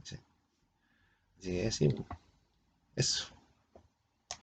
¿sí? 0.03 0.17
Así 1.39 1.53
que 1.53 1.71
sí, 1.71 1.95
eso. 2.97 3.32